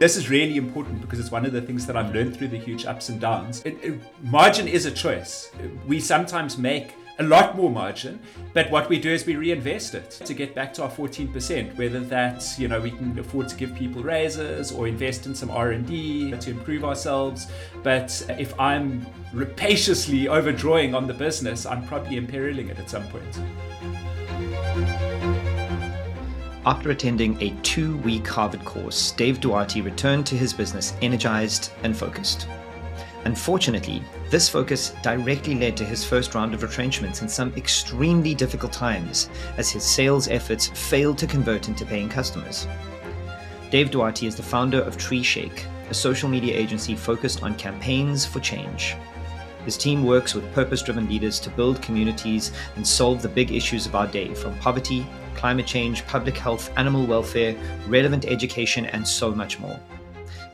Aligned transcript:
This 0.00 0.16
is 0.16 0.30
really 0.30 0.56
important 0.56 1.02
because 1.02 1.20
it's 1.20 1.30
one 1.30 1.44
of 1.44 1.52
the 1.52 1.60
things 1.60 1.84
that 1.84 1.94
I've 1.94 2.14
learned 2.14 2.34
through 2.34 2.48
the 2.48 2.56
huge 2.56 2.86
ups 2.86 3.10
and 3.10 3.20
downs. 3.20 3.60
It, 3.66 3.76
it, 3.82 4.00
margin 4.22 4.66
is 4.66 4.86
a 4.86 4.90
choice. 4.90 5.50
We 5.86 6.00
sometimes 6.00 6.56
make 6.56 6.94
a 7.18 7.22
lot 7.22 7.54
more 7.54 7.68
margin, 7.68 8.18
but 8.54 8.70
what 8.70 8.88
we 8.88 8.98
do 8.98 9.10
is 9.10 9.26
we 9.26 9.36
reinvest 9.36 9.94
it 9.94 10.10
to 10.24 10.32
get 10.32 10.54
back 10.54 10.72
to 10.72 10.84
our 10.84 10.90
14%, 10.90 11.76
whether 11.76 12.00
that's, 12.00 12.58
you 12.58 12.66
know, 12.66 12.80
we 12.80 12.92
can 12.92 13.18
afford 13.18 13.50
to 13.50 13.56
give 13.56 13.74
people 13.74 14.02
raises 14.02 14.72
or 14.72 14.88
invest 14.88 15.26
in 15.26 15.34
some 15.34 15.50
R&D 15.50 16.30
to 16.30 16.50
improve 16.50 16.82
ourselves. 16.82 17.48
But 17.82 18.24
if 18.38 18.58
I'm 18.58 19.06
rapaciously 19.34 20.28
overdrawing 20.28 20.94
on 20.94 21.08
the 21.08 21.14
business, 21.14 21.66
I'm 21.66 21.86
probably 21.86 22.16
imperiling 22.16 22.70
it 22.70 22.78
at 22.78 22.88
some 22.88 23.06
point. 23.08 23.38
After 26.66 26.90
attending 26.90 27.40
a 27.40 27.54
two 27.62 27.96
week 27.98 28.26
Harvard 28.26 28.66
course, 28.66 29.12
Dave 29.12 29.40
Duarte 29.40 29.80
returned 29.80 30.26
to 30.26 30.36
his 30.36 30.52
business 30.52 30.92
energized 31.00 31.72
and 31.84 31.96
focused. 31.96 32.48
Unfortunately, 33.24 34.02
this 34.28 34.46
focus 34.46 34.94
directly 35.02 35.54
led 35.54 35.74
to 35.78 35.86
his 35.86 36.04
first 36.04 36.34
round 36.34 36.52
of 36.52 36.62
retrenchments 36.62 37.22
in 37.22 37.28
some 37.30 37.54
extremely 37.56 38.34
difficult 38.34 38.74
times 38.74 39.30
as 39.56 39.70
his 39.70 39.84
sales 39.84 40.28
efforts 40.28 40.68
failed 40.68 41.16
to 41.18 41.26
convert 41.26 41.68
into 41.68 41.86
paying 41.86 42.10
customers. 42.10 42.68
Dave 43.70 43.90
Duarte 43.90 44.26
is 44.26 44.36
the 44.36 44.42
founder 44.42 44.82
of 44.82 44.98
Treeshake, 44.98 45.64
a 45.88 45.94
social 45.94 46.28
media 46.28 46.54
agency 46.54 46.94
focused 46.94 47.42
on 47.42 47.54
campaigns 47.54 48.26
for 48.26 48.40
change. 48.40 48.96
His 49.64 49.78
team 49.78 50.04
works 50.04 50.34
with 50.34 50.52
purpose 50.54 50.82
driven 50.82 51.08
leaders 51.08 51.40
to 51.40 51.50
build 51.50 51.80
communities 51.80 52.52
and 52.76 52.86
solve 52.86 53.22
the 53.22 53.28
big 53.28 53.50
issues 53.50 53.86
of 53.86 53.94
our 53.94 54.06
day, 54.06 54.34
from 54.34 54.58
poverty 54.58 55.06
climate 55.34 55.66
change, 55.66 56.06
public 56.06 56.36
health, 56.36 56.70
animal 56.76 57.06
welfare, 57.06 57.56
relevant 57.88 58.24
education, 58.24 58.86
and 58.86 59.06
so 59.06 59.32
much 59.32 59.58
more. 59.58 59.78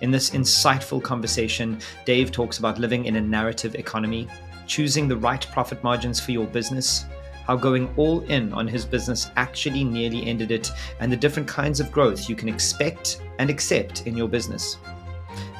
In 0.02 0.10
this 0.10 0.30
insightful 0.30 1.02
conversation, 1.02 1.78
Dave 2.04 2.30
talks 2.30 2.58
about 2.58 2.78
living 2.78 3.06
in 3.06 3.16
a 3.16 3.20
narrative 3.20 3.74
economy, 3.74 4.28
choosing 4.66 5.08
the 5.08 5.16
right 5.16 5.46
profit 5.52 5.82
margins 5.82 6.20
for 6.20 6.32
your 6.32 6.46
business, 6.46 7.06
how 7.46 7.56
going 7.56 7.88
all 7.96 8.20
in 8.22 8.52
on 8.52 8.66
his 8.66 8.84
business 8.84 9.30
actually 9.36 9.84
nearly 9.84 10.26
ended 10.26 10.50
it, 10.50 10.70
and 11.00 11.10
the 11.10 11.16
different 11.16 11.48
kinds 11.48 11.80
of 11.80 11.92
growth 11.92 12.28
you 12.28 12.34
can 12.34 12.48
expect 12.48 13.22
and 13.38 13.48
accept 13.48 14.06
in 14.06 14.16
your 14.16 14.28
business. 14.28 14.78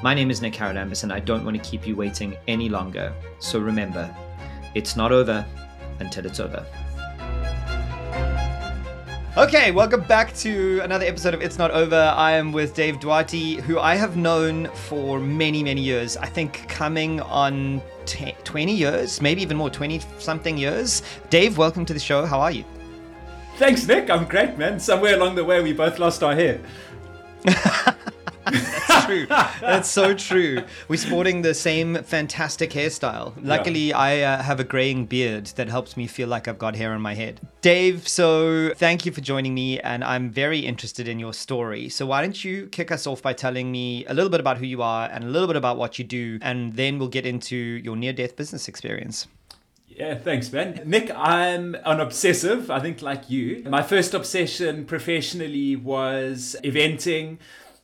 My 0.02 0.12
name 0.12 0.30
is 0.30 0.42
Nick 0.42 0.54
Haralambous, 0.54 1.04
and 1.04 1.12
I 1.12 1.20
don't 1.20 1.44
want 1.44 1.62
to 1.62 1.70
keep 1.70 1.86
you 1.86 1.96
waiting 1.96 2.36
any 2.48 2.68
longer. 2.68 3.14
So 3.38 3.58
remember, 3.58 4.14
it's 4.74 4.96
not 4.96 5.12
over 5.12 5.46
until 6.00 6.26
it's 6.26 6.40
over. 6.40 6.66
Okay, 9.36 9.70
welcome 9.70 10.00
back 10.00 10.34
to 10.36 10.80
another 10.82 11.04
episode 11.04 11.34
of 11.34 11.42
It's 11.42 11.58
Not 11.58 11.70
Over. 11.70 12.14
I 12.16 12.32
am 12.32 12.52
with 12.52 12.72
Dave 12.72 12.98
Duarte, 12.98 13.56
who 13.56 13.78
I 13.78 13.94
have 13.94 14.16
known 14.16 14.66
for 14.68 15.20
many, 15.20 15.62
many 15.62 15.82
years. 15.82 16.16
I 16.16 16.24
think 16.24 16.66
coming 16.70 17.20
on 17.20 17.82
t- 18.06 18.34
20 18.44 18.72
years, 18.72 19.20
maybe 19.20 19.42
even 19.42 19.58
more, 19.58 19.68
20 19.68 20.00
something 20.18 20.56
years. 20.56 21.02
Dave, 21.28 21.58
welcome 21.58 21.84
to 21.84 21.92
the 21.92 22.00
show. 22.00 22.24
How 22.24 22.40
are 22.40 22.50
you? 22.50 22.64
Thanks, 23.58 23.86
Nick. 23.86 24.08
I'm 24.08 24.24
great, 24.24 24.56
man. 24.56 24.80
Somewhere 24.80 25.16
along 25.16 25.34
the 25.34 25.44
way, 25.44 25.62
we 25.62 25.74
both 25.74 25.98
lost 25.98 26.22
our 26.22 26.34
hair. 26.34 26.58
That's 29.06 29.58
true. 29.58 29.60
That's 29.60 29.90
so 29.90 30.14
true. 30.14 30.62
We're 30.88 30.96
sporting 30.96 31.42
the 31.42 31.54
same 31.54 32.02
fantastic 32.02 32.70
hairstyle. 32.70 33.34
Luckily, 33.42 33.88
yeah. 33.88 33.98
I 33.98 34.20
uh, 34.20 34.42
have 34.42 34.60
a 34.60 34.64
graying 34.64 35.06
beard 35.06 35.46
that 35.56 35.68
helps 35.68 35.96
me 35.96 36.06
feel 36.06 36.28
like 36.28 36.48
I've 36.48 36.58
got 36.58 36.76
hair 36.76 36.92
on 36.92 37.00
my 37.00 37.14
head. 37.14 37.40
Dave, 37.60 38.06
so 38.06 38.72
thank 38.74 39.06
you 39.06 39.12
for 39.12 39.20
joining 39.20 39.54
me, 39.54 39.80
and 39.80 40.04
I'm 40.04 40.30
very 40.30 40.60
interested 40.60 41.08
in 41.08 41.18
your 41.18 41.32
story. 41.32 41.88
So, 41.88 42.06
why 42.06 42.22
don't 42.22 42.44
you 42.44 42.66
kick 42.68 42.90
us 42.90 43.06
off 43.06 43.22
by 43.22 43.32
telling 43.32 43.70
me 43.70 44.04
a 44.06 44.14
little 44.14 44.30
bit 44.30 44.40
about 44.40 44.58
who 44.58 44.66
you 44.66 44.82
are 44.82 45.08
and 45.10 45.24
a 45.24 45.28
little 45.28 45.48
bit 45.48 45.56
about 45.56 45.76
what 45.76 45.98
you 45.98 46.04
do, 46.04 46.38
and 46.42 46.74
then 46.74 46.98
we'll 46.98 47.08
get 47.08 47.26
into 47.26 47.56
your 47.56 47.96
near 47.96 48.12
death 48.12 48.36
business 48.36 48.68
experience. 48.68 49.26
Yeah, 49.88 50.14
thanks, 50.14 50.52
man. 50.52 50.82
Nick, 50.84 51.10
I'm 51.16 51.74
an 51.86 52.00
obsessive, 52.00 52.70
I 52.70 52.80
think, 52.80 53.00
like 53.00 53.30
you. 53.30 53.64
My 53.66 53.82
first 53.82 54.12
obsession 54.12 54.84
professionally 54.84 55.74
was 55.74 56.54
eventing. 56.62 57.38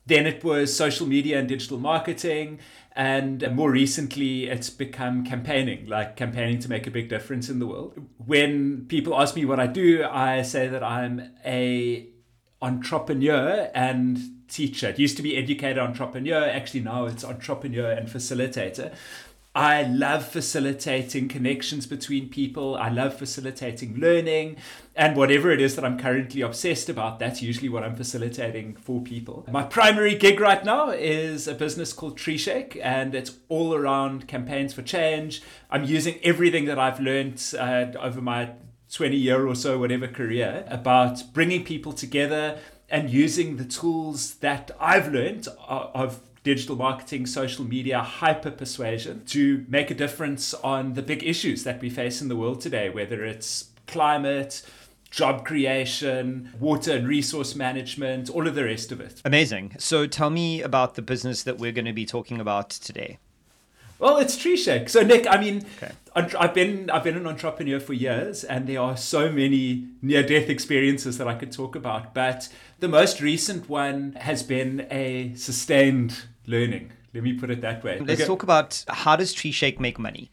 Then 0.05 0.27
it 0.27 0.43
was 0.43 0.75
social 0.75 1.07
media 1.07 1.39
and 1.39 1.47
digital 1.47 1.79
marketing. 1.79 2.59
And 2.95 3.49
more 3.55 3.71
recently, 3.71 4.47
it's 4.47 4.69
become 4.69 5.23
campaigning, 5.23 5.87
like 5.87 6.15
campaigning 6.15 6.59
to 6.59 6.69
make 6.69 6.85
a 6.85 6.91
big 6.91 7.09
difference 7.09 7.49
in 7.49 7.59
the 7.59 7.67
world. 7.67 7.97
When 8.17 8.85
people 8.87 9.19
ask 9.19 9.35
me 9.35 9.45
what 9.45 9.59
I 9.59 9.67
do, 9.67 10.03
I 10.03 10.41
say 10.43 10.67
that 10.67 10.83
I'm 10.83 11.31
a 11.45 12.07
entrepreneur 12.61 13.71
and 13.73 14.19
teacher. 14.47 14.89
It 14.89 14.99
used 14.99 15.17
to 15.17 15.23
be 15.23 15.35
educator 15.35 15.81
entrepreneur. 15.81 16.45
Actually, 16.45 16.81
now 16.81 17.05
it's 17.05 17.23
entrepreneur 17.23 17.91
and 17.91 18.07
facilitator. 18.07 18.93
I 19.55 19.83
love 19.83 20.27
facilitating 20.27 21.27
connections 21.27 21.85
between 21.85 22.29
people. 22.29 22.75
I 22.75 22.89
love 22.89 23.17
facilitating 23.17 23.99
learning. 23.99 24.57
And 24.95 25.17
whatever 25.17 25.51
it 25.51 25.59
is 25.59 25.75
that 25.75 25.83
I'm 25.83 25.97
currently 25.97 26.41
obsessed 26.41 26.87
about, 26.87 27.17
that's 27.17 27.41
usually 27.41 27.69
what 27.69 27.83
I'm 27.83 27.95
facilitating 27.95 28.75
for 28.75 29.01
people. 29.01 29.45
My 29.51 29.63
primary 29.63 30.15
gig 30.15 30.39
right 30.39 30.63
now 30.63 30.89
is 30.89 31.47
a 31.47 31.55
business 31.55 31.93
called 31.93 32.17
Treeshake, 32.17 32.79
and 32.81 33.15
it's 33.15 33.31
all 33.49 33.73
around 33.73 34.27
campaigns 34.27 34.73
for 34.73 34.83
change. 34.83 35.41
I'm 35.71 35.83
using 35.83 36.19
everything 36.23 36.65
that 36.65 36.77
I've 36.77 36.99
learned 36.99 37.43
uh, 37.57 37.87
over 37.99 38.21
my 38.21 38.51
20 38.91 39.17
year 39.17 39.47
or 39.47 39.55
so, 39.55 39.79
whatever 39.79 40.07
career, 40.07 40.63
about 40.67 41.33
bringing 41.33 41.63
people 41.63 41.93
together 41.93 42.59
and 42.87 43.09
using 43.09 43.57
the 43.57 43.65
tools 43.65 44.35
that 44.35 44.69
I've 44.79 45.11
learned 45.11 45.47
of 45.67 46.19
digital 46.43 46.75
marketing, 46.75 47.25
social 47.25 47.65
media, 47.65 47.99
hyper 48.01 48.51
persuasion 48.51 49.25
to 49.25 49.65
make 49.67 49.89
a 49.89 49.95
difference 49.95 50.53
on 50.53 50.93
the 50.93 51.01
big 51.01 51.23
issues 51.23 51.63
that 51.63 51.81
we 51.81 51.89
face 51.89 52.21
in 52.21 52.27
the 52.27 52.35
world 52.35 52.61
today, 52.61 52.89
whether 52.89 53.23
it's 53.23 53.71
climate, 53.87 54.61
job 55.13 55.45
creation, 55.45 56.49
water 56.59 56.91
and 56.91 57.07
resource 57.07 57.53
management, 57.53 58.31
all 58.31 58.47
of 58.47 58.55
the 58.55 58.63
rest 58.63 58.91
of 58.91 58.99
it. 58.99 59.21
Amazing. 59.23 59.75
So 59.77 60.07
tell 60.07 60.31
me 60.31 60.63
about 60.63 60.95
the 60.95 61.03
business 61.03 61.43
that 61.43 61.59
we're 61.59 61.71
going 61.71 61.85
to 61.85 61.93
be 61.93 62.05
talking 62.05 62.41
about 62.41 62.71
today. 62.71 63.19
Well, 63.99 64.17
it's 64.17 64.35
Treeshake. 64.35 64.89
So 64.89 65.03
Nick, 65.03 65.27
I 65.29 65.39
mean, 65.39 65.65
okay. 65.77 65.93
I've 66.15 66.53
been 66.55 66.89
I've 66.89 67.03
been 67.03 67.15
an 67.15 67.27
entrepreneur 67.27 67.79
for 67.79 67.93
years, 67.93 68.43
and 68.43 68.67
there 68.67 68.81
are 68.81 68.97
so 68.97 69.31
many 69.31 69.87
near 70.01 70.23
death 70.23 70.49
experiences 70.49 71.19
that 71.19 71.27
I 71.27 71.35
could 71.35 71.51
talk 71.51 71.75
about. 71.75 72.15
But 72.15 72.49
the 72.79 72.87
most 72.87 73.21
recent 73.21 73.69
one 73.69 74.13
has 74.13 74.41
been 74.41 74.87
a 74.89 75.35
sustained 75.35 76.23
learning. 76.47 76.91
Let 77.13 77.23
me 77.23 77.33
put 77.33 77.51
it 77.51 77.61
that 77.61 77.83
way. 77.83 77.99
Let's 77.99 78.21
okay. 78.21 78.27
talk 78.27 78.41
about 78.41 78.83
how 78.89 79.15
does 79.15 79.33
Treeshake 79.33 79.79
make 79.79 79.99
money. 79.99 80.31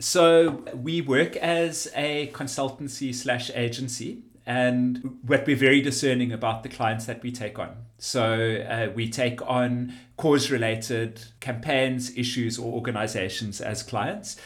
So 0.00 0.64
we 0.74 1.02
work 1.02 1.36
as 1.36 1.90
a 1.94 2.30
consultancy 2.32 3.14
slash 3.14 3.50
agency, 3.54 4.22
and 4.46 5.18
what 5.22 5.46
we're 5.46 5.56
very 5.56 5.82
discerning 5.82 6.32
about 6.32 6.62
the 6.62 6.70
clients 6.70 7.04
that 7.04 7.22
we 7.22 7.30
take 7.30 7.58
on. 7.58 7.76
So 7.98 8.64
uh, 8.66 8.90
we 8.94 9.10
take 9.10 9.46
on 9.46 9.92
cause 10.16 10.50
related 10.50 11.22
campaigns, 11.40 12.16
issues, 12.16 12.58
or 12.58 12.72
organizations 12.72 13.60
as 13.60 13.82
clients 13.82 14.36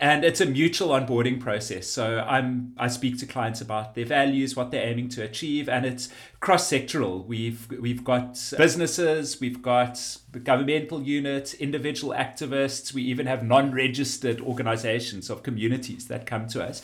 and 0.00 0.24
it's 0.24 0.40
a 0.40 0.46
mutual 0.46 0.88
onboarding 0.88 1.40
process. 1.40 1.86
So 1.86 2.24
i'm 2.26 2.74
i 2.78 2.88
speak 2.88 3.18
to 3.18 3.26
clients 3.26 3.60
about 3.60 3.94
their 3.94 4.04
values 4.04 4.56
what 4.56 4.70
they're 4.70 4.86
aiming 4.86 5.08
to 5.10 5.22
achieve 5.22 5.68
and 5.68 5.86
it's 5.86 6.08
cross 6.40 6.68
sectoral 6.70 7.24
we've 7.26 7.68
we've 7.80 8.04
got 8.04 8.38
businesses 8.58 9.40
we've 9.40 9.62
got 9.62 10.18
governmental 10.42 11.02
units 11.02 11.54
individual 11.54 12.14
activists. 12.14 12.92
We 12.92 13.02
even 13.02 13.26
have 13.26 13.42
non-registered 13.42 14.40
organizations 14.40 15.30
of 15.30 15.42
communities 15.42 16.06
that 16.08 16.26
come 16.26 16.46
to 16.48 16.62
us. 16.62 16.82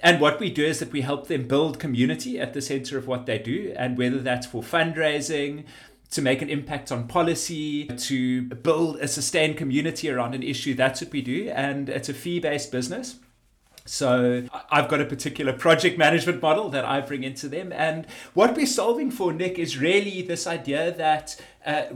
And 0.00 0.20
what 0.20 0.38
we 0.40 0.50
do 0.50 0.64
is 0.64 0.80
that 0.80 0.92
we 0.92 1.00
help 1.00 1.28
them 1.28 1.48
build 1.48 1.78
community 1.78 2.38
at 2.38 2.52
the 2.52 2.60
center 2.60 2.98
of 2.98 3.06
what 3.06 3.26
they 3.26 3.38
do. 3.38 3.72
And 3.76 3.96
whether 3.96 4.18
that's 4.18 4.46
for 4.46 4.62
fundraising 4.62 5.64
to 6.14 6.22
make 6.22 6.40
an 6.42 6.48
impact 6.48 6.92
on 6.92 7.08
policy, 7.08 7.86
to 7.86 8.42
build 8.42 8.96
a 8.98 9.08
sustained 9.08 9.56
community 9.56 10.08
around 10.08 10.32
an 10.32 10.44
issue. 10.44 10.72
That's 10.72 11.00
what 11.00 11.10
we 11.10 11.22
do. 11.22 11.50
And 11.50 11.88
it's 11.88 12.08
a 12.08 12.14
fee 12.14 12.38
based 12.38 12.70
business. 12.70 13.16
So 13.84 14.44
I've 14.70 14.88
got 14.88 15.00
a 15.00 15.04
particular 15.04 15.52
project 15.52 15.98
management 15.98 16.40
model 16.40 16.70
that 16.70 16.84
I 16.84 17.00
bring 17.00 17.24
into 17.24 17.48
them. 17.48 17.72
And 17.72 18.06
what 18.32 18.56
we're 18.56 18.64
solving 18.64 19.10
for, 19.10 19.32
Nick, 19.32 19.58
is 19.58 19.76
really 19.76 20.22
this 20.22 20.46
idea 20.46 20.92
that 20.92 21.38
uh, 21.66 21.86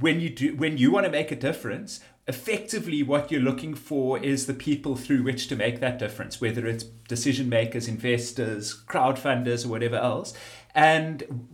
when 0.00 0.20
you 0.20 0.30
do 0.30 0.56
when 0.56 0.76
you 0.76 0.90
want 0.90 1.06
to 1.06 1.12
make 1.12 1.30
a 1.30 1.36
difference, 1.36 2.00
effectively 2.26 3.04
what 3.04 3.30
you're 3.30 3.40
looking 3.40 3.74
for 3.74 4.18
is 4.18 4.46
the 4.46 4.52
people 4.52 4.96
through 4.96 5.22
which 5.22 5.46
to 5.46 5.56
make 5.56 5.78
that 5.78 5.98
difference, 6.00 6.40
whether 6.40 6.66
it's 6.66 6.82
decision 6.84 7.48
makers, 7.48 7.86
investors, 7.86 8.82
crowdfunders, 8.86 9.64
or 9.64 9.68
whatever 9.68 9.96
else. 9.96 10.34
And 10.74 11.48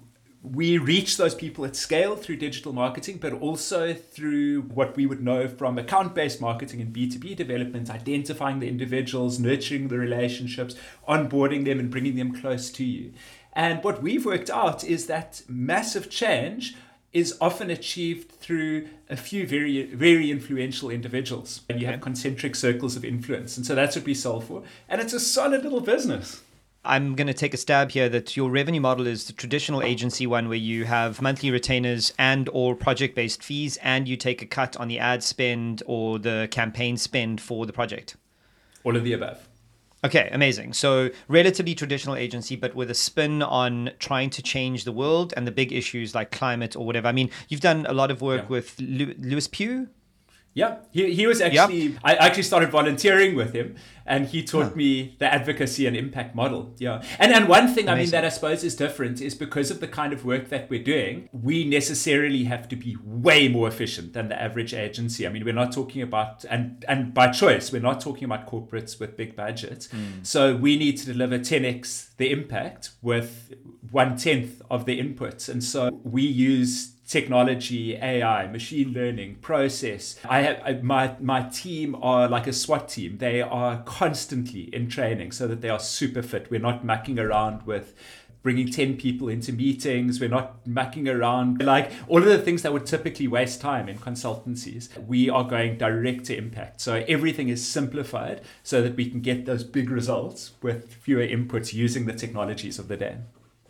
we 0.44 0.76
reach 0.76 1.17
those 1.17 1.35
people 1.35 1.64
at 1.64 1.75
scale 1.75 2.17
through 2.17 2.37
digital 2.37 2.75
marketing, 2.75 3.17
but 3.17 3.32
also 3.32 3.94
through 3.94 4.61
what 4.62 4.94
we 4.94 5.06
would 5.06 5.23
know 5.23 5.49
from 5.49 5.79
account 5.79 6.14
based 6.14 6.38
marketing 6.38 6.82
and 6.82 6.94
B2B 6.94 7.35
development, 7.35 7.88
identifying 7.88 8.61
the 8.61 8.69
individuals, 8.69 9.38
nurturing 9.38 9.88
the 9.88 9.96
relationships, 9.96 10.76
onboarding 11.08 11.64
them, 11.64 11.81
and 11.81 11.91
bringing 11.91 12.17
them 12.17 12.38
close 12.38 12.70
to 12.73 12.85
you. 12.85 13.12
And 13.55 13.82
what 13.82 14.02
we've 14.02 14.26
worked 14.26 14.50
out 14.50 14.85
is 14.85 15.06
that 15.06 15.41
massive 15.49 16.11
change 16.11 16.76
is 17.14 17.38
often 17.41 17.70
achieved 17.70 18.32
through 18.32 18.88
a 19.08 19.17
few 19.17 19.46
very 19.46 19.85
very 19.85 20.31
influential 20.31 20.91
individuals. 20.91 21.62
And 21.70 21.81
you 21.81 21.87
have 21.87 22.02
concentric 22.02 22.55
circles 22.55 22.96
of 22.96 23.05
influence. 23.05 23.56
And 23.56 23.64
so 23.64 23.75
that's 23.75 23.96
what 23.96 24.05
we 24.05 24.12
solve 24.12 24.44
for. 24.44 24.62
And 24.91 25.00
it's 25.00 25.14
a 25.14 25.20
solid 25.20 25.62
little 25.62 25.81
business 25.81 26.43
I'm 26.84 27.14
going 27.14 27.26
to 27.26 27.34
take 27.34 27.54
a 27.54 27.56
stab 27.56 27.90
here 27.90 28.08
that 28.10 28.36
your 28.36 28.50
revenue 28.50 28.81
model 28.81 29.06
is 29.06 29.26
the 29.26 29.32
traditional 29.32 29.82
agency 29.82 30.26
one 30.26 30.48
where 30.48 30.58
you 30.58 30.84
have 30.84 31.22
monthly 31.22 31.50
retainers 31.50 32.12
and 32.19 32.48
or 32.52 32.75
project-based 32.75 33.42
fees 33.42 33.78
and 33.82 34.06
you 34.06 34.16
take 34.16 34.42
a 34.42 34.46
cut 34.46 34.76
on 34.76 34.88
the 34.88 34.98
ad 34.98 35.22
spend 35.22 35.82
or 35.86 36.19
the 36.19 36.48
campaign 36.50 36.96
spend 36.96 37.40
for 37.40 37.64
the 37.64 37.72
project. 37.72 38.16
All 38.84 38.96
of 38.96 39.04
the 39.04 39.14
above. 39.14 39.48
Okay, 40.04 40.28
amazing. 40.32 40.75
So, 40.75 41.08
relatively 41.28 41.75
traditional 41.75 42.14
agency, 42.14 42.56
but 42.56 42.75
with 42.75 42.90
a 42.90 42.94
spin 42.94 43.42
on 43.42 43.90
trying 43.98 44.28
to 44.31 44.42
change 44.42 44.84
the 44.84 44.92
world 44.92 45.32
and 45.34 45.46
the 45.46 45.52
big 45.52 45.72
issues 45.72 46.14
like 46.14 46.31
climate 46.31 46.76
or 46.76 46.84
whatever. 46.84 47.08
I 47.08 47.12
mean, 47.12 47.31
you've 47.48 47.62
done 47.62 47.86
a 47.86 47.94
lot 47.94 48.10
of 48.10 48.20
work 48.20 48.42
yeah. 48.42 48.48
with 48.48 48.78
Lewis 48.78 49.48
Pugh, 49.48 49.88
yeah, 50.55 50.77
he, 50.93 51.12
he 51.12 51.27
was 51.27 51.41
actually, 51.41 51.89
yep. 51.89 52.01
I 52.05 52.15
actually 52.15 52.45
started 52.45 52.71
volunteering 52.71 53.35
with 53.35 53.53
him 53.53 53.75
and 54.06 54.29
he 54.29 54.45
taught 54.45 54.69
huh. 54.69 54.75
me 54.77 55.17
the 55.19 55.33
advocacy 55.33 55.87
and 55.87 55.97
impact 55.97 56.37
model. 56.37 56.73
Yeah. 56.79 57.03
And, 57.19 57.33
and 57.33 57.49
one 57.49 57.67
thing, 57.75 57.89
Amazing. 57.89 57.91
I 57.91 57.97
mean, 57.97 58.11
that 58.11 58.25
I 58.25 58.29
suppose 58.29 58.62
is 58.62 58.77
different 58.77 59.21
is 59.21 59.35
because 59.35 59.73
of 59.73 59.81
the 59.81 59.89
kind 59.89 60.12
of 60.12 60.25
work 60.25 60.51
that 60.51 60.71
we're 60.71 60.85
doing, 60.85 61.29
we 61.33 61.65
necessarily 61.65 62.45
have 62.45 62.69
to 62.69 62.77
be 62.77 62.97
way 63.03 63.49
more 63.49 63.67
efficient 63.67 64.12
than 64.12 64.29
the 64.29 64.41
average 64.41 64.73
agency. 64.73 65.27
I 65.27 65.31
mean, 65.31 65.45
we're 65.45 65.55
not 65.55 65.73
talking 65.73 66.03
about, 66.03 66.45
and, 66.45 66.85
and 66.87 67.12
by 67.12 67.33
choice, 67.33 67.73
we're 67.73 67.83
not 67.83 68.01
talking 68.01 68.25
about 68.25 68.47
corporates 68.47 69.01
with 69.01 69.17
big 69.17 69.35
budgets. 69.35 69.89
Mm. 69.89 70.25
So 70.25 70.55
we 70.55 70.77
need 70.77 70.99
to 70.99 71.06
deliver 71.06 71.41
10x 71.41 72.15
the 72.17 72.31
impact 72.31 72.91
with 73.03 73.55
one 73.91 74.17
tenth 74.17 74.62
of 74.71 74.85
the 74.85 75.01
inputs. 75.01 75.49
And 75.49 75.65
so 75.65 76.01
we 76.05 76.23
use 76.23 76.94
technology, 77.06 77.97
AI, 77.97 78.47
machine 78.47 78.93
learning, 78.93 79.37
process. 79.37 80.19
I 80.29 80.43
have 80.43 80.83
my 80.83 81.15
my 81.21 81.43
team 81.49 81.95
are 82.03 82.29
like 82.29 82.47
a 82.47 82.53
SWAT 82.53 82.89
team. 82.89 83.19
They 83.19 83.43
are 83.43 83.83
constantly 83.83 84.75
in 84.75 84.89
training 84.89 85.33
so 85.33 85.47
that 85.47 85.61
they 85.61 85.69
are 85.69 85.79
super 85.79 86.23
fit. 86.23 86.51
We're 86.51 86.61
not 86.61 86.85
mucking 86.85 87.19
around 87.19 87.67
with 87.67 87.95
bringing 88.45 88.71
10 88.71 88.99
people 88.99 89.29
into 89.29 89.53
meetings. 89.53 90.21
We're 90.21 90.29
not 90.29 90.67
mucking 90.67 91.09
around 91.09 91.62
like 91.62 91.91
all 92.09 92.19
of 92.19 92.27
the 92.27 92.39
things 92.39 92.61
that 92.62 92.75
would 92.75 92.85
typically 92.85 93.27
waste 93.27 93.61
time 93.61 93.89
in 93.89 93.97
consultancies. 93.99 94.97
We 95.06 95.31
are 95.31 95.45
going 95.45 95.79
direct 95.79 96.27
to 96.27 96.37
impact. 96.37 96.83
So 96.83 97.05
everything 97.09 97.49
is 97.49 97.67
simplified 97.67 98.43
so 98.62 98.83
that 98.83 98.97
we 98.97 99.09
can 99.09 99.21
get 99.21 99.47
those 99.47 99.65
big 99.65 99.89
results 99.89 100.53
with 100.61 100.93
fewer 100.93 101.27
inputs 101.27 101.73
using 101.73 102.05
the 102.05 102.12
technologies 102.12 102.79
of 102.79 102.89
the 102.89 102.99
day. 102.99 103.17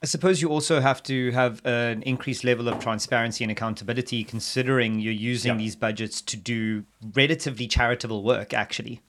I 0.05 0.07
suppose 0.07 0.43
you 0.43 0.51
also 0.51 0.83
have 0.83 1.03
to 1.05 1.31
have 1.31 1.65
an 1.65 2.03
increased 2.03 2.45
level 2.45 2.69
of 2.69 2.79
transparency 2.79 3.43
and 3.43 3.51
accountability, 3.51 4.23
considering 4.23 5.01
you're 5.01 5.15
using 5.15 5.57
these 5.57 5.75
budgets 5.75 6.21
to 6.21 6.37
do 6.37 6.85
relatively 7.15 7.67
charitable 7.67 8.23
work, 8.23 8.53
actually. 8.53 9.01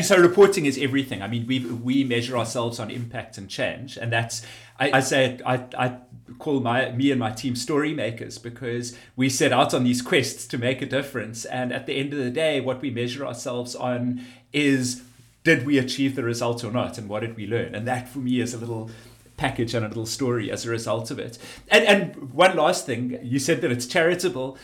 So 0.00 0.16
reporting 0.16 0.64
is 0.64 0.78
everything. 0.78 1.20
I 1.20 1.28
mean, 1.28 1.46
we 1.46 1.58
we 1.66 2.04
measure 2.04 2.38
ourselves 2.38 2.80
on 2.80 2.90
impact 2.90 3.36
and 3.36 3.50
change, 3.50 3.98
and 3.98 4.10
that's 4.10 4.40
I, 4.80 4.92
I 4.92 5.00
say 5.00 5.40
I, 5.44 5.56
I 5.76 5.98
call 6.38 6.60
my 6.60 6.90
me 6.92 7.10
and 7.10 7.20
my 7.20 7.30
team 7.30 7.54
story 7.54 7.92
makers 7.92 8.38
because 8.38 8.96
we 9.16 9.28
set 9.28 9.52
out 9.52 9.74
on 9.74 9.84
these 9.84 10.00
quests 10.00 10.46
to 10.46 10.56
make 10.56 10.80
a 10.80 10.86
difference, 10.86 11.44
and 11.44 11.70
at 11.70 11.84
the 11.84 11.96
end 11.96 12.14
of 12.14 12.18
the 12.18 12.30
day, 12.30 12.62
what 12.62 12.80
we 12.80 12.90
measure 12.90 13.26
ourselves 13.26 13.76
on 13.76 14.24
is 14.54 15.02
did 15.42 15.66
we 15.66 15.76
achieve 15.76 16.16
the 16.16 16.24
result 16.24 16.64
or 16.64 16.72
not, 16.72 16.96
and 16.96 17.10
what 17.10 17.20
did 17.20 17.36
we 17.36 17.46
learn, 17.46 17.74
and 17.74 17.86
that 17.86 18.08
for 18.08 18.20
me 18.20 18.40
is 18.40 18.54
a 18.54 18.58
little 18.58 18.90
package 19.36 19.74
and 19.74 19.84
a 19.84 19.88
little 19.88 20.06
story 20.06 20.50
as 20.50 20.64
a 20.64 20.70
result 20.70 21.10
of 21.10 21.18
it. 21.18 21.38
And 21.68 21.84
and 21.84 22.32
one 22.32 22.56
last 22.56 22.86
thing, 22.86 23.18
you 23.22 23.38
said 23.38 23.60
that 23.62 23.70
it's 23.70 23.86
charitable. 23.86 24.58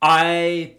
I 0.00 0.76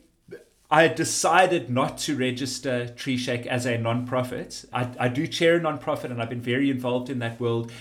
I 0.69 0.87
decided 0.87 1.69
not 1.69 1.99
to 1.99 2.17
register 2.17 2.87
Treeshake 2.95 3.45
as 3.45 3.67
a 3.67 3.77
non-profit. 3.77 4.65
I, 4.73 4.89
I 4.99 5.07
do 5.07 5.27
chair 5.27 5.57
a 5.57 5.61
non-profit 5.61 6.09
and 6.09 6.19
I've 6.19 6.31
been 6.31 6.41
very 6.41 6.71
involved 6.71 7.11
in 7.11 7.19
that 7.19 7.39
world. 7.39 7.71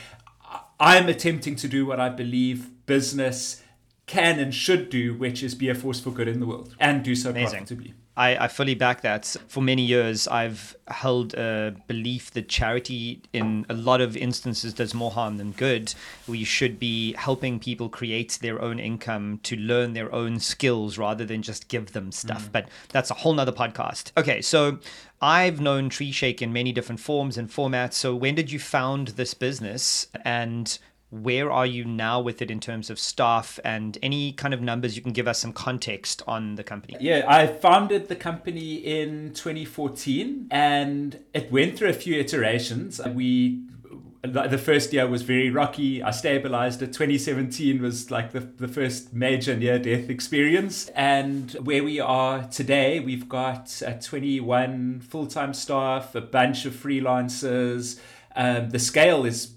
I'm 0.79 1.09
attempting 1.09 1.57
to 1.57 1.69
do 1.69 1.87
what 1.87 1.99
I 1.99 2.11
believe 2.11 2.69
business 2.85 3.63
can 4.07 4.39
and 4.39 4.55
should 4.55 4.91
do, 4.91 5.15
which 5.15 5.43
is 5.43 5.55
be 5.55 5.71
a 5.71 5.75
force 5.75 6.01
for 6.01 6.11
good 6.11 6.29
in 6.29 6.39
the 6.41 6.47
world 6.47 6.77
and 6.79 7.03
do 7.03 7.15
so 7.15 7.31
Amazing. 7.31 7.61
profitably. 7.61 7.95
I, 8.17 8.37
I 8.45 8.49
fully 8.49 8.75
back 8.75 9.01
that. 9.03 9.37
For 9.49 9.63
many 9.63 9.83
years, 9.83 10.29
I've 10.29 10.77
held 10.89 11.35
a 11.35 11.75
belief 11.87 12.31
that 12.33 12.49
charity, 12.49 13.23
in 13.33 13.65
a 13.69 13.75
lot 13.75 14.01
of 14.01 14.17
instances, 14.17 14.75
does 14.75 14.93
more 14.93 15.11
harm 15.11 15.39
than 15.39 15.53
good. 15.53 15.95
We 16.29 16.45
should 16.45 16.79
be 16.79 17.15
helping 17.15 17.59
people 17.59 17.89
create 17.89 18.39
their 18.43 18.61
own 18.61 18.79
income 18.79 19.41
to 19.45 19.57
learn 19.57 19.95
their 19.95 20.15
own 20.15 20.41
skills 20.41 20.99
rather 20.99 21.25
than 21.25 21.43
just 21.43 21.69
give 21.69 21.93
them 21.93 22.13
stuff. 22.13 22.49
Mm. 22.49 22.53
But 22.53 22.69
that's 22.91 23.11
a 23.11 23.15
whole 23.15 23.33
nother 23.33 23.53
podcast. 23.53 24.13
Okay, 24.17 24.43
so 24.43 24.79
I've 25.23 25.61
known 25.61 25.89
Treeshake 25.89 26.43
in 26.43 26.53
many 26.53 26.73
different 26.73 27.01
forms 27.01 27.39
and 27.39 27.49
formats. 27.49 27.95
So 27.95 28.15
when 28.15 28.35
did 28.35 28.53
you 28.53 28.59
found 28.59 29.09
this 29.09 29.35
business 29.35 30.09
and 30.25 30.79
where 31.13 31.53
are 31.53 31.67
you 31.67 31.85
now 31.85 32.19
with 32.19 32.41
it 32.41 32.51
in 32.51 32.59
terms 32.59 32.89
of 32.89 32.99
staff 32.99 33.61
and 33.65 33.99
any 34.03 34.33
kind 34.33 34.55
of 34.55 34.63
numbers 34.63 34.97
you 34.97 35.03
can 35.03 35.13
give 35.13 35.29
us 35.29 35.39
some 35.39 35.53
context 35.53 36.23
on 36.27 36.55
the 36.55 36.65
company? 36.65 36.97
Yeah, 37.01 37.25
I 37.29 37.47
founded 37.47 38.09
the 38.09 38.17
company 38.17 38.77
in 38.77 39.35
2014 39.35 40.49
and 40.51 41.23
it 41.35 41.53
went 41.53 41.77
through 41.77 41.91
a 41.91 41.95
few 41.95 42.19
iterations. 42.19 42.99
We 43.07 43.63
the 44.23 44.57
first 44.57 44.93
year 44.93 45.07
was 45.09 45.23
very 45.23 45.51
rocky. 45.51 46.01
I 46.01 46.13
stabilized 46.13 46.81
it. 46.81 46.93
2017 46.93 47.83
was 47.83 48.11
like 48.11 48.31
the, 48.31 48.41
the 48.41 48.69
first 48.69 49.13
major 49.13 49.57
near 49.57 49.81
death 49.81 50.09
experience. 50.09 50.89
And 50.91 51.51
where 51.55 51.83
we 51.83 51.99
are 51.99 52.45
today, 52.45 53.01
we've 53.01 53.29
got 53.29 53.83
uh, 53.85 53.95
21 53.95 55.01
full 55.01 55.27
time 55.27 55.53
staff, 55.53 56.15
a 56.15 56.21
bunch 56.21 56.65
of 56.65 56.73
freelancers. 56.73 57.99
Um, 58.37 58.71
the 58.71 58.79
scale 58.79 59.25
is 59.25 59.55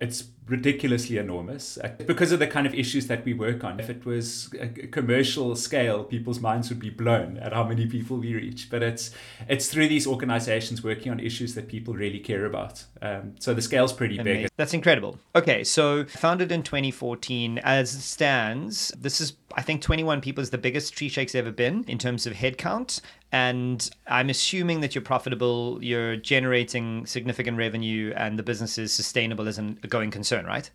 it's 0.00 0.24
ridiculously 0.48 1.18
enormous 1.18 1.76
uh, 1.78 1.88
because 2.06 2.30
of 2.30 2.38
the 2.38 2.46
kind 2.46 2.66
of 2.66 2.74
issues 2.74 3.08
that 3.08 3.24
we 3.24 3.34
work 3.34 3.64
on. 3.64 3.80
If 3.80 3.90
it 3.90 4.04
was 4.04 4.50
a 4.60 4.68
commercial 4.68 5.56
scale, 5.56 6.04
people's 6.04 6.40
minds 6.40 6.68
would 6.68 6.78
be 6.78 6.90
blown 6.90 7.36
at 7.38 7.52
how 7.52 7.64
many 7.64 7.86
people 7.86 8.18
we 8.18 8.34
reach. 8.34 8.68
But 8.70 8.82
it's 8.82 9.10
it's 9.48 9.68
through 9.68 9.88
these 9.88 10.06
organizations 10.06 10.82
working 10.82 11.10
on 11.10 11.20
issues 11.20 11.54
that 11.54 11.68
people 11.68 11.94
really 11.94 12.20
care 12.20 12.44
about. 12.44 12.84
Um, 13.02 13.34
so 13.38 13.54
the 13.54 13.62
scale's 13.62 13.92
pretty 13.92 14.18
Amazing. 14.18 14.42
big. 14.42 14.50
That's 14.56 14.74
incredible. 14.74 15.18
Okay, 15.34 15.64
so 15.64 16.04
founded 16.04 16.52
in 16.52 16.62
2014, 16.62 17.58
as 17.58 17.94
it 17.94 18.00
stands, 18.00 18.92
this 18.96 19.20
is 19.20 19.34
I 19.54 19.62
think 19.62 19.82
21 19.82 20.20
people 20.20 20.42
is 20.42 20.50
the 20.50 20.58
biggest 20.58 20.94
Treeshake's 20.94 21.34
ever 21.34 21.50
been 21.50 21.84
in 21.88 21.98
terms 21.98 22.26
of 22.26 22.34
headcount. 22.34 23.00
And 23.32 23.88
I'm 24.06 24.30
assuming 24.30 24.80
that 24.80 24.94
you're 24.94 25.02
profitable, 25.02 25.78
you're 25.82 26.16
generating 26.16 27.06
significant 27.06 27.58
revenue, 27.58 28.12
and 28.16 28.38
the 28.38 28.42
business 28.42 28.78
is 28.78 28.92
sustainable 28.92 29.48
as 29.48 29.58
a 29.58 29.62
going 29.88 30.10
concern, 30.10 30.46
right? 30.46 30.70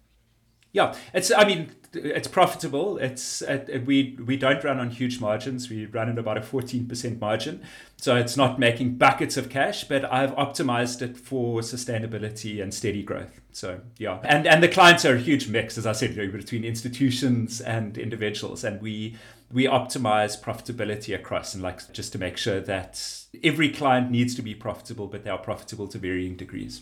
Yeah, 0.73 0.95
it's. 1.13 1.31
I 1.31 1.45
mean, 1.45 1.71
it's 1.93 2.27
profitable. 2.27 2.97
It's 2.97 3.41
it, 3.41 3.85
we 3.85 4.17
we 4.25 4.37
don't 4.37 4.63
run 4.63 4.79
on 4.79 4.89
huge 4.89 5.19
margins. 5.19 5.69
We 5.69 5.85
run 5.85 6.09
at 6.09 6.17
about 6.17 6.37
a 6.37 6.41
fourteen 6.41 6.87
percent 6.87 7.19
margin, 7.19 7.61
so 7.97 8.15
it's 8.15 8.37
not 8.37 8.57
making 8.57 8.95
buckets 8.95 9.35
of 9.35 9.49
cash. 9.49 9.83
But 9.83 10.05
I've 10.05 10.31
optimized 10.35 11.01
it 11.01 11.17
for 11.17 11.59
sustainability 11.59 12.63
and 12.63 12.73
steady 12.73 13.03
growth. 13.03 13.41
So 13.51 13.81
yeah, 13.97 14.19
and 14.23 14.47
and 14.47 14.63
the 14.63 14.69
clients 14.69 15.03
are 15.03 15.15
a 15.15 15.19
huge 15.19 15.49
mix, 15.49 15.77
as 15.77 15.85
I 15.85 15.91
said, 15.91 16.15
between 16.15 16.63
institutions 16.63 17.59
and 17.59 17.97
individuals, 17.97 18.63
and 18.63 18.81
we 18.81 19.17
we 19.53 19.65
optimize 19.65 20.41
profitability 20.41 21.13
across 21.13 21.53
and 21.53 21.63
like 21.63 21.91
just 21.93 22.11
to 22.13 22.17
make 22.17 22.37
sure 22.37 22.59
that 22.61 23.25
every 23.43 23.69
client 23.69 24.11
needs 24.11 24.35
to 24.35 24.41
be 24.41 24.55
profitable, 24.55 25.07
but 25.07 25.23
they 25.23 25.29
are 25.29 25.37
profitable 25.37 25.87
to 25.87 25.97
varying 25.97 26.35
degrees. 26.35 26.81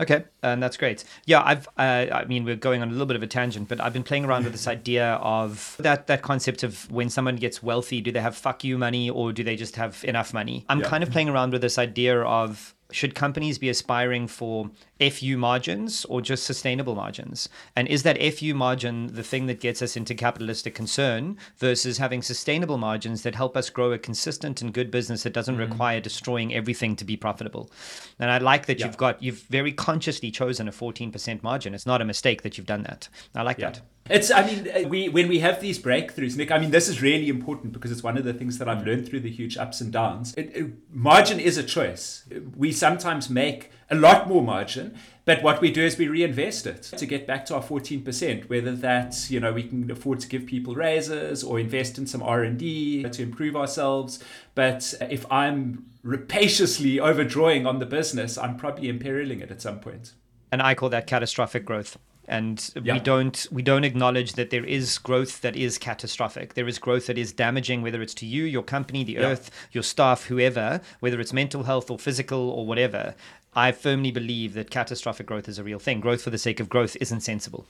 Okay, 0.00 0.24
and 0.42 0.62
that's 0.62 0.78
great. 0.78 1.04
Yeah, 1.26 1.42
I've. 1.44 1.68
Uh, 1.76 2.06
I 2.10 2.24
mean, 2.24 2.44
we're 2.44 2.56
going 2.56 2.80
on 2.80 2.88
a 2.88 2.92
little 2.92 3.06
bit 3.06 3.16
of 3.16 3.22
a 3.22 3.26
tangent, 3.26 3.68
but 3.68 3.80
I've 3.82 3.92
been 3.92 4.02
playing 4.02 4.24
around 4.24 4.44
with 4.44 4.52
this 4.52 4.66
idea 4.66 5.14
of 5.16 5.76
that 5.78 6.06
that 6.06 6.22
concept 6.22 6.62
of 6.62 6.90
when 6.90 7.10
someone 7.10 7.36
gets 7.36 7.62
wealthy, 7.62 8.00
do 8.00 8.10
they 8.10 8.20
have 8.20 8.34
fuck 8.34 8.64
you 8.64 8.78
money 8.78 9.10
or 9.10 9.32
do 9.32 9.44
they 9.44 9.56
just 9.56 9.76
have 9.76 10.02
enough 10.04 10.32
money? 10.32 10.64
I'm 10.70 10.80
yeah. 10.80 10.88
kind 10.88 11.02
of 11.02 11.10
playing 11.10 11.28
around 11.28 11.52
with 11.52 11.60
this 11.60 11.76
idea 11.76 12.22
of 12.22 12.74
should 12.92 13.14
companies 13.14 13.58
be 13.58 13.68
aspiring 13.68 14.26
for 14.26 14.70
FU 15.00 15.36
margins 15.36 16.04
or 16.06 16.20
just 16.20 16.44
sustainable 16.44 16.94
margins? 16.94 17.48
And 17.76 17.88
is 17.88 18.02
that 18.02 18.20
FU 18.34 18.54
margin 18.54 19.14
the 19.14 19.22
thing 19.22 19.46
that 19.46 19.60
gets 19.60 19.82
us 19.82 19.96
into 19.96 20.14
capitalistic 20.14 20.74
concern 20.74 21.36
versus 21.58 21.98
having 21.98 22.22
sustainable 22.22 22.78
margins 22.78 23.22
that 23.22 23.34
help 23.34 23.56
us 23.56 23.70
grow 23.70 23.92
a 23.92 23.98
consistent 23.98 24.62
and 24.62 24.72
good 24.72 24.90
business 24.90 25.22
that 25.22 25.32
doesn't 25.32 25.56
mm-hmm. 25.56 25.70
require 25.70 26.00
destroying 26.00 26.54
everything 26.54 26.96
to 26.96 27.04
be 27.04 27.16
profitable? 27.16 27.70
And 28.18 28.30
I 28.30 28.38
like 28.38 28.66
that 28.66 28.78
yeah. 28.78 28.86
you've 28.86 28.96
got, 28.96 29.22
you've 29.22 29.42
very 29.42 29.72
consciously 29.72 30.30
chosen 30.30 30.68
a 30.68 30.72
14% 30.72 31.42
margin. 31.42 31.74
It's 31.74 31.86
not 31.86 32.02
a 32.02 32.04
mistake 32.04 32.42
that 32.42 32.58
you've 32.58 32.66
done 32.66 32.82
that. 32.84 33.08
I 33.34 33.42
like 33.42 33.58
yeah. 33.58 33.70
that. 33.70 33.80
It's, 34.08 34.30
I 34.30 34.44
mean, 34.44 34.68
uh, 34.68 34.88
we 34.88 35.08
when 35.08 35.28
we 35.28 35.38
have 35.38 35.60
these 35.60 35.78
breakthroughs, 35.78 36.36
Nick. 36.36 36.50
I 36.50 36.58
mean, 36.58 36.70
this 36.70 36.88
is 36.88 37.00
really 37.00 37.28
important 37.28 37.72
because 37.72 37.92
it's 37.92 38.02
one 38.02 38.16
of 38.16 38.24
the 38.24 38.34
things 38.34 38.58
that 38.58 38.68
I've 38.68 38.84
learned 38.84 39.08
through 39.08 39.20
the 39.20 39.30
huge 39.30 39.56
ups 39.56 39.80
and 39.80 39.92
downs. 39.92 40.34
It, 40.34 40.50
it, 40.54 40.72
margin 40.92 41.38
is 41.38 41.56
a 41.58 41.62
choice. 41.62 42.24
We 42.56 42.72
sometimes 42.72 43.30
make 43.30 43.70
a 43.90 43.94
lot 43.94 44.28
more 44.28 44.42
margin. 44.42 44.96
But 45.24 45.42
what 45.42 45.60
we 45.60 45.70
do 45.70 45.84
is 45.84 45.96
we 45.96 46.08
reinvest 46.08 46.66
it 46.66 46.82
to 46.82 47.06
get 47.06 47.26
back 47.26 47.44
to 47.46 47.54
our 47.54 47.62
14%, 47.62 48.48
whether 48.48 48.74
that's, 48.74 49.30
you 49.30 49.38
know, 49.38 49.52
we 49.52 49.62
can 49.62 49.88
afford 49.90 50.18
to 50.20 50.28
give 50.28 50.46
people 50.46 50.74
raises 50.74 51.44
or 51.44 51.60
invest 51.60 51.98
in 51.98 52.06
some 52.06 52.22
R&D 52.22 53.04
to 53.04 53.22
improve 53.22 53.54
ourselves. 53.54 54.18
But 54.54 54.94
if 55.08 55.30
I'm 55.30 55.86
rapaciously 56.02 56.98
overdrawing 56.98 57.66
on 57.66 57.78
the 57.78 57.86
business, 57.86 58.38
I'm 58.38 58.56
probably 58.56 58.88
imperiling 58.88 59.40
it 59.40 59.50
at 59.52 59.62
some 59.62 59.78
point. 59.78 60.14
And 60.50 60.60
I 60.62 60.74
call 60.74 60.88
that 60.88 61.06
catastrophic 61.06 61.64
growth 61.64 61.96
and 62.30 62.70
yeah. 62.82 62.94
we 62.94 63.00
don't 63.00 63.46
we 63.50 63.60
don't 63.60 63.84
acknowledge 63.84 64.34
that 64.34 64.50
there 64.50 64.64
is 64.64 64.98
growth 64.98 65.40
that 65.42 65.56
is 65.56 65.76
catastrophic. 65.76 66.54
There 66.54 66.68
is 66.68 66.78
growth 66.78 67.06
that 67.06 67.18
is 67.18 67.32
damaging 67.32 67.82
whether 67.82 68.00
it's 68.00 68.14
to 68.14 68.26
you 68.26 68.44
your 68.44 68.62
company 68.62 69.02
the 69.04 69.14
yeah. 69.14 69.26
earth 69.26 69.50
your 69.72 69.82
staff 69.82 70.24
whoever 70.24 70.80
whether 71.00 71.20
it's 71.20 71.32
mental 71.32 71.64
health 71.64 71.90
or 71.90 71.98
physical 71.98 72.48
or 72.50 72.64
whatever. 72.64 73.14
I 73.54 73.72
firmly 73.72 74.12
believe 74.12 74.54
that 74.54 74.70
catastrophic 74.70 75.26
growth 75.26 75.48
is 75.48 75.58
a 75.58 75.64
real 75.64 75.80
thing. 75.80 75.98
Growth 75.98 76.22
for 76.22 76.30
the 76.30 76.38
sake 76.38 76.60
of 76.60 76.68
growth 76.68 76.96
isn't 77.00 77.20
sensible. 77.20 77.66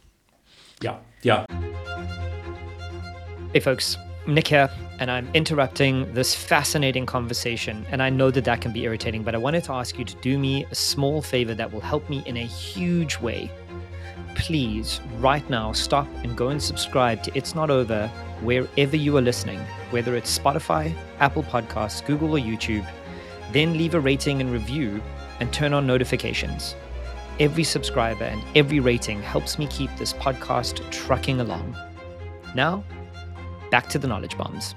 Yeah. 0.83 0.99
Yeah. 1.23 1.47
Hey 3.55 3.61
folks. 3.61 3.97
Nick 4.27 4.49
here, 4.49 4.69
and 4.99 5.11
I'm 5.11 5.29
interrupting 5.33 6.13
this 6.13 6.35
fascinating 6.35 7.07
conversation. 7.07 7.87
And 7.91 8.03
I 8.03 8.11
know 8.11 8.31
that 8.31 8.45
that 8.45 8.61
can 8.61 8.71
be 8.71 8.85
irritating, 8.85 9.23
but 9.23 9.35
I 9.35 9.39
wanted 9.39 9.65
to 9.65 9.73
ask 9.73 9.99
you 9.99 10.05
to 10.05 10.15
do 10.17 10.39
me 10.39 10.67
a 10.71 10.75
small 10.75 11.23
favor 11.23 11.55
that 11.55 11.73
will 11.73 11.81
help 11.81 12.09
me 12.11 12.23
in 12.27 12.37
a 12.37 12.45
huge 12.45 13.19
way 13.19 13.51
please, 14.35 15.01
right 15.19 15.49
now, 15.51 15.73
stop 15.73 16.09
and 16.25 16.37
go 16.37 16.49
and 16.49 16.63
subscribe 16.63 17.23
to 17.25 17.33
It's 17.37 17.55
Not 17.55 17.71
Over 17.71 18.09
wherever 18.43 18.97
you 18.97 19.17
are 19.17 19.23
listening, 19.23 19.59
whether 19.91 20.17
it's 20.17 20.39
Spotify, 20.39 20.95
Apple 21.19 21.43
Podcasts, 21.43 22.05
Google, 22.05 22.37
or 22.37 22.41
YouTube. 22.41 22.87
Then 23.53 23.77
leave 23.77 23.95
a 23.95 24.01
rating 24.01 24.41
and 24.41 24.51
review 24.51 25.03
and 25.41 25.53
turn 25.53 25.73
on 25.73 25.87
notifications. 25.87 26.75
Every 27.39 27.65
subscriber 27.65 28.25
and 28.25 28.43
every 28.55 28.81
rating 28.81 29.23
helps 29.23 29.59
me 29.59 29.67
keep 29.67 29.95
this 29.97 30.13
podcast 30.13 30.89
trucking 30.91 31.41
along. 31.41 31.77
Now, 32.55 32.85
back 33.71 33.89
to 33.91 33.99
the 33.99 34.07
knowledge 34.07 34.37
bombs. 34.37 34.75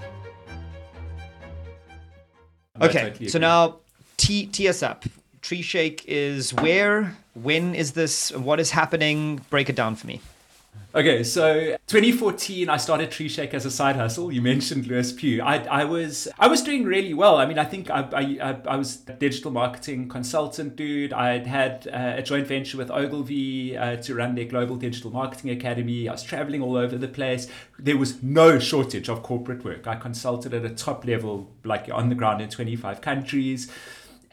Okay, 2.82 3.28
so 3.28 3.40
now 3.40 3.80
tee, 4.18 4.48
tee 4.48 4.68
us 4.68 4.82
up. 4.82 5.06
Treeshake 5.44 6.06
is 6.08 6.54
where? 6.54 7.18
When 7.34 7.76
is 7.76 7.92
this? 7.92 8.32
What 8.32 8.60
is 8.60 8.72
happening? 8.72 9.42
Break 9.50 9.70
it 9.70 9.76
down 9.76 9.96
for 9.96 10.08
me. 10.08 10.22
Okay, 10.96 11.24
so 11.24 11.76
2014, 11.88 12.70
I 12.70 12.78
started 12.78 13.10
Treeshake 13.10 13.56
as 13.56 13.66
a 13.66 13.72
side 13.72 13.96
hustle. 13.96 14.32
You 14.32 14.44
mentioned 14.44 14.86
Lewis 14.86 15.12
Pugh. 15.12 15.42
I, 15.42 15.58
I 15.66 15.84
was 15.86 16.28
I 16.38 16.48
was 16.48 16.62
doing 16.62 16.86
really 16.86 17.16
well. 17.16 17.38
I 17.38 17.48
mean, 17.48 17.58
I 17.58 17.66
think 17.66 17.90
I, 17.90 18.38
I, 18.40 18.58
I 18.68 18.76
was 18.76 18.98
digital 18.98 19.50
marketing 19.50 20.08
consultant 20.08 20.76
dude. 20.76 21.12
I 21.12 21.46
had 21.46 21.88
uh, 21.88 22.20
a 22.20 22.22
joint 22.22 22.48
venture 22.48 22.78
with 22.78 22.92
Ogilvy 22.92 23.76
uh, 23.76 23.96
to 23.98 24.16
run 24.16 24.36
their 24.36 24.46
global 24.46 24.76
digital 24.76 25.10
marketing 25.10 25.50
academy. 25.50 26.08
I 26.08 26.12
was 26.12 26.24
traveling 26.24 26.62
all 26.62 26.78
over 26.78 26.96
the 26.96 27.08
place. 27.08 27.48
There 27.80 27.98
was 27.98 28.22
no 28.22 28.60
shortage 28.60 29.10
of 29.10 29.24
corporate 29.24 29.66
work. 29.66 29.88
I 29.88 29.96
consulted 29.96 30.54
at 30.54 30.64
a 30.64 30.70
top 30.70 31.06
level, 31.06 31.50
like 31.64 31.90
on 31.92 32.10
the 32.10 32.16
ground 32.16 32.42
in 32.42 32.50
25 32.50 33.02
countries. 33.02 33.70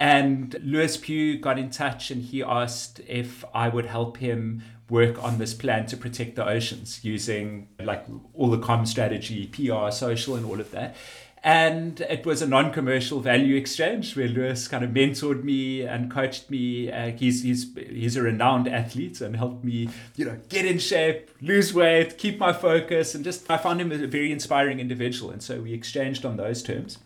And 0.01 0.59
Lewis 0.65 0.97
Pugh 0.97 1.39
got 1.39 1.59
in 1.59 1.69
touch 1.69 2.11
and 2.11 2.23
he 2.23 2.43
asked 2.43 3.03
if 3.07 3.45
I 3.55 3.69
would 3.69 3.85
help 3.85 4.17
him 4.17 4.63
work 4.89 5.23
on 5.23 5.37
this 5.37 5.53
plan 5.53 5.85
to 5.87 5.97
protect 5.97 6.37
the 6.37 6.49
oceans 6.49 7.05
using 7.05 7.69
like 7.79 8.05
all 8.33 8.49
the 8.49 8.59
comm 8.59 8.89
strategy, 8.89 9.47
PR, 9.47 9.91
social, 9.91 10.35
and 10.37 10.47
all 10.47 10.59
of 10.59 10.71
that. 10.71 10.97
And 11.43 12.01
it 12.03 12.25
was 12.25 12.41
a 12.43 12.47
non 12.47 12.73
commercial 12.73 13.21
value 13.21 13.57
exchange 13.57 14.17
where 14.17 14.29
Lewis 14.29 14.69
kind 14.69 14.85
of 14.85 14.91
mentored 14.91 15.45
me 15.45 15.83
and 15.83 16.11
coached 16.11 16.51
me. 16.51 16.91
Uh, 16.91 17.13
he's, 17.13 17.43
he's, 17.43 17.75
he's 17.75 18.17
a 18.17 18.23
renowned 18.23 18.69
athlete 18.69 19.21
and 19.21 19.37
helped 19.37 19.65
me, 19.65 19.89
you 20.17 20.25
know, 20.25 20.39
get 20.49 20.65
in 20.65 20.79
shape, 20.79 21.31
lose 21.43 21.73
weight, 21.73 22.17
keep 22.19 22.39
my 22.39 22.53
focus. 22.53 23.15
And 23.15 23.23
just, 23.23 23.51
I 23.51 23.59
found 23.59 23.81
him 23.81 23.93
a 23.93 24.07
very 24.07 24.33
inspiring 24.33 24.81
individual. 24.81 25.31
And 25.31 25.43
so 25.43 25.61
we 25.61 25.73
exchanged 25.73 26.27
on 26.27 26.37
those 26.37 26.63
terms. 26.63 26.99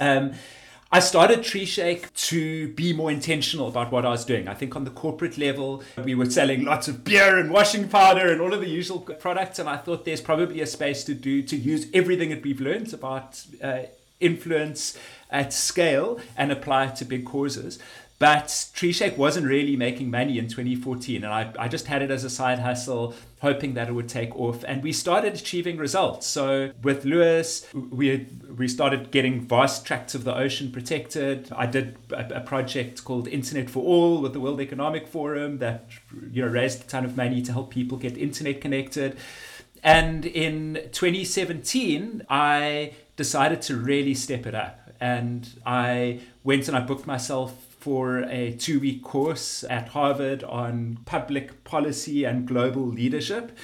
Um, 0.00 0.32
I 0.92 0.98
started 0.98 1.44
Treeshake 1.44 2.12
to 2.14 2.72
be 2.72 2.92
more 2.92 3.12
intentional 3.12 3.68
about 3.68 3.92
what 3.92 4.04
I 4.04 4.08
was 4.08 4.24
doing. 4.24 4.48
I 4.48 4.54
think 4.54 4.74
on 4.74 4.82
the 4.82 4.90
corporate 4.90 5.38
level, 5.38 5.84
we 6.04 6.16
were 6.16 6.28
selling 6.28 6.64
lots 6.64 6.88
of 6.88 7.04
beer 7.04 7.38
and 7.38 7.52
washing 7.52 7.88
powder 7.88 8.32
and 8.32 8.40
all 8.40 8.52
of 8.52 8.60
the 8.60 8.68
usual 8.68 8.98
products, 8.98 9.60
and 9.60 9.68
I 9.68 9.76
thought 9.76 10.04
there's 10.04 10.20
probably 10.20 10.60
a 10.60 10.66
space 10.66 11.04
to 11.04 11.14
do 11.14 11.42
to 11.44 11.56
use 11.56 11.86
everything 11.94 12.30
that 12.30 12.42
we've 12.42 12.60
learned 12.60 12.92
about 12.92 13.40
uh, 13.62 13.82
influence 14.18 14.98
at 15.30 15.52
scale 15.52 16.18
and 16.36 16.50
apply 16.50 16.86
it 16.86 16.96
to 16.96 17.04
big 17.04 17.24
causes. 17.24 17.78
But 18.20 18.48
Treeshake 18.74 19.16
wasn't 19.16 19.46
really 19.46 19.76
making 19.76 20.10
money 20.10 20.38
in 20.38 20.46
2014, 20.46 21.24
and 21.24 21.32
I, 21.32 21.54
I 21.58 21.68
just 21.68 21.86
had 21.86 22.02
it 22.02 22.10
as 22.10 22.22
a 22.22 22.28
side 22.28 22.58
hustle, 22.58 23.14
hoping 23.40 23.72
that 23.74 23.88
it 23.88 23.92
would 23.92 24.10
take 24.10 24.36
off. 24.36 24.62
And 24.68 24.82
we 24.82 24.92
started 24.92 25.32
achieving 25.32 25.78
results. 25.78 26.26
So 26.26 26.72
with 26.82 27.06
Lewis, 27.06 27.66
we 27.72 28.26
we 28.54 28.68
started 28.68 29.10
getting 29.10 29.40
vast 29.40 29.86
tracts 29.86 30.14
of 30.14 30.24
the 30.24 30.36
ocean 30.36 30.70
protected. 30.70 31.50
I 31.56 31.64
did 31.64 31.96
a, 32.10 32.36
a 32.36 32.40
project 32.42 33.04
called 33.04 33.26
Internet 33.26 33.70
for 33.70 33.82
All 33.82 34.20
with 34.20 34.34
the 34.34 34.40
World 34.40 34.60
Economic 34.60 35.08
Forum 35.08 35.56
that 35.60 35.86
you 36.30 36.44
know 36.44 36.52
raised 36.52 36.84
a 36.84 36.86
ton 36.86 37.06
of 37.06 37.16
money 37.16 37.40
to 37.40 37.52
help 37.52 37.70
people 37.70 37.96
get 37.96 38.18
internet 38.18 38.60
connected. 38.60 39.16
And 39.82 40.26
in 40.26 40.74
2017, 40.92 42.26
I 42.28 42.92
decided 43.16 43.62
to 43.62 43.76
really 43.76 44.12
step 44.12 44.44
it 44.44 44.54
up. 44.54 44.90
And 45.00 45.48
I 45.64 46.20
went 46.44 46.68
and 46.68 46.76
I 46.76 46.80
booked 46.80 47.06
myself 47.06 47.69
for 47.80 48.18
a 48.24 48.52
two 48.52 48.78
week 48.78 49.02
course 49.02 49.64
at 49.68 49.88
Harvard 49.88 50.44
on 50.44 50.98
public 51.06 51.64
policy 51.64 52.24
and 52.24 52.46
global 52.46 52.86
leadership 52.86 53.56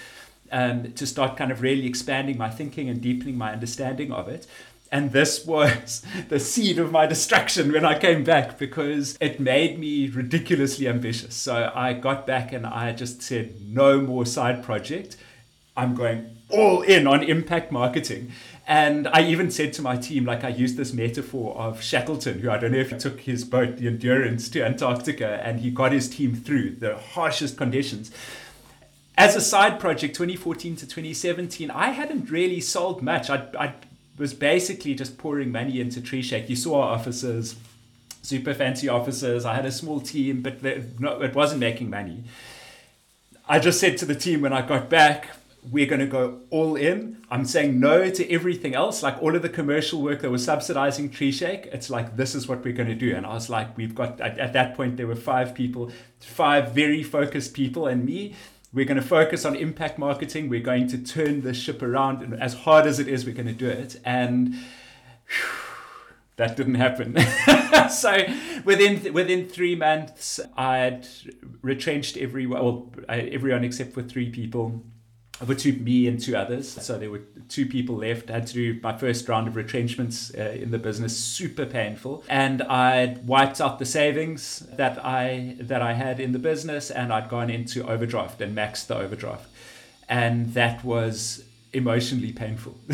um, 0.50 0.92
to 0.92 1.06
start 1.06 1.37
kind 1.37 1.52
of 1.52 1.61
really 1.61 1.87
expanding 1.87 2.38
my 2.38 2.49
thinking 2.49 2.88
and 2.88 3.00
deepening 3.00 3.37
my 3.37 3.52
understanding 3.52 4.11
of 4.12 4.28
it. 4.28 4.46
And 4.90 5.12
this 5.12 5.44
was 5.44 6.02
the 6.28 6.40
seed 6.40 6.78
of 6.78 6.92
my 6.92 7.06
distraction 7.06 7.73
when 7.73 7.85
I 7.85 7.99
came 7.99 8.25
back 8.25 8.58
because 8.58 9.18
it 9.20 9.38
made 9.38 9.78
me 9.78 10.08
ridiculously 10.08 10.88
ambitious. 10.88 11.35
So 11.35 11.70
I 11.75 11.92
got 11.92 12.26
back 12.26 12.52
and 12.52 12.66
I 12.66 12.92
just 12.92 13.20
said, 13.20 13.61
no 13.61 14.00
more 14.00 14.25
side 14.25 14.62
project. 14.62 15.16
I'm 15.76 15.94
going 15.94 16.37
all 16.49 16.80
in 16.82 17.06
on 17.06 17.23
impact 17.23 17.70
marketing. 17.70 18.32
And 18.68 19.06
I 19.08 19.23
even 19.23 19.52
said 19.52 19.73
to 19.75 19.82
my 19.82 19.96
team, 19.96 20.25
like 20.25 20.42
I 20.42 20.49
used 20.49 20.76
this 20.76 20.92
metaphor 20.92 21.56
of 21.56 21.80
Shackleton, 21.80 22.40
who 22.40 22.50
I 22.50 22.58
don't 22.58 22.73
know 22.73 22.78
if 22.78 22.90
he 22.90 22.99
took 22.99 23.20
his 23.20 23.44
boat, 23.44 23.76
the 23.76 23.87
Endurance, 23.87 24.49
to 24.50 24.64
Antarctica 24.64 25.40
and 25.44 25.61
he 25.61 25.70
got 25.70 25.92
his 25.92 26.08
team 26.08 26.35
through 26.35 26.76
the 26.76 26.96
harshest 26.96 27.56
conditions. 27.56 28.11
As 29.16 29.37
a 29.37 29.40
side 29.40 29.78
project, 29.78 30.16
2014 30.16 30.76
to 30.76 30.87
2017, 30.87 31.70
I 31.70 31.90
hadn't 31.90 32.28
really 32.28 32.61
sold 32.61 33.02
much. 33.02 33.30
I, 33.30 33.46
I 33.58 33.75
was 34.18 34.35
basically 34.35 34.94
just 34.94 35.16
pouring 35.16 35.52
money 35.52 35.80
into 35.80 36.00
Treeshake. 36.00 36.49
You 36.49 36.56
saw 36.56 36.82
our 36.82 36.94
offices, 36.94 37.54
super 38.23 38.52
fancy 38.52 38.88
offices. 38.88 39.44
I 39.44 39.54
had 39.54 39.64
a 39.64 39.73
small 39.73 40.00
team, 40.00 40.42
but 40.42 40.64
it 40.64 41.35
wasn't 41.35 41.61
making 41.61 41.88
money. 41.88 42.25
I 43.49 43.61
just 43.61 43.78
said 43.78 43.96
to 43.99 44.04
the 44.06 44.16
team 44.16 44.40
when 44.40 44.52
I 44.52 44.66
got 44.66 44.90
back, 44.90 45.28
we're 45.70 45.87
going 45.87 46.00
to 46.00 46.06
go 46.06 46.40
all 46.50 46.76
in. 46.76 47.25
I'm 47.30 47.44
saying 47.44 47.80
no 47.80 48.08
to 48.11 48.32
everything 48.32 48.75
else, 48.75 49.02
like 49.02 49.20
all 49.23 49.35
of 49.35 49.42
the 49.42 49.49
commercial 49.49 50.00
work 50.02 50.20
that 50.23 50.30
was 50.30 50.44
subsidizing 50.44 51.11
Treeshake. 51.11 51.66
It's 51.66 51.90
like, 51.90 52.16
this 52.16 52.35
is 52.35 52.46
what 52.46 52.64
we're 52.64 52.75
going 52.75 52.88
to 52.88 52.94
do. 52.94 53.14
And 53.14 53.26
I 53.26 53.35
was 53.35 53.50
like, 53.50 53.76
we've 53.76 53.94
got, 53.94 54.20
at, 54.20 54.38
at 54.38 54.52
that 54.52 54.76
point, 54.76 54.96
there 54.96 55.06
were 55.06 55.16
five 55.16 55.54
people, 55.54 55.90
five 56.20 56.73
very 56.73 57.02
focused 57.02 57.54
people, 57.54 57.87
and 57.87 58.04
me. 58.04 58.35
We're 58.73 58.85
going 58.85 59.00
to 59.00 59.06
focus 59.06 59.44
on 59.44 59.56
impact 59.56 59.99
marketing. 59.99 60.49
We're 60.50 60.61
going 60.61 60.87
to 60.88 60.99
turn 60.99 61.42
the 61.42 61.54
ship 61.54 61.80
around. 61.82 62.23
And 62.23 62.35
as 62.35 62.52
hard 62.52 62.87
as 62.87 62.99
it 63.00 63.08
is, 63.08 63.25
we're 63.25 63.35
going 63.35 63.46
to 63.46 63.52
do 63.52 63.68
it. 63.68 63.99
And 64.04 64.54
whew, 64.54 65.66
that 66.37 66.56
didn't 66.56 66.75
happen. 66.75 67.16
so 67.90 68.26
within 68.64 69.14
within 69.14 69.49
three 69.49 69.76
months, 69.76 70.40
I'd 70.56 71.06
retrenched 71.62 72.18
everyone, 72.18 72.62
well, 72.62 72.92
everyone 73.08 73.64
except 73.64 73.94
for 73.94 74.02
three 74.02 74.28
people 74.28 74.82
two 75.57 75.73
me 75.75 76.07
and 76.09 76.21
two 76.21 76.37
others. 76.37 76.69
So 76.69 76.99
there 76.99 77.11
were 77.11 77.23
two 77.49 77.66
people 77.66 77.97
left. 77.97 78.31
I 78.31 78.35
had 78.35 78.47
to 78.49 78.55
do 78.55 78.81
my 78.83 78.97
first 78.97 79.28
round 79.28 79.49
of 79.49 79.57
retrenchments 79.57 80.33
uh, 80.37 80.57
in 80.61 80.71
the 80.71 80.78
business, 80.78 81.16
super 81.16 81.66
painful. 81.66 82.25
And 82.28 82.62
I'd 82.62 83.26
wiped 83.26 83.61
out 83.61 83.78
the 83.78 83.87
savings 83.87 84.61
that 84.73 85.05
I 85.05 85.57
that 85.61 85.83
I 85.83 85.93
had 85.93 86.21
in 86.21 86.33
the 86.33 86.38
business, 86.38 86.90
and 86.90 87.12
I'd 87.12 87.28
gone 87.28 87.50
into 87.50 87.87
overdraft 87.87 88.40
and 88.40 88.57
maxed 88.57 88.87
the 88.87 88.97
overdraft, 88.97 89.49
and 90.09 90.55
that 90.55 90.85
was 90.85 91.45
emotionally 91.73 92.33
painful. 92.33 92.75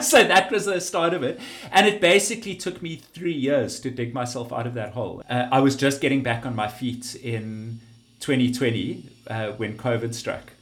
so 0.00 0.22
that 0.22 0.48
was 0.52 0.66
the 0.66 0.80
start 0.80 1.12
of 1.12 1.24
it. 1.24 1.40
And 1.72 1.88
it 1.88 2.00
basically 2.00 2.54
took 2.54 2.80
me 2.80 2.96
three 2.96 3.32
years 3.32 3.80
to 3.80 3.90
dig 3.90 4.14
myself 4.14 4.52
out 4.52 4.66
of 4.66 4.74
that 4.74 4.92
hole. 4.92 5.24
Uh, 5.28 5.48
I 5.50 5.58
was 5.58 5.74
just 5.74 6.00
getting 6.00 6.22
back 6.22 6.46
on 6.46 6.54
my 6.54 6.68
feet 6.68 7.16
in 7.16 7.80
2020 8.20 9.08
uh, 9.26 9.48
when 9.52 9.76
COVID 9.76 10.14
struck 10.14 10.52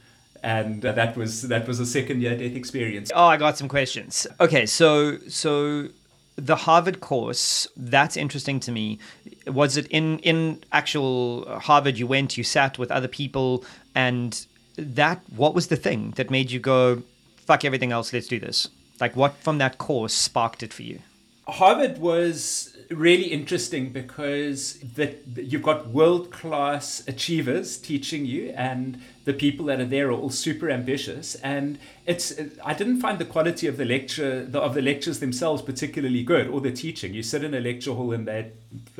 and 0.43 0.85
uh, 0.85 0.91
that 0.93 1.15
was 1.15 1.43
that 1.43 1.67
was 1.67 1.79
a 1.79 1.85
second 1.85 2.21
year 2.21 2.37
death 2.37 2.55
experience. 2.55 3.11
Oh, 3.13 3.25
I 3.25 3.37
got 3.37 3.57
some 3.57 3.67
questions. 3.67 4.27
Okay, 4.39 4.65
so 4.65 5.17
so 5.27 5.87
the 6.35 6.55
Harvard 6.55 7.01
course, 7.01 7.67
that's 7.77 8.17
interesting 8.17 8.59
to 8.61 8.71
me. 8.71 8.99
Was 9.47 9.77
it 9.77 9.87
in 9.87 10.19
in 10.19 10.63
actual 10.71 11.45
Harvard 11.59 11.97
you 11.97 12.07
went, 12.07 12.37
you 12.37 12.43
sat 12.43 12.77
with 12.77 12.91
other 12.91 13.07
people 13.07 13.63
and 13.93 14.45
that 14.77 15.21
what 15.35 15.53
was 15.53 15.67
the 15.67 15.75
thing 15.75 16.11
that 16.15 16.31
made 16.31 16.51
you 16.51 16.59
go 16.59 17.03
fuck 17.37 17.65
everything 17.65 17.91
else, 17.91 18.13
let's 18.13 18.27
do 18.27 18.39
this? 18.39 18.67
Like 18.99 19.15
what 19.15 19.35
from 19.37 19.57
that 19.59 19.77
course 19.77 20.13
sparked 20.13 20.63
it 20.63 20.73
for 20.73 20.83
you? 20.83 20.99
Harvard 21.47 21.97
was 21.97 22.70
really 22.91 23.27
interesting 23.27 23.89
because 23.89 24.79
that 24.95 25.21
you've 25.35 25.63
got 25.63 25.87
world 25.87 26.31
class 26.31 27.03
achievers 27.07 27.77
teaching 27.77 28.25
you 28.25 28.53
and 28.55 29.01
the 29.25 29.33
people 29.33 29.65
that 29.67 29.79
are 29.79 29.85
there 29.85 30.09
are 30.09 30.11
all 30.11 30.29
super 30.29 30.69
ambitious 30.69 31.35
and 31.35 31.79
it's 32.05 32.33
i 32.65 32.73
didn't 32.73 32.99
find 32.99 33.17
the 33.19 33.25
quality 33.25 33.67
of 33.67 33.77
the 33.77 33.85
lecture 33.85 34.43
the, 34.45 34.59
of 34.59 34.73
the 34.73 34.81
lectures 34.81 35.19
themselves 35.19 35.61
particularly 35.61 36.23
good 36.23 36.47
or 36.47 36.59
the 36.59 36.71
teaching 36.71 37.13
you 37.13 37.23
sit 37.23 37.43
in 37.43 37.53
a 37.53 37.59
lecture 37.59 37.93
hall 37.93 38.11
and 38.11 38.27
they 38.27 38.51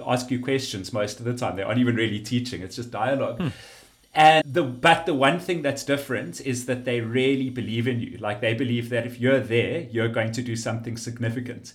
ask 0.08 0.32
you 0.32 0.42
questions 0.42 0.94
most 0.94 1.20
of 1.20 1.26
the 1.26 1.36
time 1.36 1.56
they 1.56 1.64
aren't 1.64 1.80
even 1.80 1.96
really 1.96 2.20
teaching 2.20 2.62
it's 2.62 2.76
just 2.76 2.92
dialogue 2.92 3.40
hmm. 3.40 3.50
And 4.14 4.44
the 4.54 4.64
but 4.64 5.06
the 5.06 5.14
one 5.14 5.40
thing 5.40 5.62
that's 5.62 5.86
different 5.86 6.42
is 6.42 6.66
that 6.66 6.84
they 6.84 7.00
really 7.00 7.50
believe 7.50 7.88
in 7.88 8.02
you. 8.02 8.18
Like 8.18 8.42
they 8.42 8.54
believe 8.54 8.90
that 8.90 9.06
if 9.06 9.22
you're 9.22 9.40
there, 9.40 9.84
you're 9.84 10.10
going 10.10 10.34
to 10.34 10.42
do 10.42 10.58
something 10.58 10.98
significant. 10.98 11.72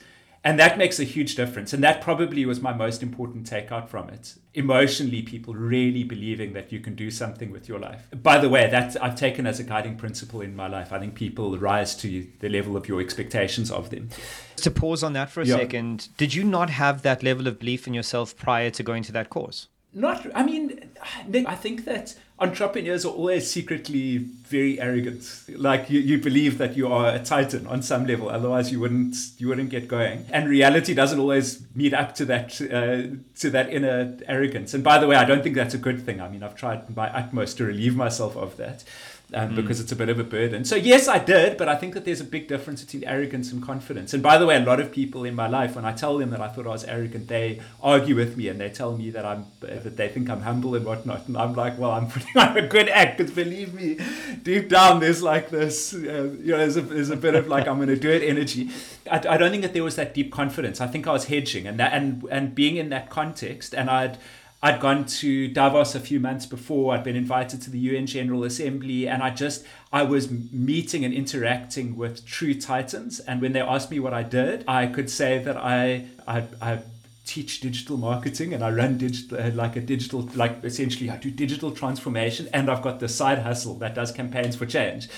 And 0.47 0.61
that 0.61 0.79
makes 0.79 1.01
a 1.01 1.05
huge 1.05 1.35
difference. 1.35 1.73
And 1.73 1.83
that 1.83 2.01
probably 2.01 2.47
was 2.47 2.61
my 2.61 2.73
most 2.73 3.03
important 3.03 3.51
takeout 3.51 3.89
from 3.89 4.09
it. 4.11 4.37
Emotionally, 4.55 5.21
people 5.21 5.55
really 5.55 6.05
believing 6.05 6.53
that 6.53 6.71
you 6.71 6.79
can 6.79 6.95
do 6.95 7.11
something 7.11 7.51
with 7.51 7.69
your 7.69 7.81
life. 7.81 8.07
By 8.23 8.39
the 8.39 8.49
way, 8.49 8.71
that 8.71 8.97
I've 9.03 9.17
taken 9.17 9.45
as 9.45 9.59
a 9.59 9.65
guiding 9.65 9.97
principle 9.97 10.43
in 10.43 10.55
my 10.55 10.69
life. 10.69 10.93
I 10.93 11.01
think 11.01 11.17
people 11.17 11.59
rise 11.59 11.97
to 11.97 12.29
the 12.39 12.49
level 12.49 12.77
of 12.77 12.87
your 12.87 13.01
expectations 13.01 13.73
of 13.73 13.91
them. 13.91 14.11
To 14.59 14.71
pause 14.71 15.03
on 15.03 15.15
that 15.15 15.31
for 15.31 15.41
a 15.41 15.47
yeah. 15.47 15.57
second, 15.57 16.11
did 16.17 16.33
you 16.33 16.45
not 16.45 16.71
have 16.71 17.03
that 17.03 17.25
level 17.25 17.49
of 17.49 17.59
belief 17.59 17.89
in 17.89 17.93
yourself 17.93 18.37
prior 18.37 18.71
to 18.71 18.85
going 18.85 19.03
to 19.03 19.13
that 19.13 19.31
course? 19.31 19.67
Not, 19.93 20.29
I 20.33 20.45
mean, 20.45 20.91
I 21.45 21.57
think 21.57 21.87
that 21.87 22.15
entrepreneurs 22.39 23.07
are 23.07 23.13
always 23.13 23.51
secretly 23.51 24.19
very 24.19 24.81
arrogant. 24.81 25.43
Like 25.49 25.89
you, 25.89 26.01
you 26.01 26.19
believe 26.19 26.59
that 26.59 26.77
you 26.77 26.93
are 26.93 27.15
a 27.15 27.19
titan 27.19 27.67
on 27.67 27.83
some 27.83 28.07
level, 28.07 28.29
otherwise 28.29 28.71
you 28.71 28.81
wouldn't 28.81 29.17
you 29.39 29.49
wouldn't 29.49 29.71
get 29.71 29.89
going. 29.89 30.27
And 30.31 30.49
reality 30.49 30.95
doesn't 30.95 31.19
always 31.19 31.63
meet 31.75 31.95
up 31.95 32.15
to 32.17 32.25
that 32.27 32.61
uh, 32.61 33.17
to 33.41 33.51
that 33.51 33.73
inner 33.73 34.17
arrogance. 34.29 34.75
And 34.75 34.85
by 34.85 34.99
the 34.99 35.07
way, 35.07 35.17
I 35.17 35.25
don't 35.25 35.43
think 35.43 35.57
that's 35.57 35.75
a 35.75 35.79
good 35.79 36.05
thing. 36.05 36.21
I 36.21 36.29
mean, 36.29 36.43
I've 36.43 36.57
tried 36.57 36.95
my 36.95 37.09
utmost 37.09 37.57
to 37.59 37.65
relieve 37.65 37.97
myself 37.97 38.37
of 38.37 38.57
that 38.59 38.85
um, 39.35 39.51
mm. 39.51 39.57
because 39.57 39.81
it's 39.81 39.91
a 39.91 39.97
bit 39.97 40.09
of 40.09 40.21
a 40.21 40.25
burden. 40.25 40.65
So 40.65 40.77
yes, 40.77 41.09
I 41.09 41.19
did, 41.19 41.57
but 41.57 41.69
I 41.69 41.75
think 41.75 41.95
that 41.95 42.05
there's 42.05 42.21
a 42.21 42.25
big 42.25 42.47
difference 42.47 42.85
between 42.85 43.05
arrogance 43.05 43.51
and 43.51 43.63
confidence. 43.63 44.15
And 44.15 44.23
by 44.23 44.39
the 44.39 44.47
way, 44.47 44.57
a 44.57 44.61
lot 44.61 44.79
of 44.79 44.93
people 44.93 45.25
in 45.25 45.35
my 45.35 45.49
life, 45.49 45.75
when 45.75 45.85
I 45.85 45.93
tell 45.93 46.17
them 46.19 46.31
that 46.31 46.41
I 46.41 46.49
thought 46.49 46.67
I 46.67 46.71
was 46.71 46.85
arrogant, 46.85 47.27
they 47.27 47.61
argue 47.83 48.15
with 48.15 48.37
me 48.37 48.49
and 48.49 48.61
they 48.61 48.71
tell 48.71 48.97
me 48.97 49.11
that 49.11 49.25
I'm 49.25 49.47
that 49.61 49.97
they 49.97 50.09
think 50.09 50.31
I'm 50.31 50.43
humble 50.43 50.75
and 50.77 50.87
whatnot. 50.87 51.27
And 51.27 51.37
I'm 51.37 51.55
like, 51.55 51.79
well, 51.79 51.91
I'm 51.91 52.07
putting 52.11 52.37
on 52.37 52.57
a 52.57 52.67
good 52.67 52.89
act 52.89 53.19
because 53.19 53.33
believe 53.33 53.75
me, 53.75 53.99
deep 54.43 54.69
down 54.69 55.01
there's 55.01 55.23
like 55.23 55.51
this, 55.51 55.93
uh, 55.93 55.99
you 56.41 56.53
know, 56.53 56.59
there's 56.59 56.77
a, 56.77 56.83
there's 56.83 57.11
a 57.11 57.17
bit 57.17 57.35
of 57.35 57.49
like 57.49 57.67
I'm 57.67 57.77
going 57.77 57.89
to 57.89 57.97
do 57.97 58.11
it 58.11 58.23
energy. 58.23 58.71
I, 59.11 59.17
I 59.29 59.37
don't 59.37 59.51
think 59.51 59.63
that 59.63 59.73
there 59.73 59.85
was 59.85 59.97
that 59.97 60.15
deep 60.15 60.33
confidence. 60.33 60.81
I 60.81 60.87
think 60.87 61.07
I 61.09 61.13
was 61.13 61.25
hedging 61.25 61.67
and 61.67 61.81
that 61.81 61.93
and 61.93 62.25
and 62.31 62.55
being 62.55 62.77
in 62.77 62.91
that 62.91 63.11
context, 63.11 63.75
and 63.75 63.91
I'd 63.91 64.19
I'd 64.63 64.81
gone 64.81 65.05
to 65.05 65.49
Davos 65.49 65.95
a 65.95 66.01
few 66.01 66.19
months 66.19 66.47
before. 66.47 66.95
I'd 66.95 67.05
been 67.05 67.17
invited 67.17 67.61
to 67.63 67.71
the 67.71 67.79
UN 67.79 68.07
General 68.07 68.45
Assembly, 68.45 69.07
and 69.07 69.23
I 69.23 69.31
just 69.31 69.65
I 69.93 70.03
was 70.03 70.31
meeting 70.31 71.05
and 71.05 71.13
interacting 71.13 71.97
with 71.97 72.25
true 72.25 72.55
titans. 72.55 73.21
And 73.21 73.43
when 73.43 73.53
they 73.53 73.61
asked 73.61 73.91
me 73.91 74.01
what 74.01 74.15
I 74.15 74.23
did, 74.23 74.65
I 74.67 74.87
could 74.87 75.11
say 75.11 75.39
that 75.39 75.57
I 75.59 76.07
I, 76.27 76.45
I 76.63 76.79
teach 77.27 77.61
digital 77.61 77.97
marketing 77.97 78.55
and 78.55 78.63
I 78.63 78.71
run 78.71 78.97
digital 78.99 79.39
uh, 79.39 79.51
like 79.51 79.77
a 79.77 79.81
digital 79.81 80.23
like 80.35 80.65
essentially 80.65 81.11
I 81.11 81.19
do 81.19 81.31
digital 81.31 81.71
transformation, 81.71 82.49
and 82.55 82.71
I've 82.71 82.83
got 82.83 82.99
the 82.99 83.09
side 83.09 83.41
hustle 83.41 83.75
that 83.75 83.95
does 83.95 84.11
campaigns 84.11 84.57
for 84.57 84.65
change, 84.65 85.09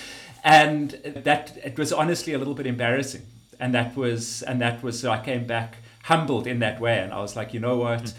and 0.42 0.90
that 1.14 1.57
it 1.64 1.78
was 1.78 1.92
honestly 1.92 2.33
a 2.33 2.38
little 2.38 2.54
bit 2.54 2.66
embarrassing. 2.66 3.23
And 3.61 3.75
that 3.75 3.97
was 3.97 4.42
and 4.42 4.61
that 4.61 4.83
was 4.83 5.00
so 5.00 5.11
I 5.11 5.21
came 5.21 5.47
back 5.47 5.76
humbled 6.02 6.47
in 6.49 6.59
that 6.59 6.81
way, 6.81 6.98
and 6.98 7.12
I 7.12 7.20
was 7.20 7.37
like, 7.37 7.55
you 7.55 7.61
know 7.61 7.77
what. 7.77 8.03
Mm 8.03 8.14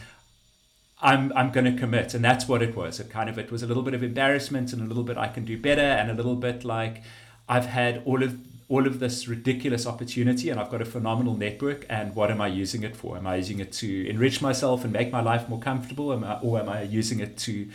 I'm 1.02 1.32
I'm 1.36 1.52
going 1.52 1.66
to 1.66 1.80
commit, 1.80 2.14
and 2.14 2.24
that's 2.24 2.48
what 2.48 2.62
it 2.62 2.76
was. 2.76 3.00
It 3.00 3.10
kind 3.10 3.30
of 3.30 3.38
it 3.38 3.52
was 3.52 3.64
a 3.64 3.68
little 3.68 3.84
bit 3.84 3.94
of 3.94 4.04
embarrassment 4.04 4.74
and 4.74 4.82
a 4.82 4.86
little 4.86 5.04
bit 5.04 5.18
I 5.18 5.28
can 5.28 5.46
do 5.46 5.58
better, 5.58 5.82
and 5.82 6.12
a 6.12 6.14
little 6.14 6.36
bit 6.36 6.64
like 6.64 7.04
I've 7.48 7.68
had 7.68 8.02
all 8.06 8.22
of 8.24 8.38
all 8.68 8.86
of 8.86 9.00
this 9.00 9.28
ridiculous 9.28 9.88
opportunity, 9.88 10.50
and 10.50 10.60
I've 10.60 10.70
got 10.70 10.82
a 10.82 10.86
phenomenal 10.86 11.36
network. 11.36 11.86
And 11.90 12.16
what 12.16 12.30
am 12.30 12.40
I 12.40 12.48
using 12.48 12.84
it 12.84 12.96
for? 12.96 13.18
Am 13.18 13.26
I 13.26 13.38
using 13.38 13.60
it 13.60 13.72
to 13.74 14.08
enrich 14.08 14.42
myself 14.42 14.84
and 14.84 14.94
make 14.94 15.12
my 15.12 15.22
life 15.22 15.50
more 15.50 15.60
comfortable, 15.60 16.14
am 16.14 16.24
I, 16.24 16.40
or 16.40 16.60
am 16.60 16.70
I 16.70 16.84
using 16.84 17.20
it 17.20 17.38
to 17.40 17.70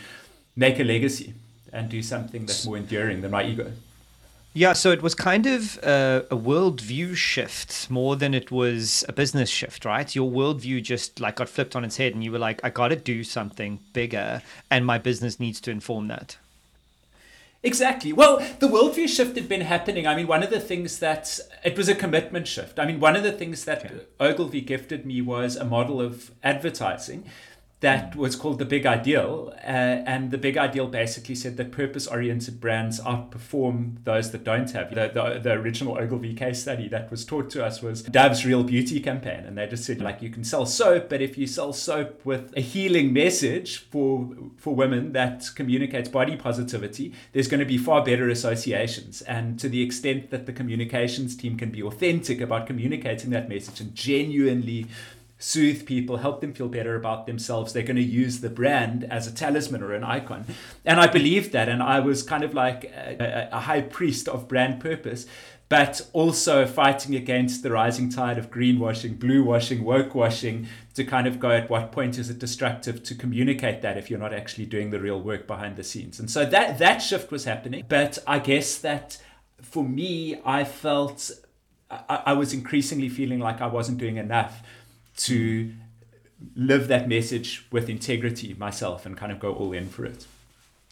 make 0.55 0.79
a 0.79 0.83
legacy 0.83 1.33
and 1.73 1.89
do 1.89 2.01
something 2.01 2.45
that's 2.45 2.65
more 2.65 2.77
enduring 2.77 3.21
than 3.21 3.31
my 3.31 3.43
ego? 3.43 3.73
Yeah, 4.57 4.71
so 4.71 4.91
it 4.91 5.03
was 5.03 5.13
kind 5.13 5.47
of 5.47 5.77
a, 5.83 6.25
a 6.31 6.37
worldview 6.37 7.17
shift 7.17 7.91
more 7.91 8.15
than 8.15 8.33
it 8.33 8.51
was 8.51 9.03
a 9.09 9.11
business 9.11 9.49
shift, 9.49 9.83
right? 9.83 10.15
Your 10.15 10.31
worldview 10.31 10.81
just 10.81 11.19
like 11.19 11.35
got 11.35 11.49
flipped 11.49 11.75
on 11.75 11.83
its 11.83 11.97
head, 11.97 12.13
and 12.13 12.23
you 12.23 12.31
were 12.31 12.39
like, 12.39 12.63
"I 12.63 12.69
got 12.69 12.87
to 12.87 12.95
do 12.95 13.25
something 13.25 13.79
bigger, 13.91 14.41
and 14.71 14.85
my 14.85 14.97
business 14.97 15.41
needs 15.41 15.59
to 15.59 15.71
inform 15.71 16.07
that." 16.07 16.37
Exactly. 17.63 18.13
Well, 18.13 18.37
the 18.59 18.69
worldview 18.69 19.09
shift 19.09 19.35
had 19.35 19.49
been 19.49 19.59
happening. 19.59 20.07
I 20.07 20.15
mean, 20.15 20.27
one 20.27 20.41
of 20.41 20.51
the 20.51 20.61
things 20.61 20.99
that 20.99 21.37
it 21.65 21.77
was 21.77 21.89
a 21.89 21.95
commitment 21.95 22.47
shift. 22.47 22.79
I 22.79 22.85
mean, 22.85 23.01
one 23.01 23.17
of 23.17 23.23
the 23.23 23.33
things 23.33 23.65
that 23.65 23.83
okay. 23.83 24.05
Ogilvy 24.21 24.61
gifted 24.61 25.05
me 25.05 25.19
was 25.19 25.57
a 25.57 25.65
model 25.65 25.99
of 25.99 26.31
advertising 26.45 27.25
that 27.81 28.15
was 28.15 28.35
called 28.35 28.57
the 28.57 28.65
Big 28.65 28.85
Ideal. 28.85 29.53
Uh, 29.57 30.01
and 30.07 30.31
the 30.31 30.37
Big 30.37 30.57
Ideal 30.57 30.87
basically 30.87 31.35
said 31.35 31.57
that 31.57 31.71
purpose 31.71 32.07
oriented 32.07 32.61
brands 32.61 33.01
outperform 33.01 34.03
those 34.05 34.31
that 34.31 34.45
don't 34.45 34.71
have. 34.71 34.95
The, 34.95 35.11
the, 35.13 35.39
the, 35.39 35.51
original 35.51 35.97
Ogilvy 35.97 36.33
case 36.33 36.61
study 36.61 36.87
that 36.87 37.11
was 37.11 37.25
taught 37.25 37.49
to 37.51 37.65
us 37.65 37.81
was 37.81 38.01
Dove's 38.03 38.45
Real 38.45 38.63
Beauty 38.63 39.01
campaign. 39.01 39.43
And 39.45 39.57
they 39.57 39.67
just 39.67 39.83
said, 39.83 40.01
like, 40.01 40.21
you 40.21 40.29
can 40.29 40.43
sell 40.43 40.65
soap, 40.65 41.09
but 41.09 41.21
if 41.21 41.37
you 41.37 41.47
sell 41.47 41.73
soap 41.73 42.21
with 42.23 42.53
a 42.55 42.61
healing 42.61 43.11
message 43.11 43.77
for, 43.89 44.33
for 44.57 44.73
women 44.73 45.11
that 45.11 45.49
communicates 45.53 46.07
body 46.07 46.37
positivity, 46.37 47.13
there's 47.33 47.49
going 47.49 47.59
to 47.59 47.65
be 47.65 47.77
far 47.77 48.03
better 48.03 48.29
associations. 48.29 49.21
And 49.23 49.59
to 49.59 49.67
the 49.67 49.83
extent 49.83 50.31
that 50.31 50.45
the 50.45 50.53
communications 50.53 51.35
team 51.35 51.57
can 51.57 51.71
be 51.71 51.83
authentic 51.83 52.39
about 52.39 52.67
communicating 52.67 53.31
that 53.31 53.49
message 53.49 53.81
and 53.81 53.93
genuinely 53.93 54.87
soothe 55.45 55.85
people, 55.85 56.17
help 56.17 56.41
them 56.41 56.51
feel 56.51 56.67
better 56.67 56.95
about 56.95 57.27
themselves. 57.27 57.71
They're 57.71 57.83
going 57.83 57.97
to 57.97 58.01
use 58.01 58.39
the 58.39 58.49
brand 58.49 59.03
as 59.03 59.27
a 59.27 59.31
talisman 59.31 59.83
or 59.83 59.93
an 59.93 60.03
icon. 60.03 60.45
And 60.83 60.99
I 60.99 61.05
believed 61.05 61.51
that. 61.51 61.69
And 61.69 61.83
I 61.83 61.99
was 61.99 62.23
kind 62.23 62.43
of 62.43 62.55
like 62.55 62.85
a, 62.85 63.49
a, 63.51 63.59
high 63.59 63.81
priest 63.81 64.27
of 64.27 64.47
brand 64.47 64.79
purpose, 64.79 65.27
but 65.69 66.01
also 66.13 66.65
fighting 66.65 67.13
against 67.13 67.61
the 67.61 67.69
rising 67.69 68.09
tide 68.09 68.39
of 68.39 68.49
greenwashing, 68.49 69.19
blue 69.19 69.43
washing, 69.43 69.83
woke 69.83 70.15
washing 70.15 70.67
to 70.95 71.03
kind 71.03 71.27
of 71.27 71.39
go 71.39 71.51
at 71.51 71.69
what 71.69 71.91
point 71.91 72.17
is 72.17 72.31
it 72.31 72.39
destructive 72.39 73.03
to 73.03 73.13
communicate 73.13 73.83
that 73.83 73.99
if 73.99 74.09
you're 74.09 74.17
not 74.17 74.33
actually 74.33 74.65
doing 74.65 74.89
the 74.89 74.99
real 74.99 75.21
work 75.21 75.45
behind 75.45 75.75
the 75.75 75.83
scenes. 75.83 76.19
And 76.19 76.29
so 76.29 76.43
that, 76.47 76.79
that 76.79 77.03
shift 77.03 77.29
was 77.29 77.45
happening. 77.45 77.85
But 77.87 78.17
I 78.25 78.39
guess 78.39 78.79
that 78.79 79.21
for 79.61 79.83
me, 79.83 80.41
I 80.43 80.63
felt 80.63 81.29
I, 81.91 82.23
I 82.27 82.33
was 82.33 82.51
increasingly 82.51 83.09
feeling 83.09 83.39
like 83.39 83.61
I 83.61 83.67
wasn't 83.67 83.99
doing 83.99 84.17
enough 84.17 84.63
to 85.17 85.73
live 86.55 86.87
that 86.87 87.07
message 87.07 87.65
with 87.71 87.89
integrity 87.89 88.53
myself 88.55 89.05
and 89.05 89.17
kind 89.17 89.31
of 89.31 89.39
go 89.39 89.53
all 89.53 89.71
in 89.71 89.89
for 89.89 90.05
it. 90.05 90.25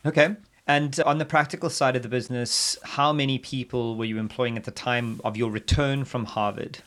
Okay. 0.06 0.36
And 0.66 0.98
on 1.06 1.18
the 1.18 1.26
practical 1.26 1.70
side 1.70 1.96
of 1.96 2.04
the 2.04 2.10
business, 2.10 2.78
how 2.84 3.12
many 3.12 3.38
people 3.38 3.98
were 3.98 4.06
you 4.06 4.18
employing 4.18 4.56
at 4.56 4.64
the 4.64 4.72
time 4.72 5.20
of 5.24 5.36
your 5.36 5.52
return 5.52 6.06
from 6.06 6.26
Harvard? 6.26 6.80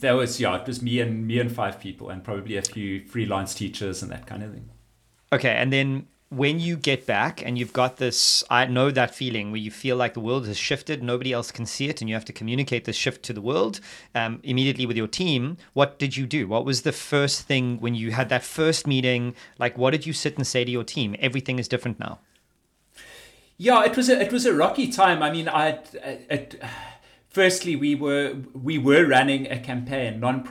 There 0.00 0.16
was 0.16 0.40
yeah, 0.40 0.56
it 0.60 0.66
was 0.66 0.82
me 0.82 1.00
and 1.00 1.26
me 1.26 1.38
and 1.38 1.50
five 1.50 1.80
people, 1.80 2.08
and 2.08 2.22
probably 2.22 2.56
a 2.56 2.62
few 2.62 3.04
freelance 3.06 3.54
teachers 3.54 4.02
and 4.02 4.10
that 4.12 4.26
kind 4.26 4.42
of 4.42 4.52
thing. 4.52 4.68
Okay, 5.32 5.50
and 5.50 5.72
then 5.72 6.06
when 6.30 6.60
you 6.60 6.76
get 6.76 7.06
back 7.06 7.42
and 7.44 7.56
you've 7.56 7.72
got 7.72 7.96
this, 7.96 8.44
I 8.50 8.66
know 8.66 8.90
that 8.90 9.14
feeling 9.14 9.50
where 9.50 9.60
you 9.60 9.70
feel 9.70 9.96
like 9.96 10.12
the 10.12 10.20
world 10.20 10.46
has 10.46 10.58
shifted, 10.58 11.02
nobody 11.02 11.32
else 11.32 11.50
can 11.50 11.64
see 11.64 11.88
it, 11.88 12.00
and 12.00 12.08
you 12.08 12.14
have 12.14 12.24
to 12.26 12.34
communicate 12.34 12.84
this 12.84 12.96
shift 12.96 13.22
to 13.24 13.32
the 13.32 13.40
world 13.40 13.80
um, 14.14 14.40
immediately 14.42 14.84
with 14.84 14.96
your 14.96 15.06
team. 15.06 15.56
What 15.72 15.98
did 15.98 16.16
you 16.18 16.26
do? 16.26 16.46
What 16.46 16.66
was 16.66 16.82
the 16.82 16.92
first 16.92 17.42
thing 17.42 17.80
when 17.80 17.94
you 17.94 18.10
had 18.10 18.28
that 18.28 18.44
first 18.44 18.86
meeting? 18.86 19.34
Like, 19.58 19.78
what 19.78 19.92
did 19.92 20.04
you 20.04 20.12
sit 20.12 20.36
and 20.36 20.46
say 20.46 20.64
to 20.64 20.70
your 20.70 20.84
team? 20.84 21.16
Everything 21.18 21.58
is 21.58 21.66
different 21.66 21.98
now. 21.98 22.18
Yeah, 23.56 23.84
it 23.84 23.96
was 23.96 24.08
a 24.08 24.20
it 24.20 24.30
was 24.30 24.44
a 24.46 24.54
rocky 24.54 24.88
time. 24.92 25.22
I 25.22 25.30
mean, 25.30 25.48
I. 25.48 25.80
It, 25.94 26.62
firstly 27.28 27.76
we 27.76 27.94
were 27.94 28.34
we 28.54 28.78
were 28.78 29.06
running 29.06 29.46
a 29.50 29.58
campaign 29.60 30.18
non 30.18 30.42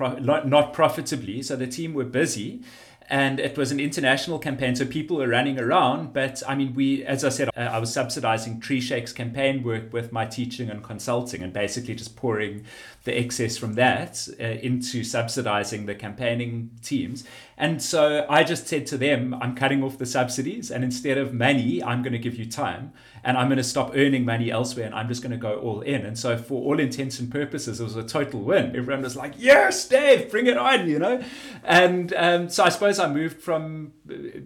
not 0.48 0.74
profitably 0.74 1.42
so 1.42 1.56
the 1.56 1.66
team 1.66 1.92
were 1.92 2.06
busy 2.06 2.62
and 3.10 3.40
it 3.40 3.58
was 3.58 3.72
an 3.72 3.80
international 3.80 4.38
campaign 4.38 4.76
so 4.76 4.86
people 4.86 5.18
were 5.18 5.28
running 5.28 5.60
around. 5.60 6.14
But 6.14 6.44
i 6.48 6.56
mean 6.56 6.74
we 6.74 7.06
as 7.06 7.24
i 7.24 7.30
said 7.30 7.50
uh, 7.56 7.62
i 7.62 7.80
was 7.80 7.94
subsidizing 7.94 8.60
Treeshake's 8.60 9.14
campaign 9.14 9.64
work 9.64 9.94
with 9.94 10.12
my 10.12 10.26
teaching 10.26 10.70
and 10.70 10.84
consulting 10.84 11.42
and 11.42 11.54
basically 11.54 11.96
just 11.96 12.16
pouring 12.16 12.66
the 13.04 13.18
excess 13.18 13.58
from 13.58 13.76
that 13.76 14.28
uh, 14.40 14.44
into 14.44 15.04
subsidizing 15.04 15.86
the 15.86 15.96
campaigning 15.96 16.72
teams. 16.84 17.24
And 17.58 17.82
so 17.82 18.26
i 18.30 18.44
just 18.44 18.68
said 18.68 18.86
to 18.88 18.98
them 18.98 19.34
i'm 19.42 19.56
cutting 19.56 19.84
off 19.84 19.98
the 19.98 20.06
subsidies 20.06 20.70
and 20.70 20.84
instead 20.84 21.18
of 21.18 21.34
money 21.34 21.84
i'm 21.84 22.04
going 22.04 22.14
to 22.14 22.20
give 22.20 22.36
you 22.36 22.46
time 22.46 22.94
and 23.28 23.38
i'm 23.38 23.48
going 23.48 23.58
to 23.58 23.64
stop 23.64 23.92
earning 23.96 24.26
money 24.26 24.50
elsewhere 24.50 24.86
and 24.88 24.96
i'm 24.96 25.08
just 25.08 25.22
going 25.22 25.32
to 25.32 25.38
go 25.38 25.60
all 25.60 25.82
in 25.82 26.06
and 26.06 26.18
so 26.18 26.36
for 26.36 26.64
all 26.64 26.80
intents 26.80 27.20
and 27.20 27.32
purposes 27.32 27.80
it 27.80 27.84
was 27.84 27.96
a 27.96 28.04
total 28.04 28.42
win 28.42 28.76
everyone 28.76 29.04
was 29.04 29.16
like 29.16 29.34
yes 29.38 29.88
dave 29.88 30.32
bring 30.32 30.48
it 30.48 30.58
on 30.58 30.90
you 30.90 30.98
know 30.98 31.24
and 31.64 32.14
um, 32.16 32.50
so 32.50 32.64
i 32.64 32.70
suppose 32.70 32.98
I 33.00 33.12
moved 33.12 33.42
from, 33.42 33.94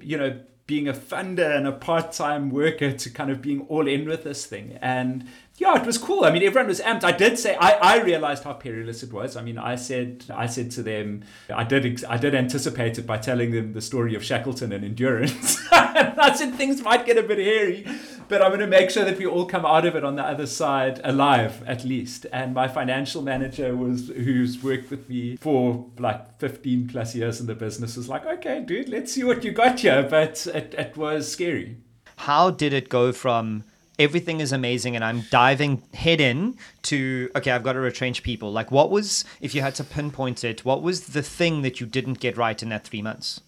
you 0.01 0.17
know, 0.17 0.39
being 0.67 0.87
a 0.87 0.93
funder 0.93 1.55
and 1.55 1.67
a 1.67 1.71
part-time 1.71 2.49
worker 2.49 2.93
to 2.93 3.09
kind 3.09 3.29
of 3.29 3.41
being 3.41 3.61
all 3.67 3.87
in 3.87 4.07
with 4.07 4.23
this 4.23 4.45
thing. 4.45 4.77
And 4.81 5.27
yeah, 5.57 5.77
it 5.77 5.85
was 5.85 5.97
cool. 5.97 6.23
I 6.23 6.31
mean, 6.31 6.43
everyone 6.43 6.67
was 6.67 6.79
amped. 6.79 7.03
I 7.03 7.11
did 7.11 7.37
say 7.37 7.55
I, 7.55 7.71
I 7.71 8.01
realized 8.01 8.45
how 8.45 8.53
perilous 8.53 9.03
it 9.03 9.11
was. 9.11 9.35
I 9.35 9.41
mean, 9.41 9.57
I 9.57 9.75
said 9.75 10.25
I 10.33 10.45
said 10.45 10.71
to 10.71 10.83
them, 10.83 11.25
I 11.53 11.65
did 11.65 12.05
I 12.05 12.17
did 12.17 12.33
anticipate 12.33 12.97
it 12.97 13.05
by 13.05 13.17
telling 13.17 13.51
them 13.51 13.73
the 13.73 13.81
story 13.81 14.15
of 14.15 14.23
Shackleton 14.23 14.71
and 14.71 14.85
endurance. 14.85 15.59
I 15.71 16.33
said 16.35 16.55
things 16.55 16.81
might 16.81 17.05
get 17.05 17.17
a 17.17 17.23
bit 17.23 17.37
hairy, 17.37 17.85
but 18.31 18.41
I'm 18.41 18.47
going 18.47 18.61
to 18.61 18.67
make 18.67 18.89
sure 18.89 19.03
that 19.03 19.19
we 19.19 19.25
all 19.25 19.45
come 19.45 19.65
out 19.65 19.85
of 19.85 19.93
it 19.93 20.05
on 20.05 20.15
the 20.15 20.23
other 20.23 20.47
side 20.47 21.01
alive, 21.03 21.61
at 21.67 21.83
least. 21.83 22.25
And 22.31 22.53
my 22.53 22.67
financial 22.69 23.21
manager 23.21 23.75
was 23.75 24.07
who's 24.07 24.63
worked 24.63 24.89
with 24.89 25.07
me 25.09 25.35
for 25.35 25.85
like 25.99 26.39
15 26.39 26.87
plus 26.87 27.13
years 27.13 27.41
in 27.41 27.47
the 27.47 27.55
business 27.55 27.97
was 27.97 28.07
like, 28.07 28.25
okay, 28.25 28.61
dude, 28.61 28.87
let's 28.87 29.11
see 29.11 29.25
what 29.25 29.43
you 29.43 29.51
got 29.51 29.81
here. 29.81 30.07
But 30.09 30.47
it, 30.47 30.73
it 30.77 30.95
was 30.95 31.29
scary. 31.29 31.75
How 32.15 32.49
did 32.49 32.71
it 32.71 32.87
go 32.87 33.11
from 33.11 33.65
everything 33.99 34.39
is 34.39 34.53
amazing 34.53 34.95
and 34.95 35.03
I'm 35.03 35.25
diving 35.29 35.83
head 35.93 36.21
in 36.21 36.57
to 36.83 37.29
okay, 37.35 37.51
I've 37.51 37.63
got 37.63 37.73
to 37.73 37.81
retrench 37.81 38.23
people. 38.23 38.49
Like 38.49 38.71
what 38.71 38.89
was 38.89 39.25
if 39.41 39.53
you 39.53 39.61
had 39.61 39.75
to 39.75 39.83
pinpoint 39.83 40.45
it, 40.45 40.63
what 40.63 40.81
was 40.81 41.07
the 41.07 41.21
thing 41.21 41.63
that 41.63 41.81
you 41.81 41.85
didn't 41.85 42.21
get 42.21 42.37
right 42.37 42.63
in 42.63 42.69
that 42.69 42.85
3 42.85 43.01
months? 43.01 43.41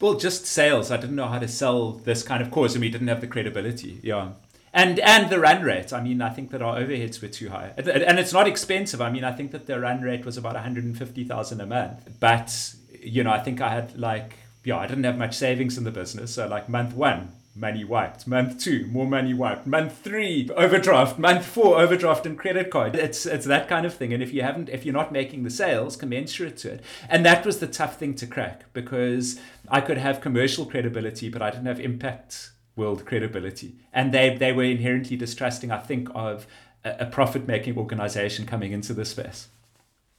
Well, 0.00 0.14
just 0.14 0.46
sales. 0.46 0.90
I 0.90 0.96
didn't 0.96 1.16
know 1.16 1.26
how 1.26 1.38
to 1.38 1.48
sell 1.48 1.92
this 1.92 2.22
kind 2.22 2.42
of 2.42 2.50
course 2.50 2.74
and 2.74 2.80
we 2.80 2.90
didn't 2.90 3.08
have 3.08 3.20
the 3.20 3.26
credibility. 3.26 4.00
Yeah. 4.02 4.30
And 4.72 5.00
and 5.00 5.30
the 5.30 5.40
run 5.40 5.62
rate. 5.62 5.92
I 5.92 6.02
mean, 6.02 6.20
I 6.20 6.28
think 6.28 6.50
that 6.50 6.62
our 6.62 6.76
overheads 6.76 7.20
were 7.22 7.28
too 7.28 7.48
high. 7.48 7.72
And 7.76 8.18
it's 8.18 8.32
not 8.32 8.46
expensive. 8.46 9.00
I 9.00 9.10
mean, 9.10 9.24
I 9.24 9.32
think 9.32 9.50
that 9.52 9.66
the 9.66 9.80
run 9.80 10.02
rate 10.02 10.24
was 10.24 10.36
about 10.36 10.54
150,000 10.54 11.60
a 11.60 11.66
month. 11.66 12.20
But 12.20 12.74
you 13.00 13.24
know, 13.24 13.30
I 13.30 13.40
think 13.40 13.60
I 13.60 13.70
had 13.70 13.98
like 13.98 14.34
yeah, 14.64 14.76
I 14.76 14.86
didn't 14.86 15.04
have 15.04 15.16
much 15.16 15.34
savings 15.34 15.78
in 15.78 15.84
the 15.84 15.90
business. 15.90 16.34
So 16.34 16.46
like 16.46 16.68
month 16.68 16.94
1, 16.94 17.32
money 17.58 17.84
wiped. 17.84 18.26
Month 18.26 18.60
two, 18.60 18.86
more 18.86 19.06
money 19.06 19.34
wiped. 19.34 19.66
Month 19.66 19.98
three, 19.98 20.48
overdraft. 20.56 21.18
Month 21.18 21.44
four, 21.44 21.78
overdraft 21.78 22.24
and 22.26 22.38
credit 22.38 22.70
card. 22.70 22.94
It's 22.96 23.26
it's 23.26 23.46
that 23.46 23.68
kind 23.68 23.84
of 23.84 23.94
thing. 23.94 24.12
And 24.12 24.22
if 24.22 24.32
you 24.32 24.42
haven't, 24.42 24.68
if 24.68 24.84
you're 24.84 24.94
not 24.94 25.12
making 25.12 25.42
the 25.42 25.50
sales 25.50 25.96
commensurate 25.96 26.56
to 26.58 26.74
it, 26.74 26.84
and 27.08 27.24
that 27.26 27.44
was 27.44 27.58
the 27.58 27.66
tough 27.66 27.98
thing 27.98 28.14
to 28.14 28.26
crack 28.26 28.72
because 28.72 29.40
I 29.68 29.80
could 29.80 29.98
have 29.98 30.20
commercial 30.20 30.64
credibility, 30.66 31.28
but 31.28 31.42
I 31.42 31.50
didn't 31.50 31.66
have 31.66 31.80
impact 31.80 32.52
world 32.76 33.04
credibility, 33.04 33.74
and 33.92 34.14
they 34.14 34.36
they 34.36 34.52
were 34.52 34.64
inherently 34.64 35.16
distrusting. 35.16 35.70
I 35.70 35.78
think 35.78 36.08
of 36.14 36.46
a, 36.84 37.06
profit 37.06 37.46
making 37.46 37.76
organization 37.76 38.46
coming 38.46 38.72
into 38.72 38.94
the 38.94 39.04
space 39.04 39.48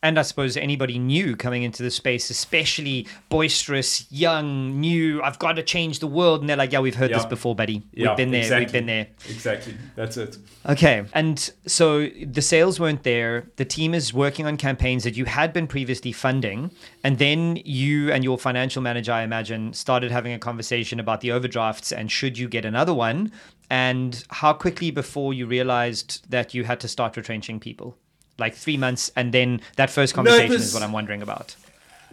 and 0.01 0.17
I 0.17 0.21
suppose 0.21 0.55
anybody 0.55 0.97
new 0.97 1.35
coming 1.35 1.63
into 1.63 1.83
the 1.83 1.91
space, 1.91 2.29
especially 2.29 3.05
boisterous, 3.27 4.09
young, 4.09 4.79
new, 4.79 5.21
I've 5.21 5.39
got 5.39 5.53
to 5.53 5.63
change 5.63 5.99
the 5.99 6.07
world. 6.07 6.39
And 6.39 6.49
they're 6.49 6.55
like, 6.55 6.71
yeah, 6.71 6.79
we've 6.79 6.95
heard 6.95 7.09
yeah. 7.11 7.17
this 7.17 7.25
before, 7.25 7.53
buddy. 7.53 7.83
We've 7.93 8.15
been 8.15 8.31
there. 8.31 8.41
Exactly. 8.41 8.65
We've 8.65 8.71
been 8.71 8.85
there. 8.85 9.07
Exactly. 9.29 9.75
That's 9.95 10.15
it. 10.15 10.37
Okay. 10.65 11.05
And 11.13 11.51
so 11.65 12.07
the 12.07 12.41
sales 12.41 12.79
weren't 12.79 13.03
there. 13.03 13.49
The 13.57 13.65
team 13.65 13.93
is 13.93 14.13
working 14.13 14.45
on 14.45 14.55
campaigns 14.55 15.03
that 15.03 15.17
you 15.17 15.25
had 15.25 15.51
been 15.51 15.67
previously 15.67 16.13
funding. 16.13 16.71
And 17.03 17.17
then 17.17 17.57
you 17.65 18.09
and 18.11 18.23
your 18.23 18.37
financial 18.37 18.81
manager, 18.81 19.11
I 19.11 19.23
imagine, 19.23 19.73
started 19.73 20.11
having 20.11 20.31
a 20.31 20.39
conversation 20.39 21.01
about 21.01 21.19
the 21.19 21.31
overdrafts 21.31 21.91
and 21.91 22.09
should 22.09 22.37
you 22.37 22.47
get 22.47 22.63
another 22.63 22.93
one? 22.93 23.33
And 23.69 24.23
how 24.29 24.53
quickly 24.53 24.91
before 24.91 25.33
you 25.33 25.45
realized 25.45 26.29
that 26.31 26.53
you 26.53 26.63
had 26.63 26.79
to 26.79 26.87
start 26.87 27.17
retrenching 27.17 27.59
people? 27.59 27.97
Like 28.39 28.55
three 28.55 28.77
months, 28.77 29.11
and 29.15 29.33
then 29.33 29.61
that 29.75 29.89
first 29.89 30.13
conversation 30.13 30.49
no, 30.49 30.55
was, 30.55 30.67
is 30.67 30.73
what 30.73 30.83
I'm 30.83 30.91
wondering 30.91 31.21
about. 31.21 31.55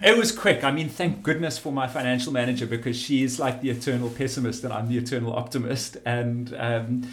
It 0.03 0.17
was 0.17 0.31
quick. 0.31 0.63
I 0.63 0.71
mean, 0.71 0.89
thank 0.91 1.23
goodness 1.23 1.57
for 1.57 1.73
my 1.73 1.87
financial 1.87 2.33
manager 2.33 2.67
because 2.67 2.97
she 2.99 3.23
is 3.23 3.41
like 3.41 3.63
the 3.63 3.71
eternal 3.71 4.11
pessimist 4.11 4.63
and 4.65 4.73
I'm 4.73 4.89
the 4.89 4.99
eternal 4.99 5.33
optimist. 5.33 5.97
And 6.05 6.55
um, 6.59 7.11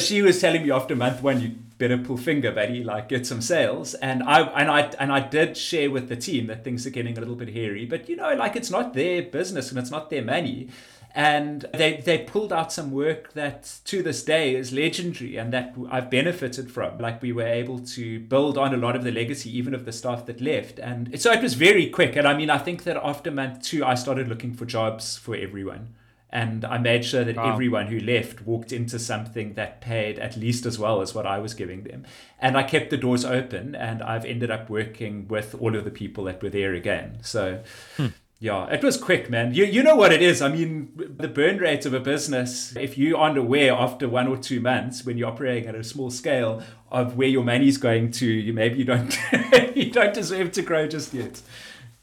she 0.00 0.22
was 0.22 0.40
telling 0.40 0.62
me 0.62 0.70
after 0.70 0.96
month 0.96 1.22
one, 1.22 1.42
you 1.42 1.50
better 1.76 1.98
pull 1.98 2.16
finger, 2.16 2.50
buddy, 2.50 2.82
like 2.82 3.10
get 3.10 3.26
some 3.26 3.42
sales. 3.42 3.92
And 3.94 4.22
I 4.22 4.40
and 4.42 4.70
I 4.70 4.80
and 4.98 5.12
I 5.12 5.20
did 5.20 5.58
share 5.58 5.90
with 5.90 6.08
the 6.08 6.16
team 6.16 6.46
that 6.46 6.64
things 6.64 6.86
are 6.86 6.90
getting 6.90 7.18
a 7.18 7.20
little 7.20 7.34
bit 7.34 7.50
hairy. 7.50 7.84
But 7.84 8.08
you 8.08 8.16
know, 8.16 8.32
like 8.34 8.56
it's 8.56 8.70
not 8.70 8.94
their 8.94 9.22
business 9.22 9.68
and 9.68 9.78
it's 9.78 9.90
not 9.90 10.08
their 10.08 10.22
money 10.22 10.68
and 11.14 11.66
they 11.74 11.98
they 11.98 12.18
pulled 12.18 12.52
out 12.52 12.72
some 12.72 12.90
work 12.90 13.32
that 13.34 13.80
to 13.84 14.02
this 14.02 14.24
day 14.24 14.54
is 14.54 14.72
legendary 14.72 15.36
and 15.36 15.52
that 15.52 15.74
I've 15.90 16.10
benefited 16.10 16.70
from. 16.70 16.98
Like 16.98 17.20
we 17.20 17.32
were 17.32 17.46
able 17.46 17.80
to 17.80 18.20
build 18.20 18.56
on 18.56 18.72
a 18.72 18.78
lot 18.78 18.96
of 18.96 19.04
the 19.04 19.12
legacy, 19.12 19.56
even 19.56 19.74
of 19.74 19.84
the 19.84 19.92
staff 19.92 20.26
that 20.26 20.40
left, 20.40 20.78
and 20.78 21.20
so 21.20 21.30
it 21.32 21.42
was 21.42 21.54
very 21.54 21.88
quick. 21.88 22.16
And 22.16 22.26
I 22.26 22.34
mean, 22.34 22.50
I 22.50 22.58
think 22.58 22.84
that 22.84 22.96
after 22.96 23.30
month 23.30 23.62
two, 23.62 23.84
I 23.84 23.94
started 23.94 24.28
looking 24.28 24.54
for 24.54 24.64
jobs 24.64 25.16
for 25.18 25.36
everyone. 25.36 25.94
And 26.34 26.64
I 26.64 26.78
made 26.78 27.04
sure 27.04 27.24
that 27.24 27.36
wow. 27.36 27.52
everyone 27.52 27.88
who 27.88 28.00
left 28.00 28.46
walked 28.46 28.72
into 28.72 28.98
something 28.98 29.52
that 29.52 29.82
paid 29.82 30.18
at 30.18 30.34
least 30.34 30.64
as 30.64 30.78
well 30.78 31.02
as 31.02 31.14
what 31.14 31.26
I 31.26 31.38
was 31.38 31.52
giving 31.52 31.82
them. 31.82 32.06
And 32.40 32.56
I 32.56 32.62
kept 32.62 32.88
the 32.88 32.96
doors 32.96 33.22
open, 33.22 33.74
and 33.74 34.02
I've 34.02 34.24
ended 34.24 34.50
up 34.50 34.70
working 34.70 35.28
with 35.28 35.54
all 35.60 35.76
of 35.76 35.84
the 35.84 35.90
people 35.90 36.24
that 36.24 36.42
were 36.42 36.48
there 36.48 36.72
again. 36.72 37.18
So, 37.20 37.62
hmm. 37.98 38.06
Yeah, 38.42 38.66
it 38.72 38.82
was 38.82 38.96
quick, 38.96 39.30
man. 39.30 39.54
You 39.54 39.64
you 39.64 39.84
know 39.84 39.94
what 39.94 40.12
it 40.12 40.20
is. 40.20 40.42
I 40.42 40.48
mean, 40.48 40.90
the 40.96 41.28
burn 41.28 41.58
rate 41.58 41.86
of 41.86 41.94
a 41.94 42.00
business, 42.00 42.74
if 42.74 42.98
you 42.98 43.16
aren't 43.16 43.38
aware 43.38 43.72
after 43.72 44.08
one 44.08 44.26
or 44.26 44.36
two 44.36 44.58
months 44.58 45.06
when 45.06 45.16
you're 45.16 45.28
operating 45.28 45.68
at 45.68 45.76
a 45.76 45.84
small 45.84 46.10
scale 46.10 46.60
of 46.90 47.16
where 47.16 47.28
your 47.28 47.44
money's 47.44 47.76
going 47.76 48.10
to, 48.10 48.26
you 48.26 48.52
maybe 48.52 48.80
you 48.80 48.84
don't 48.84 49.16
you 49.76 49.92
don't 49.92 50.12
deserve 50.12 50.50
to 50.52 50.62
grow 50.62 50.88
just 50.88 51.14
yet. 51.14 51.40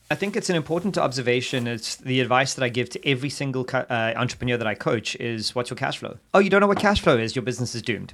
I 0.10 0.16
think 0.16 0.38
it's 0.38 0.50
an 0.50 0.56
important 0.56 0.98
observation. 0.98 1.68
It's 1.68 1.98
the 1.98 2.22
advice 2.22 2.54
that 2.54 2.64
I 2.64 2.70
give 2.70 2.90
to 2.92 3.06
every 3.06 3.30
single 3.30 3.68
uh, 3.74 4.14
entrepreneur 4.16 4.56
that 4.56 4.66
I 4.66 4.76
coach 4.76 5.18
is 5.18 5.54
what's 5.54 5.70
your 5.70 5.78
cash 5.78 5.98
flow? 5.98 6.20
Oh, 6.34 6.40
you 6.40 6.50
don't 6.50 6.62
know 6.62 6.68
what 6.68 6.80
cash 6.80 7.02
flow 7.02 7.18
is? 7.18 7.36
Your 7.36 7.44
business 7.44 7.76
is 7.76 7.82
doomed. 7.82 8.14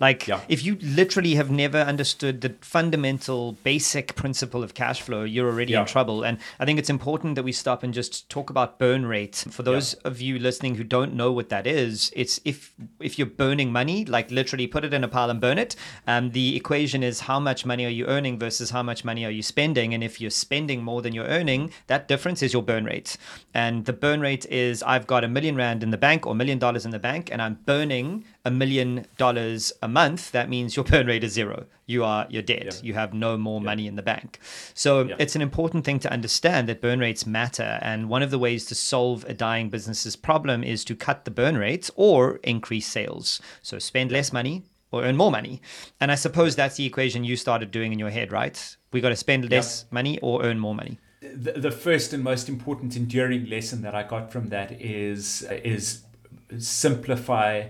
Like, 0.00 0.26
yeah. 0.26 0.40
if 0.48 0.64
you 0.64 0.76
literally 0.80 1.34
have 1.36 1.50
never 1.50 1.78
understood 1.78 2.40
the 2.40 2.54
fundamental, 2.60 3.52
basic 3.64 4.14
principle 4.14 4.62
of 4.62 4.74
cash 4.74 5.00
flow, 5.00 5.24
you're 5.24 5.48
already 5.48 5.72
yeah. 5.72 5.80
in 5.80 5.86
trouble. 5.86 6.22
And 6.22 6.38
I 6.60 6.64
think 6.64 6.78
it's 6.78 6.90
important 6.90 7.34
that 7.36 7.42
we 7.42 7.52
stop 7.52 7.82
and 7.82 7.94
just 7.94 8.28
talk 8.28 8.50
about 8.50 8.78
burn 8.78 9.06
rate. 9.06 9.44
For 9.50 9.62
those 9.62 9.94
yeah. 9.94 10.08
of 10.08 10.20
you 10.20 10.38
listening 10.38 10.74
who 10.74 10.84
don't 10.84 11.14
know 11.14 11.32
what 11.32 11.48
that 11.48 11.66
is, 11.66 12.12
it's 12.14 12.40
if 12.44 12.74
if 13.00 13.18
you're 13.18 13.26
burning 13.26 13.72
money, 13.72 14.04
like 14.04 14.30
literally 14.30 14.66
put 14.66 14.84
it 14.84 14.92
in 14.92 15.04
a 15.04 15.08
pile 15.08 15.30
and 15.30 15.40
burn 15.40 15.58
it. 15.58 15.76
Um, 16.06 16.30
the 16.30 16.56
equation 16.56 17.02
is 17.02 17.20
how 17.20 17.40
much 17.40 17.64
money 17.64 17.84
are 17.86 17.90
you 17.90 18.06
earning 18.06 18.38
versus 18.38 18.70
how 18.70 18.82
much 18.82 19.04
money 19.04 19.24
are 19.24 19.30
you 19.30 19.42
spending. 19.42 19.94
And 19.94 20.02
if 20.04 20.20
you're 20.20 20.30
spending 20.30 20.82
more 20.82 21.02
than 21.02 21.14
you're 21.14 21.26
earning, 21.26 21.70
that 21.86 22.08
difference 22.08 22.42
is 22.42 22.52
your 22.52 22.62
burn 22.62 22.84
rate. 22.84 23.16
And 23.54 23.84
the 23.84 23.92
burn 23.92 24.20
rate 24.20 24.46
is 24.46 24.82
I've 24.82 25.06
got 25.06 25.24
a 25.24 25.28
million 25.28 25.56
rand 25.56 25.82
in 25.82 25.90
the 25.90 25.96
bank 25.96 26.26
or 26.26 26.32
a 26.32 26.34
million 26.34 26.58
dollars 26.58 26.84
in 26.84 26.90
the 26.90 26.98
bank, 26.98 27.30
and 27.32 27.40
I'm 27.40 27.58
burning 27.64 28.24
a 28.46 28.50
million 28.50 29.04
dollars 29.18 29.72
a 29.82 29.88
month, 29.88 30.30
that 30.30 30.48
means 30.48 30.76
your 30.76 30.84
burn 30.90 31.08
rate 31.08 31.24
is 31.24 31.32
zero. 31.32 31.66
You 31.84 32.04
are 32.04 32.26
you're 32.30 32.42
dead. 32.42 32.66
Yeah. 32.66 32.80
You 32.82 32.94
have 32.94 33.12
no 33.12 33.36
more 33.36 33.60
yeah. 33.60 33.64
money 33.64 33.86
in 33.88 33.96
the 33.96 34.02
bank. 34.02 34.38
So 34.72 35.02
yeah. 35.02 35.16
it's 35.18 35.34
an 35.34 35.42
important 35.42 35.84
thing 35.84 35.98
to 36.00 36.12
understand 36.12 36.68
that 36.68 36.80
burn 36.80 37.00
rates 37.00 37.26
matter. 37.26 37.78
And 37.82 38.08
one 38.08 38.22
of 38.22 38.30
the 38.30 38.38
ways 38.38 38.64
to 38.66 38.74
solve 38.74 39.24
a 39.24 39.34
dying 39.34 39.68
business's 39.68 40.16
problem 40.16 40.62
is 40.62 40.84
to 40.84 40.94
cut 40.94 41.24
the 41.24 41.30
burn 41.30 41.58
rates 41.58 41.90
or 41.96 42.36
increase 42.44 42.86
sales. 42.86 43.40
So 43.62 43.78
spend 43.80 44.12
less 44.12 44.32
money 44.32 44.62
or 44.92 45.02
earn 45.02 45.16
more 45.16 45.32
money. 45.32 45.60
And 46.00 46.12
I 46.12 46.14
suppose 46.14 46.54
that's 46.54 46.76
the 46.76 46.86
equation 46.86 47.24
you 47.24 47.36
started 47.36 47.72
doing 47.72 47.92
in 47.92 47.98
your 47.98 48.10
head, 48.10 48.30
right? 48.30 48.76
We 48.92 49.00
got 49.00 49.08
to 49.10 49.16
spend 49.16 49.50
less 49.50 49.86
money 49.90 50.20
or 50.20 50.44
earn 50.44 50.60
more 50.60 50.74
money. 50.74 50.98
The, 51.20 51.52
the 51.52 51.72
first 51.72 52.12
and 52.12 52.22
most 52.22 52.48
important 52.48 52.96
enduring 52.96 53.50
lesson 53.50 53.82
that 53.82 53.94
I 53.94 54.04
got 54.04 54.30
from 54.30 54.50
that 54.50 54.80
is 54.80 55.42
is 55.50 56.04
simplify 56.58 57.68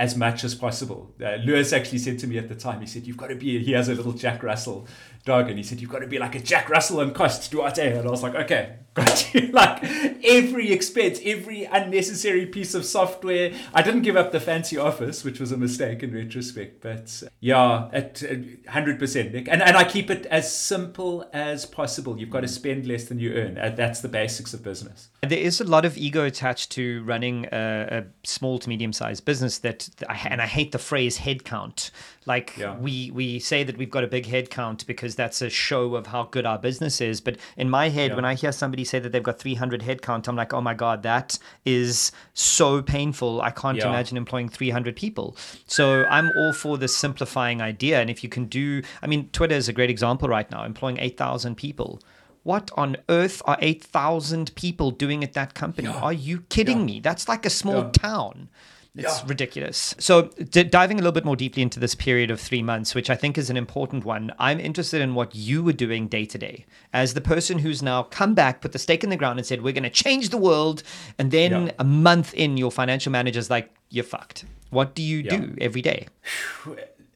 as 0.00 0.16
much 0.16 0.44
as 0.44 0.54
possible. 0.54 1.14
Uh, 1.22 1.34
Lewis 1.44 1.74
actually 1.74 1.98
said 1.98 2.18
to 2.18 2.26
me 2.26 2.38
at 2.38 2.48
the 2.48 2.54
time, 2.54 2.80
he 2.80 2.86
said, 2.86 3.06
You've 3.06 3.18
got 3.18 3.26
to 3.26 3.34
be, 3.36 3.62
he 3.62 3.72
has 3.72 3.90
a 3.90 3.94
little 3.94 4.14
Jack 4.14 4.42
Russell 4.42 4.88
dog, 5.26 5.50
and 5.50 5.58
he 5.58 5.62
said, 5.62 5.78
You've 5.78 5.90
got 5.90 5.98
to 5.98 6.06
be 6.06 6.18
like 6.18 6.34
a 6.34 6.40
Jack 6.40 6.70
Russell 6.70 7.00
and 7.02 7.14
cost 7.14 7.50
Duarte. 7.52 7.98
And 7.98 8.08
I 8.08 8.10
was 8.10 8.22
like, 8.22 8.34
Okay, 8.34 8.76
like 9.52 9.84
every 10.24 10.72
expense, 10.72 11.20
every 11.24 11.64
unnecessary 11.64 12.46
piece 12.46 12.74
of 12.74 12.84
software. 12.84 13.52
I 13.74 13.82
didn't 13.82 14.02
give 14.02 14.16
up 14.16 14.32
the 14.32 14.40
fancy 14.40 14.76
office, 14.76 15.24
which 15.24 15.40
was 15.40 15.52
a 15.52 15.56
mistake 15.56 16.02
in 16.02 16.12
retrospect, 16.12 16.80
but 16.82 17.22
uh, 17.24 17.28
yeah, 17.40 17.88
at 17.92 18.16
100%, 18.16 19.32
Nick. 19.32 19.48
And, 19.48 19.62
and 19.62 19.76
I 19.76 19.84
keep 19.84 20.10
it 20.10 20.26
as 20.26 20.54
simple 20.54 21.28
as 21.32 21.66
possible. 21.66 22.18
You've 22.18 22.30
got 22.30 22.40
to 22.40 22.48
spend 22.48 22.86
less 22.86 23.04
than 23.04 23.18
you 23.18 23.32
earn. 23.32 23.58
Uh, 23.58 23.70
that's 23.70 24.00
the 24.00 24.08
basics 24.08 24.54
of 24.54 24.62
business. 24.62 25.08
There 25.22 25.38
is 25.38 25.60
a 25.60 25.64
lot 25.64 25.84
of 25.84 25.96
ego 25.96 26.24
attached 26.24 26.70
to 26.72 27.02
running 27.04 27.46
a, 27.52 28.04
a 28.04 28.26
small 28.26 28.58
to 28.58 28.68
medium 28.68 28.92
sized 28.92 29.24
business 29.24 29.58
that, 29.58 29.88
and 30.08 30.40
I 30.40 30.46
hate 30.46 30.72
the 30.72 30.78
phrase 30.78 31.18
headcount. 31.18 31.90
Like 32.26 32.56
yeah. 32.56 32.76
we 32.78 33.10
we 33.10 33.38
say 33.38 33.64
that 33.64 33.76
we've 33.76 33.90
got 33.90 34.04
a 34.04 34.06
big 34.06 34.26
headcount 34.26 34.86
because 34.86 35.14
that's 35.14 35.40
a 35.42 35.48
show 35.48 35.94
of 35.96 36.06
how 36.08 36.24
good 36.24 36.46
our 36.46 36.58
business 36.58 37.00
is. 37.00 37.20
But 37.20 37.38
in 37.56 37.70
my 37.70 37.88
head, 37.88 38.10
yeah. 38.10 38.16
when 38.16 38.24
I 38.24 38.34
hear 38.34 38.52
somebody 38.52 38.84
say 38.90 38.98
that 38.98 39.12
they've 39.12 39.22
got 39.22 39.38
300 39.38 39.82
headcount, 39.82 40.28
I'm 40.28 40.36
like, 40.36 40.52
oh 40.52 40.60
my 40.60 40.74
god, 40.74 41.02
that 41.04 41.38
is 41.64 42.12
so 42.34 42.82
painful. 42.82 43.40
I 43.40 43.50
can't 43.50 43.78
yeah. 43.78 43.88
imagine 43.88 44.16
employing 44.16 44.48
300 44.48 44.96
people. 44.96 45.36
So 45.66 46.04
I'm 46.10 46.30
all 46.36 46.52
for 46.52 46.76
the 46.76 46.88
simplifying 46.88 47.62
idea. 47.62 48.00
And 48.00 48.10
if 48.10 48.22
you 48.22 48.28
can 48.28 48.46
do, 48.46 48.82
I 49.02 49.06
mean, 49.06 49.28
Twitter 49.32 49.54
is 49.54 49.68
a 49.68 49.72
great 49.72 49.90
example 49.90 50.28
right 50.28 50.50
now, 50.50 50.64
employing 50.64 50.98
8,000 50.98 51.56
people 51.56 52.00
what 52.42 52.70
on 52.74 52.96
earth 53.10 53.42
are 53.44 53.58
8,000 53.60 54.54
people 54.54 54.90
doing 54.90 55.22
at 55.22 55.34
that 55.34 55.52
company? 55.52 55.88
Yeah. 55.88 56.00
Are 56.00 56.12
you 56.12 56.40
kidding 56.48 56.80
yeah. 56.80 56.84
me? 56.84 57.00
That's 57.00 57.28
like 57.28 57.44
a 57.44 57.50
small 57.50 57.90
town. 57.90 58.48
It's 58.96 59.24
ridiculous. 59.24 59.94
So, 59.98 60.22
d- 60.22 60.64
diving 60.64 60.98
a 60.98 61.00
little 61.02 61.12
bit 61.12 61.24
more 61.24 61.36
deeply 61.36 61.62
into 61.62 61.78
this 61.78 61.94
period 61.94 62.30
of 62.30 62.40
three 62.40 62.62
months, 62.62 62.94
which 62.94 63.08
I 63.08 63.14
think 63.14 63.38
is 63.38 63.48
an 63.48 63.56
important 63.56 64.04
one, 64.04 64.32
I'm 64.38 64.58
interested 64.58 65.00
in 65.00 65.14
what 65.14 65.34
you 65.34 65.62
were 65.62 65.72
doing 65.72 66.08
day 66.08 66.24
to 66.26 66.38
day 66.38 66.66
as 66.92 67.14
the 67.14 67.20
person 67.20 67.60
who's 67.60 67.82
now 67.82 68.02
come 68.02 68.34
back, 68.34 68.60
put 68.60 68.72
the 68.72 68.78
stake 68.78 69.04
in 69.04 69.10
the 69.10 69.16
ground, 69.16 69.38
and 69.38 69.46
said, 69.46 69.62
We're 69.62 69.72
going 69.72 69.84
to 69.84 69.90
change 69.90 70.30
the 70.30 70.36
world. 70.38 70.82
And 71.18 71.30
then 71.30 71.52
a 71.78 71.84
month 71.84 72.34
in, 72.34 72.56
your 72.56 72.72
financial 72.72 73.12
manager's 73.12 73.48
like, 73.48 73.70
You're 73.90 74.04
fucked. 74.04 74.44
What 74.70 74.94
do 74.94 75.02
you 75.02 75.22
do 75.22 75.56
every 75.60 75.82
day? 75.82 76.06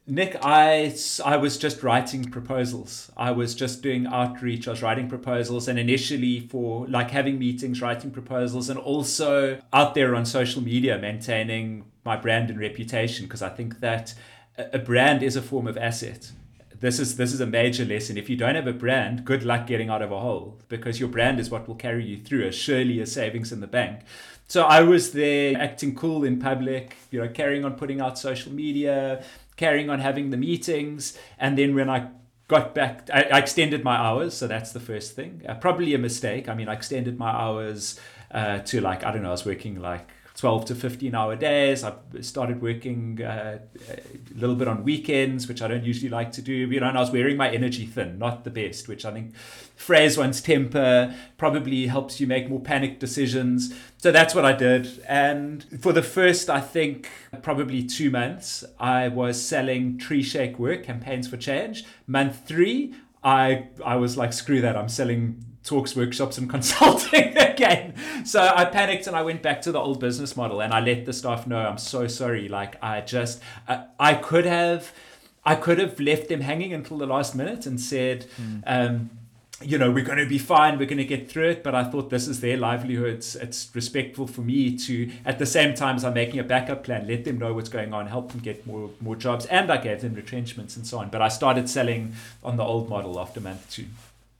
Nick, 0.07 0.37
I, 0.43 0.95
I 1.25 1.39
was 1.39 1.57
just 1.57 1.83
writing 1.83 2.25
proposals. 2.25 3.11
I 3.17 3.31
was 3.31 3.55
just 3.55 3.81
doing 3.81 4.07
outreach. 4.07 4.69
I 4.69 4.73
was 4.73 4.83
writing 4.83 5.09
proposals, 5.09 5.67
and 5.67 5.79
initially 5.79 6.41
for 6.41 6.87
like 6.89 7.11
having 7.11 7.39
meetings, 7.39 7.81
writing 7.81 8.11
proposals, 8.11 8.69
and 8.69 8.79
also 8.79 9.59
out 9.73 9.95
there 9.95 10.15
on 10.15 10.27
social 10.27 10.61
media, 10.61 10.99
maintaining 10.99 11.87
my 12.05 12.17
brand 12.17 12.51
and 12.51 12.61
reputation. 12.61 13.25
Because 13.25 13.41
I 13.41 13.49
think 13.49 13.81
that 13.81 14.15
a 14.59 14.79
brand 14.79 15.23
is 15.23 15.37
a 15.37 15.43
form 15.43 15.67
of 15.67 15.79
asset. 15.79 16.33
This 16.79 17.01
is 17.01 17.17
this 17.17 17.33
is 17.33 17.41
a 17.41 17.47
major 17.47 17.87
lesson. 17.87 18.19
If 18.19 18.29
you 18.29 18.37
don't 18.37 18.57
have 18.57 18.67
a 18.67 18.75
brand, 18.75 19.25
good 19.25 19.43
luck 19.43 19.67
getting 19.67 19.89
out 19.89 20.03
of 20.03 20.13
a 20.13 20.21
hole 20.21 20.59
because 20.69 21.01
your 21.01 21.09
brand 21.09 21.41
is 21.41 21.49
what 21.49 21.67
will 21.67 21.77
carry 21.77 22.05
you 22.05 22.19
through 22.19 22.47
as 22.49 22.55
surely 22.55 23.01
as 23.01 23.11
savings 23.11 23.53
in 23.53 23.61
the 23.61 23.67
bank. 23.67 24.01
So 24.47 24.65
I 24.65 24.83
was 24.83 25.13
there 25.13 25.57
acting 25.59 25.95
cool 25.95 26.25
in 26.25 26.39
public, 26.39 26.97
you 27.11 27.21
know, 27.21 27.29
carrying 27.29 27.65
on 27.65 27.75
putting 27.75 28.03
out 28.03 28.19
social 28.19 28.53
media, 28.53 29.25
carrying 29.57 29.91
on 29.91 30.01
having 30.01 30.31
the 30.31 30.37
meetings. 30.37 31.19
And 31.39 31.57
then 31.59 31.75
when 31.75 31.89
I 31.89 32.09
got 32.49 32.75
back, 32.75 33.09
I, 33.13 33.23
I 33.33 33.39
extended 33.39 33.85
my 33.85 33.97
hours. 33.97 34.35
So 34.35 34.47
that's 34.47 34.73
the 34.73 34.81
first 34.81 35.15
thing. 35.15 35.43
Uh, 35.49 35.55
probably 35.55 35.95
a 35.95 35.99
mistake. 35.99 36.49
I 36.49 36.55
mean, 36.55 36.69
I 36.69 36.75
extended 36.75 37.19
my 37.19 37.31
hours 37.31 37.99
uh, 38.31 38.59
to 38.59 38.81
like, 38.81 39.05
I 39.05 39.13
don't 39.13 39.23
know, 39.23 39.29
I 39.29 39.33
was 39.33 39.47
working 39.47 39.81
like 39.81 40.09
12 40.45 40.67
to 40.67 40.75
15 40.75 41.15
hour 41.15 41.37
days. 41.37 41.83
I 41.83 41.95
started 42.21 42.61
working 42.61 43.23
uh, 43.23 43.61
a 43.89 44.39
little 44.39 44.55
bit 44.55 44.69
on 44.69 44.85
weekends, 44.85 45.49
which 45.49 45.63
I 45.63 45.69
don't 45.69 45.85
usually 45.85 46.11
like 46.11 46.33
to 46.33 46.43
do. 46.43 46.53
You 46.53 46.81
know, 46.81 46.89
and 46.89 46.99
I 46.99 47.01
was 47.01 47.11
wearing 47.11 47.39
my 47.39 47.49
energy 47.49 47.87
thin, 47.87 48.19
not 48.19 48.45
the 48.45 48.51
best, 48.51 48.87
which 48.87 49.07
I 49.07 49.13
think 49.13 49.35
frays 49.75 50.19
one's 50.19 50.43
temper, 50.43 51.15
probably 51.39 51.87
helps 51.87 52.21
you 52.21 52.27
make 52.27 52.51
more 52.51 52.61
panicked 52.61 53.01
decisions. 53.01 53.73
So 53.97 54.13
that's 54.13 54.35
what 54.35 54.45
I 54.45 54.53
did. 54.53 55.03
And 55.09 55.65
for 55.81 55.95
the 55.95 56.03
first, 56.03 56.51
I 56.51 56.61
think, 56.61 57.09
probably 57.41 57.83
two 57.83 58.11
months, 58.11 58.65
I 58.79 59.09
was 59.09 59.41
selling 59.41 59.97
Treeshake 59.97 60.59
work, 60.59 60.85
campaigns 60.85 61.27
for 61.27 61.39
change. 61.39 61.87
Month 62.07 62.47
three, 62.47 62.93
I 63.23 63.69
I 63.83 63.97
was 63.97 64.19
like, 64.19 64.35
screw 64.35 64.61
that, 64.61 64.77
I'm 64.77 64.91
selling 64.91 65.43
talks, 65.65 65.97
workshops, 65.97 66.39
and 66.39 66.49
consulting 66.57 67.37
again. 67.37 67.95
So 68.25 68.53
I 68.55 68.67
panicked 68.67 69.07
and 69.07 69.17
I 69.17 69.23
went 69.23 69.43
back 69.43 69.63
to 69.63 69.73
the 69.73 69.81
old 69.81 69.99
business 69.99 70.37
model 70.37 70.61
and 70.61 70.73
I 70.73 70.81
let 70.81 71.07
the 71.07 71.13
staff 71.13 71.47
know 71.47 71.59
I'm 71.59 71.79
so 71.79 72.07
sorry. 72.07 72.49
Like 72.49 72.83
I 72.83 73.01
just 73.01 73.41
I, 73.67 73.85
I 73.99 74.15
could 74.15 74.45
have 74.45 74.93
I 75.45 75.57
could 75.57 75.79
have 75.79 75.99
left 75.99 76.29
them 76.29 76.41
hanging 76.41 76.73
until 76.73 76.99
the 76.99 77.07
last 77.07 77.35
minute 77.35 77.67
and 77.67 77.81
said. 77.81 78.27
Mm. 78.41 78.63
Um, 78.67 79.11
you 79.63 79.79
know, 79.79 79.91
we're 79.91 80.05
going 80.05 80.19
to 80.19 80.27
be 80.27 80.37
fine. 80.37 80.79
We're 80.79 80.87
going 80.87 80.99
to 80.99 81.05
get 81.05 81.31
through 81.31 81.49
it. 81.49 81.63
But 81.63 81.77
I 81.77 81.85
thought 81.85 82.11
this 82.11 82.27
is 82.27 82.41
their 82.41 82.57
livelihoods. 82.57 83.37
It's 83.37 83.71
respectful 83.73 84.27
for 84.27 84.41
me 84.41 84.77
to, 84.79 85.11
at 85.25 85.39
the 85.39 85.47
same 85.47 85.75
time 85.75 85.95
as 85.95 86.05
I'm 86.05 86.13
making 86.13 86.41
a 86.41 86.45
backup 86.45 86.83
plan, 86.83 87.07
let 87.07 87.25
them 87.25 87.39
know 87.39 87.55
what's 87.55 87.69
going 87.69 87.95
on, 87.95 88.09
help 88.09 88.33
them 88.33 88.41
get 88.41 88.67
more 88.67 88.91
more 89.01 89.15
jobs, 89.15 89.47
and 89.47 89.71
I 89.71 89.77
gave 89.77 90.01
them 90.03 90.15
retrenchments 90.15 90.77
and 90.77 90.85
so 90.85 90.99
on. 90.99 91.09
But 91.09 91.23
I 91.23 91.29
started 91.29 91.71
selling 91.71 92.15
on 92.43 92.57
the 92.57 92.65
old 92.65 92.89
model 92.89 93.19
after 93.19 93.41
month 93.41 93.71
two 93.71 93.87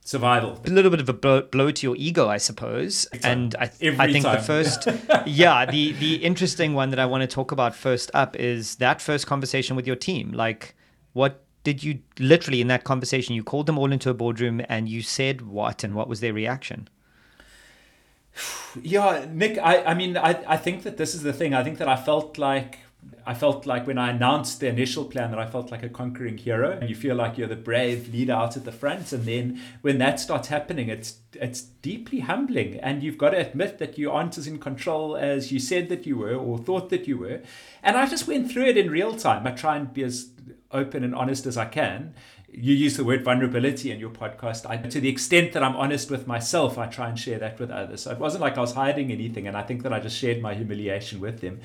survival. 0.05 0.61
A 0.63 0.69
little 0.69 0.91
bit 0.91 1.01
of 1.01 1.09
a 1.09 1.13
blow, 1.13 1.41
blow 1.41 1.71
to 1.71 1.87
your 1.87 1.95
ego, 1.97 2.29
I 2.29 2.37
suppose. 2.37 3.05
And 3.23 3.53
I, 3.55 3.63
I 3.63 3.67
think 3.67 4.23
time. 4.23 4.37
the 4.37 4.41
first, 4.41 4.87
yeah, 5.25 5.65
the 5.65 5.91
the 5.93 6.15
interesting 6.23 6.73
one 6.73 6.91
that 6.91 6.99
I 6.99 7.05
want 7.05 7.21
to 7.21 7.27
talk 7.27 7.51
about 7.51 7.75
first 7.75 8.09
up 8.13 8.37
is 8.37 8.75
that 8.75 9.01
first 9.01 9.27
conversation 9.27 9.75
with 9.75 9.85
your 9.85 9.97
team. 9.97 10.31
Like, 10.31 10.75
what 11.11 11.43
did 11.63 11.83
you 11.83 11.99
literally 12.19 12.61
in 12.61 12.67
that 12.67 12.85
conversation? 12.85 13.35
You 13.35 13.43
called 13.43 13.65
them 13.65 13.77
all 13.77 13.91
into 13.91 14.09
a 14.09 14.13
boardroom 14.13 14.61
and 14.69 14.87
you 14.87 15.01
said 15.01 15.41
what, 15.41 15.83
and 15.83 15.95
what 15.95 16.07
was 16.07 16.21
their 16.21 16.33
reaction? 16.33 16.87
Yeah, 18.81 19.25
Nick. 19.31 19.57
I, 19.57 19.85
I 19.85 19.93
mean, 19.93 20.17
I, 20.17 20.43
I 20.45 20.57
think 20.57 20.83
that 20.83 20.97
this 20.97 21.15
is 21.15 21.23
the 21.23 21.31
thing. 21.31 21.53
I 21.53 21.63
think 21.63 21.77
that 21.77 21.87
I 21.87 21.95
felt 21.95 22.37
like 22.37 22.79
I 23.27 23.33
felt 23.33 23.65
like 23.65 23.87
when 23.87 23.97
I 23.97 24.11
announced 24.11 24.59
the 24.59 24.67
initial 24.67 25.05
plan 25.05 25.31
that 25.31 25.39
I 25.39 25.47
felt 25.47 25.71
like 25.71 25.81
a 25.81 25.89
conquering 25.89 26.37
hero. 26.37 26.77
And 26.79 26.89
you 26.89 26.95
feel 26.95 27.15
like 27.15 27.37
you're 27.37 27.47
the 27.47 27.55
brave 27.55 28.13
leader 28.13 28.33
out 28.33 28.55
at 28.55 28.65
the 28.65 28.71
front. 28.71 29.11
And 29.11 29.25
then 29.25 29.61
when 29.81 29.97
that 29.97 30.19
starts 30.19 30.49
happening, 30.49 30.89
it's 30.89 31.19
it's 31.33 31.61
deeply 31.61 32.19
humbling. 32.19 32.79
And 32.79 33.01
you've 33.01 33.17
got 33.17 33.31
to 33.31 33.37
admit 33.37 33.79
that 33.79 33.97
you 33.97 34.11
aren't 34.11 34.37
as 34.37 34.47
in 34.47 34.59
control 34.59 35.17
as 35.17 35.51
you 35.51 35.59
said 35.59 35.89
that 35.89 36.05
you 36.05 36.17
were 36.17 36.35
or 36.35 36.59
thought 36.59 36.89
that 36.89 37.07
you 37.07 37.17
were. 37.17 37.41
And 37.81 37.97
I 37.97 38.07
just 38.07 38.27
went 38.27 38.51
through 38.51 38.65
it 38.65 38.77
in 38.77 38.91
real 38.91 39.15
time. 39.15 39.47
I 39.47 39.51
try 39.51 39.75
and 39.77 39.91
be 39.91 40.03
as 40.03 40.29
open 40.71 41.03
and 41.03 41.15
honest 41.15 41.45
as 41.47 41.57
I 41.57 41.65
can. 41.65 42.13
You 42.57 42.73
use 42.73 42.95
the 42.95 43.03
word 43.03 43.25
vulnerability 43.25 43.91
in 43.91 43.99
your 43.99 44.11
podcast. 44.11 44.69
I, 44.69 44.77
to 44.77 45.01
the 45.01 45.09
extent 45.09 45.51
that 45.53 45.63
I'm 45.63 45.75
honest 45.75 46.09
with 46.09 46.25
myself, 46.25 46.77
I 46.77 46.85
try 46.85 47.09
and 47.09 47.19
share 47.19 47.39
that 47.39 47.59
with 47.59 47.69
others. 47.69 48.03
So 48.03 48.11
it 48.11 48.19
wasn't 48.19 48.43
like 48.43 48.57
I 48.57 48.61
was 48.61 48.73
hiding 48.73 49.11
anything. 49.11 49.45
And 49.47 49.57
I 49.57 49.63
think 49.63 49.83
that 49.83 49.91
I 49.91 49.99
just 49.99 50.17
shared 50.17 50.41
my 50.41 50.53
humiliation 50.53 51.19
with 51.19 51.41
them 51.41 51.59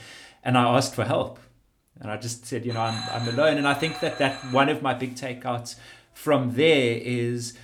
and 0.44 0.56
I 0.56 0.64
asked 0.76 0.94
for 0.94 1.04
help. 1.04 1.38
And 2.00 2.10
I 2.10 2.16
just 2.16 2.46
said, 2.46 2.64
you 2.64 2.72
know, 2.72 2.80
I'm, 2.80 3.02
I'm 3.10 3.28
alone. 3.28 3.58
And 3.58 3.68
I 3.68 3.74
think 3.74 4.00
that, 4.00 4.18
that 4.18 4.36
one 4.52 4.68
of 4.70 4.80
my 4.80 4.94
big 4.94 5.16
takeouts 5.16 5.76
from 6.14 6.54
there 6.54 6.98
is 6.98 7.58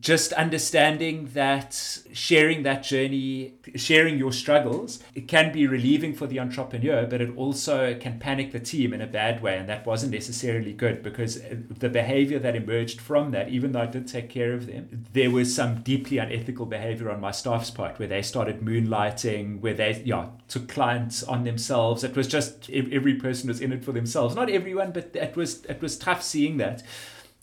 just 0.00 0.32
understanding 0.32 1.30
that 1.34 1.98
sharing 2.12 2.62
that 2.62 2.82
journey, 2.82 3.54
sharing 3.76 4.18
your 4.18 4.32
struggles, 4.32 5.00
it 5.14 5.28
can 5.28 5.52
be 5.52 5.66
relieving 5.66 6.14
for 6.14 6.26
the 6.26 6.40
entrepreneur, 6.40 7.06
but 7.06 7.20
it 7.20 7.36
also 7.36 7.94
can 7.98 8.18
panic 8.18 8.52
the 8.52 8.60
team 8.60 8.92
in 8.92 9.00
a 9.00 9.06
bad 9.06 9.42
way. 9.42 9.58
And 9.58 9.68
that 9.68 9.86
wasn't 9.86 10.12
necessarily 10.12 10.72
good 10.72 11.02
because 11.02 11.40
uh, 11.42 11.56
the 11.68 11.88
behavior 11.88 12.38
that 12.38 12.56
emerged 12.56 13.00
from 13.00 13.30
that, 13.32 13.48
even 13.48 13.72
though 13.72 13.82
I 13.82 13.86
did 13.86 14.08
take 14.08 14.30
care 14.30 14.52
of 14.52 14.66
them, 14.66 15.06
there 15.12 15.30
was 15.30 15.54
some 15.54 15.82
deeply 15.82 16.18
unethical 16.18 16.66
behavior 16.66 17.10
on 17.10 17.20
my 17.20 17.30
staff's 17.30 17.70
part 17.70 17.98
where 17.98 18.08
they 18.08 18.22
started 18.22 18.60
moonlighting, 18.60 19.60
where 19.60 19.74
they 19.74 20.02
yeah, 20.04 20.28
took 20.48 20.68
clients 20.68 21.22
on 21.22 21.44
themselves. 21.44 22.04
It 22.04 22.16
was 22.16 22.26
just 22.26 22.70
every 22.70 23.14
person 23.14 23.48
was 23.48 23.60
in 23.60 23.72
it 23.72 23.84
for 23.84 23.92
themselves. 23.92 24.34
Not 24.34 24.50
everyone, 24.50 24.92
but 24.92 25.10
it 25.14 25.36
was 25.36 25.64
it 25.66 25.80
was 25.80 25.98
tough 25.98 26.22
seeing 26.22 26.56
that 26.58 26.82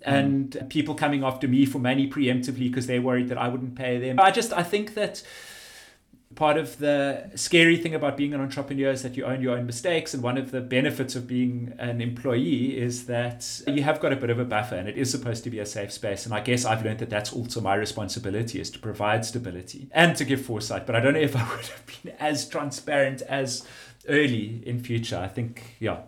and 0.03 0.51
mm. 0.51 0.69
people 0.69 0.95
coming 0.95 1.23
after 1.23 1.47
me 1.47 1.65
for 1.65 1.79
money 1.79 2.09
preemptively 2.09 2.69
because 2.69 2.87
they're 2.87 3.01
worried 3.01 3.29
that 3.29 3.37
I 3.37 3.47
wouldn't 3.47 3.75
pay 3.75 3.99
them. 3.99 4.19
I 4.19 4.31
just 4.31 4.53
I 4.53 4.63
think 4.63 4.93
that 4.95 5.23
part 6.35 6.57
of 6.57 6.77
the 6.77 7.29
scary 7.35 7.77
thing 7.77 7.93
about 7.93 8.15
being 8.15 8.33
an 8.33 8.41
entrepreneur 8.41 8.91
is 8.91 9.03
that 9.03 9.17
you 9.17 9.25
own 9.25 9.41
your 9.41 9.57
own 9.57 9.65
mistakes 9.65 10.13
and 10.13 10.23
one 10.23 10.37
of 10.37 10.51
the 10.51 10.61
benefits 10.61 11.15
of 11.15 11.27
being 11.27 11.73
an 11.77 12.01
employee 12.01 12.77
is 12.77 13.05
that 13.07 13.61
you 13.67 13.83
have 13.83 13.99
got 13.99 14.13
a 14.13 14.15
bit 14.15 14.29
of 14.29 14.39
a 14.39 14.45
buffer 14.45 14.75
and 14.75 14.87
it 14.87 14.97
is 14.97 15.11
supposed 15.11 15.43
to 15.43 15.49
be 15.49 15.59
a 15.59 15.65
safe 15.65 15.91
space 15.91 16.25
and 16.25 16.33
i 16.33 16.39
guess 16.39 16.63
i've 16.63 16.83
learned 16.85 16.99
that 16.99 17.09
that's 17.09 17.33
also 17.33 17.59
my 17.59 17.75
responsibility 17.75 18.59
is 18.59 18.69
to 18.69 18.79
provide 18.79 19.25
stability 19.25 19.89
and 19.91 20.15
to 20.15 20.23
give 20.23 20.41
foresight 20.41 20.85
but 20.85 20.95
i 20.95 20.99
don't 20.99 21.13
know 21.13 21.19
if 21.19 21.35
i 21.35 21.43
would 21.55 21.65
have 21.65 21.83
been 21.85 22.13
as 22.19 22.47
transparent 22.47 23.21
as 23.23 23.67
early 24.07 24.61
in 24.65 24.81
future 24.81 25.17
i 25.17 25.27
think 25.27 25.75
yeah 25.79 25.99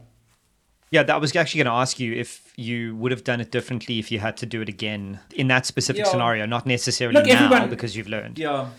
yeah, 0.94 1.02
that 1.02 1.20
was 1.20 1.36
actually 1.36 1.64
going 1.64 1.74
to 1.74 1.80
ask 1.82 2.00
you 2.00 2.14
if 2.14 2.54
you 2.56 2.96
would 2.98 3.12
have 3.12 3.24
done 3.24 3.42
it 3.42 3.50
differently 3.50 3.98
if 3.98 4.12
you 4.12 4.20
had 4.20 4.38
to 4.38 4.46
do 4.46 4.62
it 4.62 4.70
again 4.70 5.20
in 5.34 5.48
that 5.48 5.66
specific 5.66 6.06
yeah. 6.06 6.12
scenario, 6.12 6.46
not 6.46 6.68
necessarily 6.68 7.16
Look, 7.16 7.26
now 7.26 7.46
everyone, 7.46 7.70
because 7.72 7.98
you've 7.98 8.08
learned. 8.08 8.38
Yeah. 8.38 8.70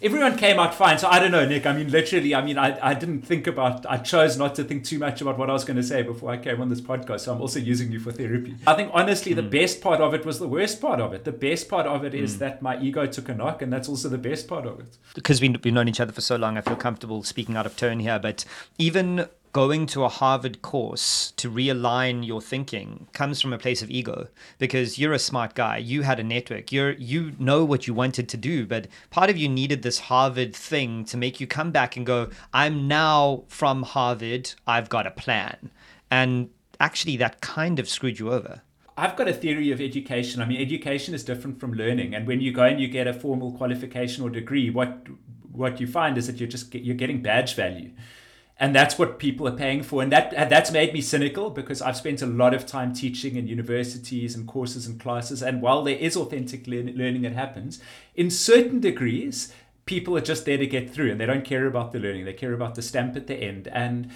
everyone 0.00 0.36
came 0.36 0.60
out 0.60 0.72
fine. 0.74 0.98
So 0.98 1.08
I 1.08 1.18
don't 1.18 1.32
know, 1.32 1.46
Nick. 1.46 1.66
I 1.66 1.72
mean, 1.72 1.90
literally, 1.90 2.32
I 2.32 2.44
mean, 2.44 2.58
I, 2.58 2.78
I 2.90 2.94
didn't 2.94 3.22
think 3.22 3.48
about, 3.48 3.86
I 3.86 3.98
chose 3.98 4.36
not 4.36 4.54
to 4.56 4.62
think 4.62 4.84
too 4.84 4.98
much 4.98 5.20
about 5.20 5.38
what 5.38 5.50
I 5.50 5.52
was 5.52 5.64
going 5.64 5.76
to 5.76 5.82
say 5.82 6.02
before 6.02 6.30
I 6.30 6.36
came 6.36 6.60
on 6.60 6.68
this 6.68 6.80
podcast. 6.80 7.20
So 7.20 7.34
I'm 7.34 7.40
also 7.40 7.58
using 7.58 7.90
you 7.90 7.98
for 7.98 8.12
therapy. 8.12 8.54
I 8.66 8.74
think, 8.74 8.90
honestly, 8.92 9.32
mm. 9.32 9.36
the 9.36 9.42
best 9.42 9.80
part 9.80 10.00
of 10.00 10.14
it 10.14 10.24
was 10.24 10.38
the 10.38 10.48
worst 10.48 10.80
part 10.80 11.00
of 11.00 11.12
it. 11.12 11.24
The 11.24 11.32
best 11.32 11.68
part 11.68 11.86
of 11.86 12.04
it 12.04 12.14
is 12.14 12.36
mm. 12.36 12.38
that 12.38 12.62
my 12.62 12.80
ego 12.80 13.06
took 13.06 13.28
a 13.28 13.34
knock, 13.34 13.62
and 13.62 13.72
that's 13.72 13.88
also 13.88 14.08
the 14.08 14.18
best 14.18 14.46
part 14.46 14.66
of 14.66 14.78
it. 14.80 14.96
Because 15.14 15.40
we've 15.40 15.64
known 15.64 15.88
each 15.88 16.00
other 16.00 16.12
for 16.12 16.20
so 16.20 16.36
long, 16.36 16.56
I 16.56 16.60
feel 16.60 16.76
comfortable 16.76 17.22
speaking 17.22 17.56
out 17.56 17.66
of 17.66 17.76
turn 17.76 18.00
here. 18.00 18.18
But 18.18 18.44
even 18.78 19.26
going 19.54 19.86
to 19.86 20.02
a 20.02 20.08
Harvard 20.08 20.62
course 20.62 21.32
to 21.36 21.48
realign 21.48 22.26
your 22.26 22.42
thinking 22.42 23.06
comes 23.12 23.40
from 23.40 23.52
a 23.52 23.58
place 23.58 23.82
of 23.82 23.90
ego 23.90 24.26
because 24.58 24.98
you're 24.98 25.12
a 25.12 25.18
smart 25.18 25.54
guy. 25.54 25.76
You 25.76 26.02
had 26.02 26.18
a 26.18 26.24
network. 26.24 26.72
You're 26.72 26.90
you 26.94 27.34
know 27.38 27.64
what 27.64 27.86
you 27.86 27.94
wanted 27.94 28.28
to 28.30 28.36
do, 28.36 28.66
but 28.66 28.88
part 29.10 29.30
of 29.30 29.38
you 29.38 29.48
needed 29.48 29.82
this 29.82 30.00
Harvard 30.00 30.56
thing 30.56 31.04
to 31.04 31.16
make 31.16 31.38
you 31.38 31.46
come 31.46 31.70
back 31.70 31.96
and 31.96 32.04
go, 32.04 32.30
I'm 32.52 32.88
now 32.88 33.44
from 33.46 33.84
Harvard. 33.84 34.52
I've 34.66 34.88
got 34.88 35.06
a 35.06 35.12
plan. 35.12 35.70
And 36.10 36.50
actually 36.80 37.16
that 37.18 37.40
kind 37.40 37.78
of 37.78 37.88
screwed 37.88 38.18
you 38.18 38.32
over. 38.32 38.62
I've 38.96 39.14
got 39.14 39.28
a 39.28 39.32
theory 39.32 39.70
of 39.70 39.80
education. 39.80 40.42
I 40.42 40.46
mean, 40.46 40.60
education 40.60 41.14
is 41.14 41.22
different 41.22 41.60
from 41.60 41.74
learning. 41.74 42.12
And 42.12 42.26
when 42.26 42.40
you 42.40 42.52
go 42.52 42.64
and 42.64 42.80
you 42.80 42.88
get 42.88 43.06
a 43.06 43.14
formal 43.14 43.52
qualification 43.52 44.24
or 44.24 44.30
degree, 44.30 44.68
what 44.68 45.06
what 45.52 45.80
you 45.80 45.86
find 45.86 46.18
is 46.18 46.26
that 46.26 46.40
you're 46.40 46.48
just 46.48 46.74
you're 46.74 46.96
getting 46.96 47.22
badge 47.22 47.54
value 47.54 47.92
and 48.58 48.74
that's 48.74 48.98
what 48.98 49.18
people 49.18 49.48
are 49.48 49.56
paying 49.56 49.82
for. 49.82 50.02
And 50.02 50.12
that 50.12 50.30
that's 50.48 50.70
made 50.70 50.92
me 50.92 51.00
cynical 51.00 51.50
because 51.50 51.82
i've 51.82 51.96
spent 51.96 52.22
a 52.22 52.26
lot 52.26 52.54
of 52.54 52.66
time 52.66 52.92
teaching 52.94 53.36
in 53.36 53.48
universities 53.48 54.34
and 54.34 54.46
courses 54.46 54.86
and 54.86 55.00
classes. 55.00 55.42
And 55.42 55.60
while 55.60 55.82
there 55.82 55.96
is 55.96 56.16
authentic 56.16 56.66
learning 56.66 57.22
that 57.22 57.32
happens 57.32 57.80
in 58.14 58.30
certain 58.30 58.80
degrees 58.80 59.52
people 59.86 60.16
are 60.16 60.20
just 60.20 60.44
there 60.44 60.56
to 60.56 60.66
get 60.66 60.90
through 60.90 61.10
and 61.10 61.20
they 61.20 61.26
don't 61.26 61.44
care 61.44 61.66
about 61.66 61.92
the 61.92 61.98
learning. 61.98 62.24
They 62.24 62.32
care 62.32 62.54
about 62.54 62.74
the 62.74 62.82
stamp 62.82 63.16
at 63.16 63.26
the 63.26 63.34
end. 63.34 63.68
And 63.68 64.10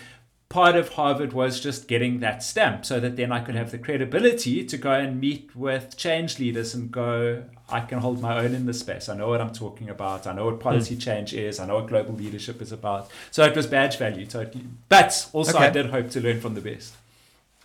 part 0.49 0.77
of 0.77 0.91
Harvard 0.91 1.33
was 1.33 1.61
just 1.61 1.89
getting 1.89 2.21
that 2.21 2.43
stamp 2.43 2.87
so 2.87 2.99
that 3.01 3.17
then 3.17 3.33
I 3.33 3.41
could 3.41 3.55
have 3.55 3.71
the 3.71 3.79
credibility 3.79 4.65
to 4.65 4.79
go 4.79 4.93
and 4.93 5.21
meet 5.21 5.55
with 5.55 5.97
change 5.97 6.39
leaders 6.39 6.75
and 6.75 6.91
go, 6.91 7.45
I 7.69 7.81
can 7.81 7.99
hold 7.99 8.23
my 8.23 8.39
own 8.39 8.55
in 8.55 8.65
this 8.65 8.81
space. 8.81 9.11
I 9.11 9.17
know 9.17 9.29
what 9.29 9.43
I'm 9.43 9.53
talking 9.53 9.91
about. 9.91 10.27
I 10.27 10.33
know 10.33 10.47
what 10.47 10.59
policy 10.59 10.97
mm. 10.97 11.03
change 11.03 11.35
is. 11.35 11.61
I 11.61 11.67
know 11.67 11.75
what 11.75 11.89
global 11.89 12.15
leadership 12.15 12.63
is 12.63 12.73
about. 12.73 13.11
So 13.31 13.45
it 13.45 13.55
was 13.55 13.67
badge 13.67 13.99
value 13.99 14.25
totally. 14.25 14.65
But 14.89 15.29
also 15.35 15.57
okay. 15.57 15.67
I 15.67 15.71
did 15.71 15.91
hope 15.91 16.11
to 16.11 16.21
learn 16.21 16.41
from 16.41 16.55
the 16.55 16.63
best. 16.63 16.95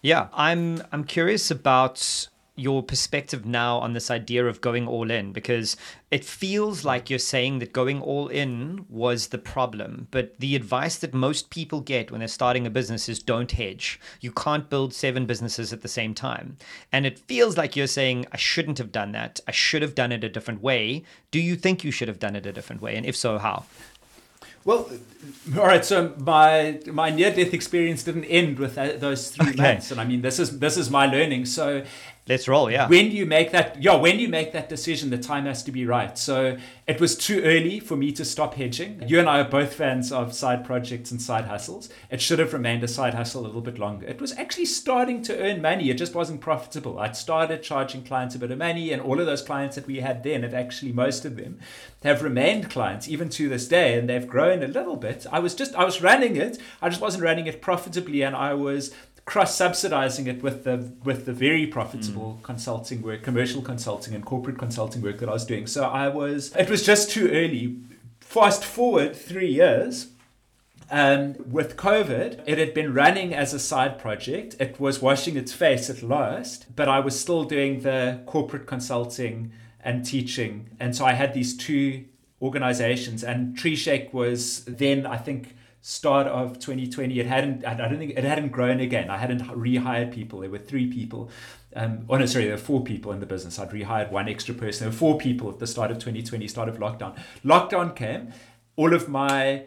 Yeah, 0.02 0.28
I'm 0.34 0.84
I'm 0.91 1.06
curious 1.06 1.50
about 1.50 2.28
your 2.55 2.83
perspective 2.83 3.45
now 3.45 3.79
on 3.79 3.93
this 3.93 4.11
idea 4.11 4.45
of 4.45 4.61
going 4.61 4.87
all 4.87 5.09
in 5.09 5.33
because 5.33 5.75
it 6.11 6.23
feels 6.23 6.85
like 6.85 7.09
you're 7.09 7.17
saying 7.17 7.57
that 7.57 7.73
going 7.73 7.99
all 7.99 8.27
in 8.27 8.85
was 8.89 9.27
the 9.29 9.39
problem 9.39 10.07
but 10.11 10.37
the 10.39 10.55
advice 10.55 10.97
that 10.97 11.15
most 11.15 11.49
people 11.49 11.81
get 11.81 12.11
when 12.11 12.19
they're 12.19 12.27
starting 12.27 12.67
a 12.67 12.69
business 12.69 13.09
is 13.09 13.17
don't 13.17 13.53
hedge 13.53 13.99
you 14.21 14.31
can't 14.31 14.69
build 14.69 14.93
seven 14.93 15.25
businesses 15.25 15.73
at 15.73 15.81
the 15.81 15.87
same 15.87 16.13
time 16.13 16.55
and 16.91 17.07
it 17.07 17.17
feels 17.17 17.57
like 17.57 17.75
you're 17.75 17.87
saying 17.87 18.23
i 18.31 18.37
shouldn't 18.37 18.77
have 18.77 18.91
done 18.91 19.13
that 19.13 19.39
i 19.47 19.51
should 19.51 19.81
have 19.81 19.95
done 19.95 20.11
it 20.11 20.23
a 20.23 20.29
different 20.29 20.61
way 20.61 21.03
do 21.31 21.39
you 21.39 21.55
think 21.55 21.83
you 21.83 21.89
should 21.89 22.07
have 22.07 22.19
done 22.19 22.35
it 22.35 22.45
a 22.45 22.53
different 22.53 22.83
way 22.83 22.95
and 22.95 23.05
if 23.05 23.15
so 23.15 23.39
how 23.39 23.65
well, 24.65 24.89
all 25.57 25.65
right. 25.65 25.83
So 25.83 26.13
my 26.17 26.79
my 26.87 27.09
near 27.09 27.33
death 27.33 27.53
experience 27.53 28.03
didn't 28.03 28.25
end 28.25 28.59
with 28.59 28.75
that, 28.75 29.01
those 29.01 29.29
three 29.29 29.49
okay. 29.49 29.61
months, 29.61 29.91
and 29.91 29.99
I 29.99 30.05
mean 30.05 30.21
this 30.21 30.39
is 30.39 30.59
this 30.59 30.77
is 30.77 30.89
my 30.89 31.05
learning. 31.05 31.45
So 31.47 31.83
Let's 32.25 32.47
roll, 32.47 32.71
yeah. 32.71 32.88
When 32.88 33.12
you 33.12 33.25
make 33.25 33.51
that, 33.51 33.83
yeah, 33.83 33.95
when 33.95 34.17
you 34.17 34.29
make 34.29 34.53
that 34.53 34.69
decision, 34.69 35.09
the 35.09 35.17
time 35.17 35.45
has 35.45 35.62
to 35.63 35.73
be 35.73 35.86
right. 35.86 36.17
So 36.17 36.57
it 36.88 37.01
was 37.01 37.17
too 37.17 37.41
early 37.43 37.81
for 37.81 37.97
me 37.97 38.13
to 38.13 38.23
stop 38.23 38.53
hedging. 38.53 39.03
You 39.05 39.19
and 39.19 39.27
I 39.27 39.41
are 39.41 39.49
both 39.49 39.73
fans 39.73 40.09
of 40.09 40.33
side 40.33 40.63
projects 40.63 41.12
and 41.12 41.21
side 41.21 41.45
hustles. 41.45 41.89
It 42.09 42.21
should 42.21 42.39
have 42.39 42.53
remained 42.53 42.81
a 42.81 42.88
side 42.88 43.13
hustle 43.13 43.41
a 43.41 43.47
little 43.47 43.59
bit 43.59 43.77
longer. 43.77 44.05
It 44.07 44.21
was 44.21 44.31
actually 44.38 44.67
starting 44.67 45.21
to 45.23 45.38
earn 45.38 45.62
money. 45.62 45.89
It 45.89 45.97
just 45.97 46.15
wasn't 46.15 46.39
profitable. 46.39 46.97
I'd 46.97 47.17
started 47.17 47.62
charging 47.62 48.03
clients 48.03 48.36
a 48.36 48.39
bit 48.39 48.51
of 48.51 48.57
money, 48.57 48.93
and 48.93 49.01
all 49.01 49.19
of 49.19 49.25
those 49.25 49.41
clients 49.41 49.75
that 49.75 49.88
we 49.88 49.99
had 49.99 50.23
then 50.23 50.43
have 50.43 50.53
actually, 50.53 50.93
most 50.93 51.25
of 51.25 51.36
them, 51.36 51.59
have 52.03 52.23
remained 52.23 52.69
clients 52.69 53.09
even 53.09 53.27
to 53.29 53.49
this 53.49 53.67
day, 53.67 53.99
and 53.99 54.07
they've 54.07 54.27
grown 54.27 54.63
a 54.63 54.67
little 54.67 54.95
bit. 54.95 55.25
I 55.29 55.39
was 55.39 55.55
just, 55.55 55.75
I 55.75 55.83
was 55.83 56.01
running 56.01 56.38
it. 56.38 56.57
I 56.81 56.88
just 56.88 57.01
wasn't 57.01 57.25
running 57.25 57.47
it 57.47 57.62
profitably, 57.62 58.21
and 58.21 58.33
I 58.33 58.53
was 58.53 58.93
cross 59.25 59.55
subsidizing 59.55 60.27
it 60.27 60.43
with 60.43 60.63
the 60.63 60.91
with 61.03 61.25
the 61.25 61.33
very 61.33 61.65
profitable 61.65 62.38
mm. 62.39 62.43
consulting 62.43 63.01
work, 63.01 63.23
commercial 63.23 63.62
consulting 63.62 64.13
and 64.13 64.25
corporate 64.25 64.57
consulting 64.57 65.01
work 65.01 65.19
that 65.19 65.29
I 65.29 65.33
was 65.33 65.45
doing. 65.45 65.67
So 65.67 65.86
I 65.86 66.09
was 66.09 66.53
it 66.55 66.69
was 66.69 66.86
just 66.86 67.12
too 67.12 67.29
early. 67.29 67.77
Fast 68.19 68.63
forward 68.65 69.15
three 69.15 69.51
years. 69.51 70.07
Um, 70.91 71.36
with 71.49 71.75
COVID, 71.75 72.43
it 72.45 72.57
had 72.59 72.73
been 72.73 72.93
running 72.93 73.33
as 73.33 73.53
a 73.53 73.59
side 73.59 73.97
project. 73.97 74.55
It 74.59 74.79
was 74.79 75.01
washing 75.01 75.38
its 75.38 75.51
face 75.51 75.89
at 75.89 76.03
last, 76.03 76.75
but 76.75 76.88
I 76.88 76.99
was 76.99 77.19
still 77.19 77.45
doing 77.45 77.79
the 77.79 78.21
corporate 78.27 78.67
consulting 78.67 79.53
and 79.83 80.05
teaching. 80.05 80.69
And 80.79 80.95
so 80.95 81.05
I 81.05 81.13
had 81.13 81.33
these 81.33 81.57
two 81.57 82.05
organizations, 82.41 83.23
and 83.23 83.57
Treeshake 83.57 84.13
was 84.13 84.65
then, 84.65 85.07
I 85.07 85.17
think, 85.17 85.55
start 85.86 86.28
of 86.28 86.60
2020 86.60 87.19
it 87.19 87.26
hadn't 87.26 87.65
i 87.65 87.74
don't 87.74 87.98
think 87.98 88.13
it 88.17 88.24
hadn't 88.24 88.54
grown 88.54 88.80
again. 88.80 89.10
I 89.10 89.17
hadn't 89.17 89.41
rehired 89.41 90.13
people. 90.13 90.39
There 90.39 90.50
were 90.50 90.58
three 90.58 90.89
people 90.89 91.30
um, 91.76 92.06
oh 92.10 92.15
no 92.15 92.26
sorry 92.26 92.46
there 92.46 92.54
were 92.54 92.58
four 92.58 92.86
people 92.86 93.12
in 93.12 93.19
the 93.19 93.26
business. 93.26 93.60
I'd 93.60 93.72
rehired 93.72 94.10
one 94.10 94.30
extra 94.30 94.56
person. 94.56 94.86
There 94.86 94.91
were 94.91 94.98
four 94.98 95.17
people 95.17 95.50
at 95.50 95.60
the 95.60 95.67
start 95.67 95.91
of 95.91 95.98
2020 95.98 96.48
start 96.48 96.69
of 96.69 96.78
lockdown. 96.78 97.22
Lockdown 97.43 97.93
came. 97.98 98.32
All 98.78 98.93
of 98.93 99.10
my 99.10 99.65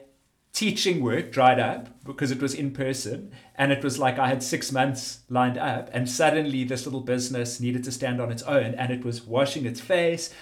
teaching 0.55 1.03
work 1.03 1.31
dried 1.31 1.61
up 1.61 2.03
because 2.03 2.31
it 2.31 2.41
was 2.41 2.55
in 2.55 2.71
person 2.71 3.31
and 3.57 3.71
it 3.71 3.85
was 3.85 3.99
like 3.99 4.19
i 4.19 4.27
had 4.27 4.43
six 4.43 4.73
months 4.73 5.19
lined 5.29 5.59
up 5.59 5.91
and 5.93 6.09
suddenly 6.09 6.65
this 6.65 6.87
little 6.87 7.03
business 7.03 7.61
needed 7.61 7.85
to 7.85 7.93
stand 7.93 8.23
on 8.23 8.33
its 8.33 8.43
own 8.45 8.75
and 8.77 8.91
it 8.91 9.05
was 9.05 9.21
washing 9.21 9.67
its 9.67 9.83
face. 9.83 10.33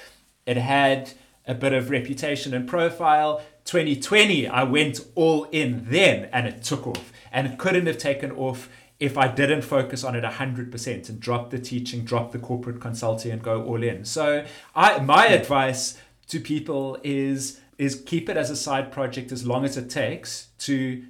It 0.46 0.56
had 0.56 1.10
a 1.48 1.54
bit 1.54 1.72
of 1.72 1.90
reputation 1.90 2.54
and 2.54 2.68
profile 2.68 3.42
2020, 3.64 4.46
I 4.46 4.62
went 4.64 5.00
all 5.14 5.44
in 5.44 5.86
then 5.88 6.28
and 6.32 6.46
it 6.46 6.62
took 6.62 6.86
off. 6.86 7.12
And 7.32 7.46
it 7.46 7.58
couldn't 7.58 7.86
have 7.86 7.98
taken 7.98 8.30
off 8.32 8.68
if 9.00 9.18
I 9.18 9.28
didn't 9.28 9.62
focus 9.62 10.04
on 10.04 10.14
it 10.14 10.24
100% 10.24 11.08
and 11.08 11.20
drop 11.20 11.50
the 11.50 11.58
teaching, 11.58 12.04
drop 12.04 12.32
the 12.32 12.38
corporate 12.38 12.80
consulting 12.80 13.32
and 13.32 13.42
go 13.42 13.62
all 13.64 13.82
in. 13.82 14.04
So 14.04 14.44
I 14.74 14.98
my 15.00 15.26
advice 15.26 15.98
to 16.28 16.40
people 16.40 16.98
is 17.02 17.60
is 17.76 18.02
keep 18.06 18.28
it 18.28 18.36
as 18.36 18.50
a 18.50 18.56
side 18.56 18.92
project 18.92 19.32
as 19.32 19.44
long 19.44 19.64
as 19.64 19.76
it 19.76 19.90
takes 19.90 20.48
to 20.58 21.04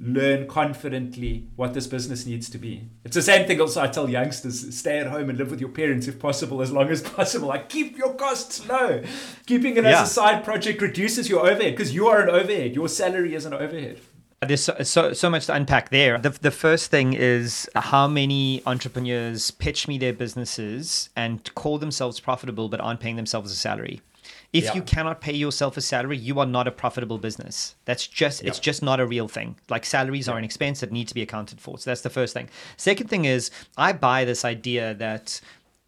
learn 0.00 0.46
confidently 0.46 1.48
what 1.56 1.74
this 1.74 1.86
business 1.86 2.26
needs 2.26 2.48
to 2.50 2.58
be. 2.58 2.88
It's 3.04 3.14
the 3.14 3.22
same 3.22 3.46
thing 3.46 3.60
also 3.60 3.82
I 3.82 3.88
tell 3.88 4.08
youngsters 4.08 4.76
stay 4.76 4.98
at 4.98 5.06
home 5.06 5.28
and 5.28 5.38
live 5.38 5.50
with 5.50 5.60
your 5.60 5.70
parents 5.70 6.06
if 6.06 6.18
possible, 6.18 6.62
as 6.62 6.70
long 6.70 6.88
as 6.88 7.02
possible. 7.16 7.48
Like 7.48 7.68
keep 7.68 7.96
your 7.96 8.14
costs 8.14 8.66
low. 8.68 9.02
Keeping 9.46 9.76
it 9.76 9.84
yeah. 9.84 10.02
as 10.02 10.10
a 10.10 10.12
side 10.12 10.44
project 10.44 10.80
reduces 10.80 11.28
your 11.28 11.40
overhead 11.40 11.72
because 11.72 11.94
you 11.94 12.06
are 12.08 12.20
an 12.20 12.28
overhead. 12.28 12.74
Your 12.74 12.88
salary 12.88 13.34
is 13.34 13.44
an 13.46 13.54
overhead. 13.54 13.98
Uh, 14.40 14.46
there's 14.46 14.62
so, 14.62 14.76
so, 14.82 15.12
so 15.12 15.28
much 15.28 15.46
to 15.46 15.54
unpack 15.54 15.90
there. 15.90 16.18
The, 16.18 16.30
the 16.30 16.52
first 16.52 16.92
thing 16.92 17.12
is 17.12 17.68
uh, 17.74 17.80
how 17.80 18.06
many 18.06 18.62
entrepreneurs 18.66 19.50
pitch 19.50 19.88
me 19.88 19.98
their 19.98 20.12
businesses 20.12 21.10
and 21.16 21.52
call 21.54 21.78
themselves 21.78 22.20
profitable 22.20 22.68
but 22.68 22.80
aren't 22.80 23.00
paying 23.00 23.16
themselves 23.16 23.50
a 23.50 23.56
salary. 23.56 24.00
If 24.52 24.64
yeah. 24.64 24.74
you 24.74 24.82
cannot 24.82 25.20
pay 25.20 25.34
yourself 25.34 25.76
a 25.76 25.82
salary, 25.82 26.16
you 26.16 26.40
are 26.40 26.46
not 26.46 26.66
a 26.66 26.70
profitable 26.70 27.18
business. 27.18 27.74
That's 27.84 28.06
just 28.06 28.42
yeah. 28.42 28.48
it's 28.48 28.58
just 28.58 28.82
not 28.82 28.98
a 28.98 29.06
real 29.06 29.28
thing. 29.28 29.56
Like 29.68 29.84
salaries 29.84 30.26
yeah. 30.26 30.34
are 30.34 30.38
an 30.38 30.44
expense 30.44 30.80
that 30.80 30.90
need 30.90 31.08
to 31.08 31.14
be 31.14 31.20
accounted 31.22 31.60
for. 31.60 31.78
So 31.78 31.90
that's 31.90 32.00
the 32.00 32.10
first 32.10 32.32
thing. 32.32 32.48
Second 32.76 33.08
thing 33.08 33.26
is 33.26 33.50
I 33.76 33.92
buy 33.92 34.24
this 34.24 34.44
idea 34.46 34.94
that 34.94 35.40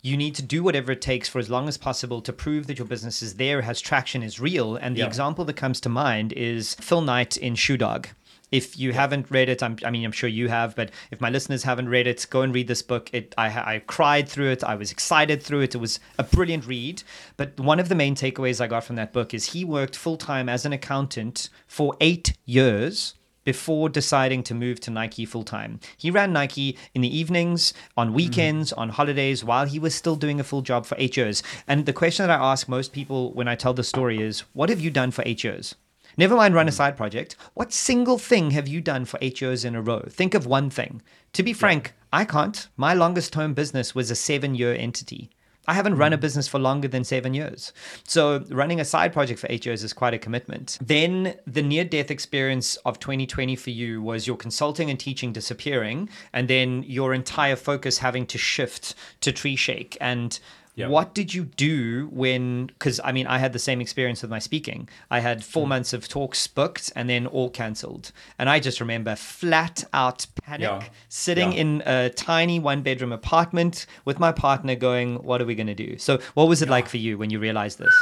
you 0.03 0.17
need 0.17 0.35
to 0.35 0.43
do 0.43 0.63
whatever 0.63 0.93
it 0.93 1.01
takes 1.01 1.29
for 1.29 1.39
as 1.39 1.51
long 1.51 1.69
as 1.69 1.77
possible 1.77 2.23
to 2.23 2.33
prove 2.33 2.67
that 2.67 2.79
your 2.79 2.87
business 2.87 3.23
is 3.23 3.35
there, 3.35 3.63
has 3.63 3.81
traction, 3.81 4.23
is 4.23 4.41
real. 4.41 4.77
And 4.77 4.97
the 4.97 5.05
example 5.07 5.45
that 5.45 5.57
comes 5.57 5.81
to 5.83 5.89
mind 5.89 6.33
is 6.33 6.75
Phil 6.77 7.03
Knight 7.03 7.37
in 7.37 7.55
Shoe 7.55 7.77
Dog. 7.77 8.09
If 8.51 8.79
you 8.79 8.93
haven't 8.93 9.31
read 9.31 9.49
it, 9.49 9.63
I'm, 9.63 9.77
i 9.85 9.91
mean, 9.91 10.05
I'm 10.05 10.13
sure 10.13 10.29
you 10.29 10.49
have, 10.49 10.75
but 10.75 10.91
if 11.11 11.21
my 11.21 11.31
listeners 11.31 11.63
haven't 11.63 11.89
read 11.89 12.07
it, 12.07 12.27
go 12.31 12.43
and 12.43 12.55
read 12.55 12.69
this 12.69 12.83
book. 12.83 13.11
It, 13.13 13.35
I, 13.39 13.75
I 13.75 13.79
cried 13.87 14.29
through 14.29 14.51
it. 14.51 14.65
I 14.65 14.75
was 14.75 14.91
excited 14.91 15.43
through 15.43 15.61
it. 15.61 15.75
It 15.75 15.79
was 15.79 16.01
a 16.19 16.25
brilliant 16.25 16.67
read. 16.67 17.03
But 17.37 17.59
one 17.59 17.81
of 17.81 17.89
the 17.89 17.95
main 17.95 18.15
takeaways 18.15 18.61
I 18.61 18.67
got 18.67 18.85
from 18.85 18.97
that 18.97 19.13
book 19.13 19.33
is 19.35 19.53
he 19.53 19.65
worked 19.65 19.97
full 19.97 20.17
time 20.17 20.49
as 20.49 20.65
an 20.65 20.73
accountant 20.73 21.49
for 21.67 21.97
eight 22.01 22.37
years 22.45 23.15
before 23.45 23.89
deciding 23.89 24.43
to 24.45 24.55
move 24.55 24.81
to 24.81 24.91
Nike 24.91 25.25
full 25.25 25.43
time. 25.43 25.81
He 25.97 26.11
ran 26.11 26.33
Nike 26.33 26.77
in 26.95 27.03
the 27.03 27.17
evenings, 27.17 27.73
on 27.97 28.13
weekends, 28.13 28.73
mm. 28.73 28.79
on 28.79 28.89
holidays, 28.91 29.45
while 29.45 29.67
he 29.67 29.79
was 29.79 29.95
still 29.95 30.17
doing 30.17 30.41
a 30.41 30.45
full 30.45 30.63
job 30.63 30.87
for 30.87 30.97
eight 30.99 31.17
years. 31.17 31.43
And 31.67 31.87
the 31.87 31.93
question 31.93 32.27
that 32.27 32.41
I 32.41 32.53
ask 32.53 32.69
most 32.69 32.93
people 32.93 33.33
when 33.33 33.49
I 33.49 33.55
tell 33.55 33.75
the 33.75 33.85
story 33.85 34.21
is, 34.21 34.41
What 34.53 34.69
have 34.69 34.81
you 34.81 34.91
done 34.91 35.11
for 35.11 35.23
eight 35.27 35.43
years? 35.43 35.75
Never 36.21 36.37
mind 36.37 36.55
run 36.55 36.69
a 36.69 36.71
hmm. 36.71 36.77
side 36.77 36.99
project. 36.99 37.35
What 37.55 37.73
single 37.73 38.19
thing 38.19 38.51
have 38.51 38.69
you 38.69 38.83
done 38.83 39.07
for 39.07 39.19
eight 39.23 39.41
years 39.41 39.65
in 39.65 39.75
a 39.75 39.81
row? 39.81 40.03
Think 40.11 40.35
of 40.35 40.45
one 40.45 40.69
thing. 40.69 41.01
To 41.33 41.43
be 41.43 41.55
frank. 41.55 41.95
I 42.13 42.27
can't. 42.27 42.69
My 42.77 42.93
longest 42.93 43.33
term 43.33 43.55
business 43.55 43.95
was 43.95 44.11
a 44.11 44.15
seven 44.15 44.55
year 44.55 44.75
entity. 44.75 45.31
I 45.67 45.73
haven't 45.73 45.97
run 45.97 46.13
a 46.13 46.17
hmm. 46.17 46.21
business 46.21 46.47
for 46.47 46.59
longer 46.59 46.89
than 46.89 47.05
seven 47.05 47.33
years. 47.33 47.73
So 48.05 48.45
running 48.51 48.81
a 48.81 48.85
side 48.85 49.15
project 49.15 49.41
for 49.41 49.47
eight 49.49 49.65
years 49.65 49.83
is 49.83 49.95
quite 49.95 50.13
a 50.13 50.19
commitment. 50.19 50.77
Then 50.83 51.37
the 51.47 51.63
near 51.63 51.85
death 51.85 52.11
experience 52.11 52.77
of 52.85 52.99
2020 52.99 53.57
for 53.57 53.71
you 53.71 54.03
was 54.03 54.27
your 54.27 54.37
consulting 54.37 54.91
and 54.91 55.01
teaching 55.01 55.33
disappearing, 55.33 56.11
and 56.35 56.49
then 56.49 56.83
your 56.83 57.15
entire 57.15 57.57
focus 57.57 57.97
having 57.97 58.27
to 58.27 58.37
shift 58.37 58.95
to 59.23 59.33
Treeshake. 59.33 59.97
And 60.03 60.39
Yep. 60.81 60.91
What 60.91 61.15
did 61.15 61.35
you 61.35 61.45
do 61.45 62.09
when? 62.13 62.67
Because 62.67 63.01
I 63.05 63.13
mean, 63.13 63.27
I 63.27 63.39
had 63.39 63.53
the 63.53 63.59
same 63.59 63.81
experience 63.81 64.23
with 64.23 64.31
my 64.31 64.39
speaking. 64.39 64.89
I 65.11 65.21
had 65.21 65.45
four 65.45 65.67
mm. 65.67 65.71
months 65.71 65.93
of 65.93 66.09
talks 66.09 66.47
booked 66.47 66.91
and 66.97 67.09
then 67.09 67.27
all 67.27 67.51
cancelled. 67.51 68.13
And 68.39 68.49
I 68.49 68.61
just 68.61 68.81
remember 68.81 69.15
flat 69.17 69.85
out 69.93 70.27
panic, 70.43 70.63
yeah. 70.63 70.85
sitting 71.09 71.53
yeah. 71.53 71.61
in 71.61 71.83
a 71.87 72.11
tiny 72.11 72.59
one 72.59 72.83
bedroom 72.83 73.13
apartment 73.13 73.87
with 74.05 74.19
my 74.19 74.33
partner, 74.33 74.75
going, 74.75 75.17
"What 75.17 75.43
are 75.43 75.47
we 75.47 75.55
going 75.55 75.67
to 75.67 75.75
do?" 75.75 75.99
So, 75.99 76.19
what 76.35 76.49
was 76.49 76.63
it 76.63 76.67
yeah. 76.67 76.73
like 76.73 76.89
for 76.89 76.97
you 76.97 77.19
when 77.19 77.31
you 77.31 77.39
realized 77.39 77.79
this? 77.79 77.95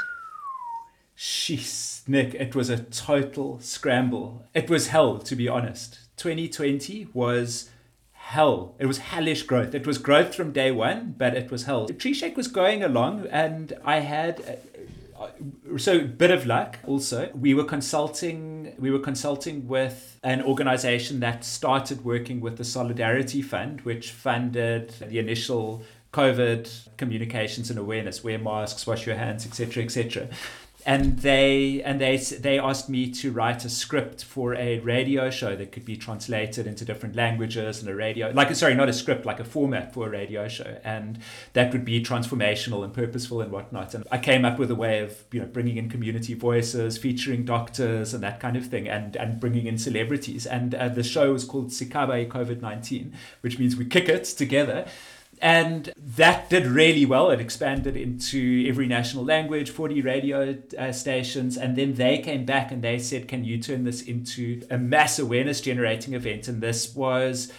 Sheesh, 1.16 2.07
Nick, 2.07 2.35
it 2.35 2.55
was 2.55 2.70
a 2.70 2.79
total 2.79 3.59
scramble. 3.59 4.47
It 4.55 4.70
was 4.70 4.89
hell, 4.89 5.18
to 5.18 5.35
be 5.35 5.49
honest. 5.49 5.99
2020 6.16 7.09
was 7.12 7.70
hell. 8.29 8.74
It 8.79 8.85
was 8.85 8.99
hellish 8.99 9.43
growth. 9.45 9.74
It 9.74 9.87
was 9.87 9.97
growth 9.97 10.35
from 10.35 10.53
day 10.53 10.70
one, 10.70 11.14
but 11.16 11.35
it 11.35 11.51
was 11.51 11.64
hell. 11.64 11.89
Treeshake 11.89 12.37
was 12.37 12.47
going 12.47 12.83
along, 12.85 13.26
and 13.31 13.72
I 13.85 14.01
had. 14.01 14.41
Uh, 14.41 15.26
so 15.76 16.07
bit 16.07 16.31
of 16.31 16.47
luck 16.47 16.79
also 16.87 17.29
we 17.35 17.53
were 17.53 17.64
consulting 17.64 18.72
we 18.79 18.89
were 18.89 19.01
consulting 19.01 19.66
with 19.66 20.16
an 20.22 20.41
organization 20.41 21.18
that 21.18 21.45
started 21.45 22.05
working 22.05 22.41
with 22.41 22.57
the 22.57 22.62
solidarity 22.62 23.43
fund 23.43 23.81
which 23.81 24.12
funded 24.12 24.91
the 25.11 25.18
initial 25.18 25.83
covid 26.12 26.62
communications 26.97 27.68
and 27.68 27.81
awareness 27.81 28.22
wear 28.22 28.39
masks 28.39 28.87
wash 28.87 29.07
your 29.09 29.16
hands 29.16 29.45
etc 29.45 29.83
etc 29.83 30.29
and 30.89 31.18
they 31.18 31.82
and 31.82 32.01
they 32.01 32.16
they 32.16 32.59
asked 32.59 32.89
me 32.89 33.11
to 33.11 33.30
write 33.30 33.62
a 33.66 33.68
script 33.68 34.24
for 34.24 34.55
a 34.55 34.78
radio 34.78 35.28
show 35.28 35.55
that 35.55 35.70
could 35.70 35.84
be 35.84 35.99
translated 35.99 36.66
into 36.66 36.82
different 36.82 37.14
languages 37.14 37.80
and 37.80 37.91
a 37.91 37.95
radio 37.95 38.30
like 38.30 38.55
sorry 38.55 38.74
not 38.74 38.89
a 38.89 38.93
script 38.95 39.26
like 39.26 39.39
a 39.39 39.45
format 39.45 39.93
for 39.93 40.07
a 40.07 40.11
radio 40.11 40.49
show. 40.49 40.78
And 40.82 41.18
that 41.53 41.74
would 41.74 41.84
be 41.84 42.03
transformational 42.03 42.84
and 42.84 42.95
purposeful 42.95 43.43
and 43.43 43.53
whatnot. 43.53 43.93
And 43.93 44.07
I 44.11 44.16
came 44.16 44.47
up 44.47 44.59
with 44.59 44.70
a 44.70 44.74
way 44.74 45.01
of 45.01 45.24
you 45.30 45.41
know 45.41 45.47
bringing 45.47 45.76
in 45.76 45.91
community 45.91 46.32
voices 46.32 46.97
featuring 46.97 47.45
doctors 47.45 48.14
and 48.14 48.22
that 48.22 48.41
kind 48.41 48.57
of 48.57 48.64
thing 48.64 48.89
and 48.89 49.14
and 49.14 49.39
bringing 49.39 49.66
in 49.66 49.76
celebrities. 49.76 50.47
And 50.47 50.74
uh, 50.74 50.89
the 50.89 51.03
show 51.03 51.34
was 51.34 51.45
called 51.45 51.68
Sikabe 51.68 52.28
COVID-19 52.28 53.12
which 53.43 53.59
means 53.59 53.76
we 53.76 53.84
kick 53.84 54.09
it 54.09 54.24
together 54.24 54.86
and 55.41 55.93
that 55.97 56.51
did 56.51 56.66
really 56.66 57.05
well. 57.05 57.30
It 57.30 57.41
expanded 57.41 57.97
into 57.97 58.64
every 58.68 58.86
national 58.86 59.24
language, 59.24 59.70
40 59.70 60.03
radio 60.03 60.59
uh, 60.78 60.93
stations. 60.93 61.57
And 61.57 61.76
then 61.76 61.95
they 61.95 62.18
came 62.18 62.45
back 62.45 62.72
and 62.72 62.82
they 62.82 62.99
said, 62.99 63.28
Can 63.28 63.45
you 63.45 63.59
turn 63.59 63.84
this 63.84 64.03
into 64.03 64.62
a 64.70 64.78
mass 64.78 65.18
awareness 65.18 65.61
generating 65.61 66.14
event? 66.14 66.49
And 66.49 66.61
this 66.61 66.95
was, 66.95 67.53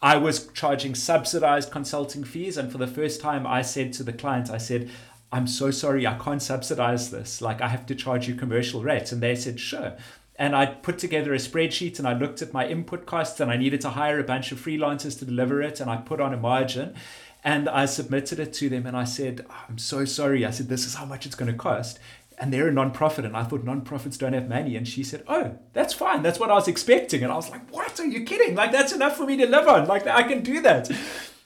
I 0.00 0.16
was 0.16 0.48
charging 0.48 0.94
subsidized 0.94 1.70
consulting 1.70 2.24
fees. 2.24 2.56
And 2.56 2.70
for 2.70 2.78
the 2.78 2.86
first 2.86 3.20
time, 3.20 3.46
I 3.46 3.62
said 3.62 3.92
to 3.94 4.02
the 4.02 4.12
client, 4.12 4.50
I 4.50 4.58
said, 4.58 4.90
I'm 5.30 5.46
so 5.46 5.70
sorry, 5.70 6.06
I 6.06 6.16
can't 6.16 6.42
subsidize 6.42 7.10
this. 7.10 7.42
Like, 7.42 7.60
I 7.60 7.68
have 7.68 7.84
to 7.86 7.94
charge 7.94 8.28
you 8.28 8.34
commercial 8.34 8.82
rates. 8.82 9.12
And 9.12 9.22
they 9.22 9.34
said, 9.34 9.60
Sure 9.60 9.96
and 10.38 10.54
I 10.54 10.66
put 10.66 10.98
together 10.98 11.34
a 11.34 11.38
spreadsheet 11.38 11.98
and 11.98 12.06
I 12.06 12.12
looked 12.12 12.42
at 12.42 12.52
my 12.52 12.66
input 12.66 13.06
costs 13.06 13.40
and 13.40 13.50
I 13.50 13.56
needed 13.56 13.80
to 13.82 13.90
hire 13.90 14.20
a 14.20 14.24
bunch 14.24 14.52
of 14.52 14.60
freelancers 14.60 15.18
to 15.18 15.24
deliver 15.24 15.60
it 15.60 15.80
and 15.80 15.90
I 15.90 15.96
put 15.96 16.20
on 16.20 16.32
a 16.32 16.36
margin 16.36 16.94
and 17.42 17.68
I 17.68 17.86
submitted 17.86 18.38
it 18.38 18.52
to 18.54 18.68
them 18.68 18.86
and 18.86 18.96
I 18.96 19.04
said, 19.04 19.44
oh, 19.50 19.64
I'm 19.68 19.78
so 19.78 20.04
sorry. 20.04 20.44
I 20.44 20.50
said, 20.50 20.68
this 20.68 20.86
is 20.86 20.94
how 20.94 21.04
much 21.04 21.26
it's 21.26 21.34
going 21.34 21.50
to 21.50 21.56
cost. 21.56 21.98
And 22.40 22.52
they're 22.52 22.68
a 22.68 22.72
non-profit 22.72 23.24
and 23.24 23.36
I 23.36 23.42
thought 23.42 23.64
non-profits 23.64 24.16
don't 24.16 24.32
have 24.32 24.48
money. 24.48 24.76
And 24.76 24.86
she 24.86 25.02
said, 25.02 25.24
oh, 25.26 25.58
that's 25.72 25.92
fine. 25.92 26.22
That's 26.22 26.38
what 26.38 26.50
I 26.50 26.54
was 26.54 26.68
expecting. 26.68 27.24
And 27.24 27.32
I 27.32 27.36
was 27.36 27.50
like, 27.50 27.68
what? 27.72 27.98
Are 27.98 28.06
you 28.06 28.24
kidding? 28.24 28.54
Like, 28.54 28.70
that's 28.70 28.92
enough 28.92 29.16
for 29.16 29.24
me 29.24 29.36
to 29.38 29.46
live 29.46 29.66
on. 29.66 29.88
Like, 29.88 30.06
I 30.06 30.22
can 30.22 30.42
do 30.42 30.60
that. 30.62 30.88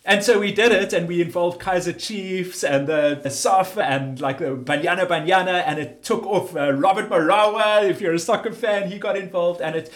And 0.05 0.25
so 0.25 0.41
we 0.41 0.51
did 0.53 0.73
it, 0.73 0.93
and 0.93 1.07
we 1.07 1.23
involved 1.23 1.61
Kaizer 1.61 1.97
Chiefs 1.97 2.65
and 2.65 2.89
the, 2.89 3.21
the 3.23 3.29
SAF 3.29 3.81
and 3.81 4.21
like 4.21 4.39
the 4.39 4.57
Banyana 4.57 5.07
Banyana, 5.07 5.63
and 5.65 5.79
it 5.79 6.03
took 6.03 6.27
off. 6.27 6.57
Uh, 6.57 6.73
Robert 6.73 7.09
Marawa, 7.09 7.89
if 7.89 8.01
you're 8.01 8.15
a 8.15 8.19
soccer 8.19 8.53
fan, 8.53 8.91
he 8.91 8.99
got 8.99 9.17
involved, 9.17 9.61
and 9.61 9.77
it 9.77 9.93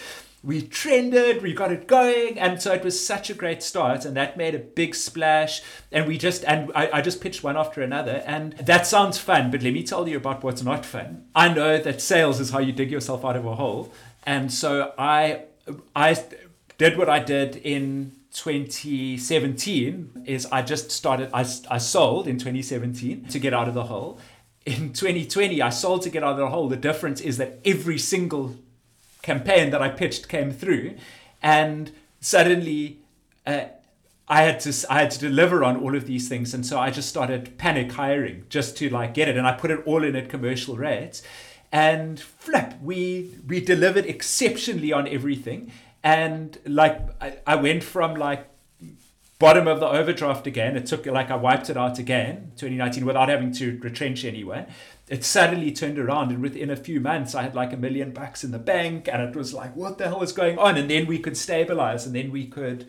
we 0.46 0.62
trended, 0.62 1.42
we 1.42 1.52
got 1.52 1.72
it 1.72 1.88
going, 1.88 2.38
and 2.38 2.62
so 2.62 2.72
it 2.72 2.84
was 2.84 3.04
such 3.04 3.30
a 3.30 3.34
great 3.34 3.64
start, 3.64 4.04
and 4.04 4.16
that 4.16 4.36
made 4.36 4.54
a 4.54 4.60
big 4.60 4.94
splash. 4.94 5.60
And 5.90 6.06
we 6.06 6.18
just 6.18 6.44
and 6.44 6.70
I, 6.72 6.88
I 6.92 7.00
just 7.00 7.20
pitched 7.20 7.42
one 7.42 7.56
after 7.56 7.82
another, 7.82 8.22
and 8.26 8.52
that 8.58 8.86
sounds 8.86 9.18
fun, 9.18 9.50
but 9.50 9.62
let 9.62 9.72
me 9.72 9.82
tell 9.82 10.06
you 10.06 10.16
about 10.16 10.44
what's 10.44 10.62
not 10.62 10.86
fun. 10.86 11.24
I 11.34 11.52
know 11.52 11.78
that 11.78 12.00
sales 12.00 12.38
is 12.38 12.50
how 12.50 12.60
you 12.60 12.72
dig 12.72 12.92
yourself 12.92 13.24
out 13.24 13.34
of 13.34 13.44
a 13.44 13.56
hole, 13.56 13.92
and 14.24 14.52
so 14.52 14.94
I 14.96 15.46
I 15.96 16.16
did 16.78 16.96
what 16.96 17.08
I 17.08 17.18
did 17.18 17.56
in 17.56 18.12
2017 18.36 20.24
is 20.26 20.46
I 20.52 20.60
just 20.60 20.90
started, 20.90 21.30
I, 21.32 21.46
I 21.70 21.78
sold 21.78 22.28
in 22.28 22.36
2017 22.36 23.24
to 23.28 23.38
get 23.38 23.54
out 23.54 23.66
of 23.66 23.72
the 23.72 23.84
hole. 23.84 24.18
In 24.66 24.92
2020, 24.92 25.62
I 25.62 25.70
sold 25.70 26.02
to 26.02 26.10
get 26.10 26.22
out 26.22 26.32
of 26.32 26.36
the 26.36 26.48
hole. 26.48 26.68
The 26.68 26.76
difference 26.76 27.22
is 27.22 27.38
that 27.38 27.60
every 27.64 27.96
single 27.98 28.56
campaign 29.22 29.70
that 29.70 29.80
I 29.80 29.88
pitched 29.88 30.28
came 30.28 30.52
through, 30.52 30.96
and 31.42 31.92
suddenly 32.20 32.98
uh, 33.46 33.64
I 34.28 34.42
had 34.42 34.60
to 34.60 34.86
I 34.90 35.00
had 35.00 35.12
to 35.12 35.18
deliver 35.18 35.64
on 35.64 35.78
all 35.78 35.96
of 35.96 36.06
these 36.06 36.28
things, 36.28 36.52
and 36.52 36.66
so 36.66 36.78
I 36.78 36.90
just 36.90 37.08
started 37.08 37.56
panic 37.56 37.92
hiring 37.92 38.44
just 38.50 38.76
to 38.78 38.90
like 38.90 39.14
get 39.14 39.28
it, 39.28 39.36
and 39.38 39.46
I 39.46 39.52
put 39.52 39.70
it 39.70 39.82
all 39.86 40.04
in 40.04 40.14
at 40.14 40.28
commercial 40.28 40.76
rates, 40.76 41.22
and 41.72 42.20
flip, 42.20 42.74
we 42.82 43.38
we 43.46 43.60
delivered 43.60 44.04
exceptionally 44.04 44.92
on 44.92 45.08
everything, 45.08 45.72
and 46.06 46.56
like 46.64 47.00
I, 47.20 47.38
I 47.44 47.56
went 47.56 47.82
from 47.82 48.14
like 48.14 48.46
bottom 49.40 49.66
of 49.66 49.80
the 49.80 49.88
overdraft 49.88 50.46
again. 50.46 50.76
It 50.76 50.86
took 50.86 51.04
like 51.04 51.32
I 51.32 51.36
wiped 51.36 51.68
it 51.68 51.76
out 51.76 51.98
again, 51.98 52.52
2019, 52.56 53.04
without 53.04 53.28
having 53.28 53.52
to 53.54 53.76
retrench 53.82 54.24
anywhere. 54.24 54.68
It 55.08 55.24
suddenly 55.24 55.72
turned 55.72 55.98
around, 55.98 56.30
and 56.30 56.40
within 56.40 56.70
a 56.70 56.76
few 56.76 57.00
months, 57.00 57.34
I 57.34 57.42
had 57.42 57.56
like 57.56 57.72
a 57.72 57.76
million 57.76 58.12
bucks 58.12 58.44
in 58.44 58.52
the 58.52 58.58
bank, 58.58 59.08
and 59.12 59.20
it 59.20 59.34
was 59.34 59.52
like, 59.52 59.74
what 59.74 59.98
the 59.98 60.06
hell 60.06 60.22
is 60.22 60.32
going 60.32 60.58
on? 60.58 60.76
And 60.76 60.88
then 60.88 61.06
we 61.06 61.18
could 61.18 61.36
stabilize, 61.36 62.06
and 62.06 62.14
then 62.14 62.30
we 62.30 62.46
could 62.46 62.86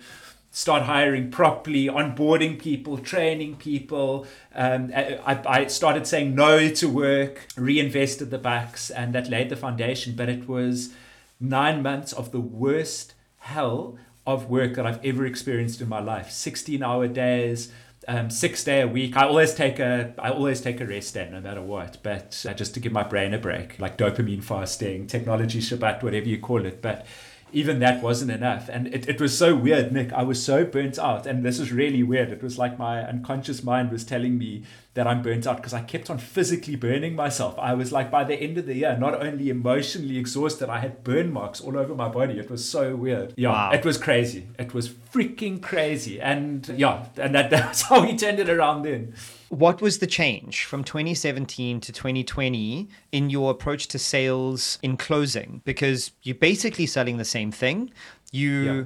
start 0.52 0.84
hiring 0.84 1.32
properly, 1.32 1.88
onboarding 1.88 2.60
people, 2.60 3.00
training 3.00 3.56
people. 3.56 4.28
Um, 4.54 4.92
I, 4.96 5.42
I 5.46 5.68
started 5.68 6.06
saying 6.06 6.36
no 6.36 6.70
to 6.70 6.88
work, 6.88 7.48
reinvested 7.58 8.30
the 8.30 8.38
bucks, 8.38 8.92
and 8.92 9.14
that 9.16 9.28
laid 9.28 9.50
the 9.50 9.56
foundation. 9.56 10.16
But 10.16 10.30
it 10.30 10.48
was 10.48 10.94
nine 11.40 11.82
months 11.82 12.14
of 12.14 12.32
the 12.32 12.40
worst 12.40 13.14
hell 13.38 13.98
of 14.26 14.50
work 14.50 14.76
that 14.76 14.86
I've 14.86 15.04
ever 15.06 15.26
experienced 15.26 15.82
in 15.82 15.88
my 15.88 16.00
life. 16.00 16.32
16 16.32 16.84
hour 16.84 17.08
days, 17.08 17.72
um, 18.08 18.30
six 18.30 18.64
day 18.64 18.82
a 18.82 18.88
week. 18.88 19.18
I 19.18 19.26
always 19.26 19.54
take 19.54 19.80
a 19.80 20.14
I 20.18 20.32
always 20.32 20.62
take 20.62 20.80
a 20.80 20.86
rest 20.86 21.14
day 21.14 21.30
no 21.32 21.42
matter 21.42 21.62
what, 21.62 21.98
but 22.04 22.46
uh, 22.48 22.54
just 22.54 22.74
to 22.76 22.80
give 22.80 22.92
my 22.92 23.04
brain 23.04 23.34
a 23.34 23.38
break, 23.38 23.80
like 23.80 23.98
dopamine 23.98 24.44
fasting, 24.44 25.08
technology 25.08 25.60
Shabbat, 25.60 26.04
whatever 26.04 26.28
you 26.28 26.40
call 26.40 26.66
it. 26.66 26.82
But 26.82 27.06
even 27.54 27.80
that 27.80 28.02
wasn't 28.02 28.32
enough. 28.32 28.70
And 28.70 28.88
it, 28.88 29.08
it 29.08 29.22
was 29.22 29.38
so 29.38 29.56
weird, 29.56 29.92
Nick. 29.92 30.12
I 30.14 30.24
was 30.24 30.44
so 30.44 30.66
burnt 30.66 31.00
out. 31.00 31.26
And 31.26 31.44
this 31.44 31.60
is 31.60 31.72
really 31.72 32.04
weird. 32.04 32.30
It 32.30 32.44
was 32.44 32.58
like 32.58 32.78
my 32.78 33.02
unconscious 33.02 33.64
mind 33.64 33.92
was 33.92 34.04
telling 34.04 34.38
me 34.38 34.64
that 34.94 35.08
I'm 35.08 35.22
burnt 35.22 35.48
out 35.48 35.58
because 35.58 35.74
I 35.74 35.82
kept 35.82 36.10
on 36.10 36.18
physically 36.18 36.76
burning 36.76 37.16
myself. 37.16 37.58
I 37.60 37.74
was 37.74 37.92
like, 37.92 38.10
by 38.12 38.24
the 38.24 38.36
end 38.36 38.58
of 38.58 38.66
the 38.66 38.76
year, 38.76 38.98
not 38.98 39.22
only 39.22 39.50
emotionally 39.50 40.18
exhausted, 40.18 40.70
I 40.70 40.80
had 40.80 41.04
burn 41.04 41.32
marks 41.32 41.62
all 41.62 41.78
over 41.78 41.96
my 41.96 42.10
body. 42.10 42.40
It 42.40 42.50
was 42.50 42.68
so 42.68 42.96
weird. 42.96 43.34
Yeah, 43.38 43.50
wow. 43.50 43.72
it 43.72 43.86
was 43.86 43.98
crazy. 43.98 44.48
It 44.58 44.74
was 44.74 44.90
freaking 44.90 45.62
crazy. 45.62 46.20
And 46.20 46.68
yeah, 46.70 47.06
and 47.16 47.36
that, 47.36 47.50
that's 47.52 47.84
how 47.84 48.02
we 48.02 48.18
turned 48.18 48.40
it 48.40 48.50
around 48.50 48.84
then. 48.84 49.14
What 49.50 49.82
was 49.82 50.00
the 50.00 50.08
change 50.08 50.66
from 50.66 50.84
2017 50.84 51.80
to 51.82 51.92
2020 51.94 52.88
in 53.12 53.30
your 53.30 53.52
approach 53.52 53.88
to 53.90 54.00
sales 54.00 54.78
in 54.82 54.98
closing? 54.98 55.62
Because 55.64 56.12
you're 56.24 56.36
basically 56.36 56.86
selling 56.86 57.18
the 57.18 57.26
same 57.26 57.52
thing. 57.52 57.92
You. 58.32 58.62
Yeah 58.62 58.84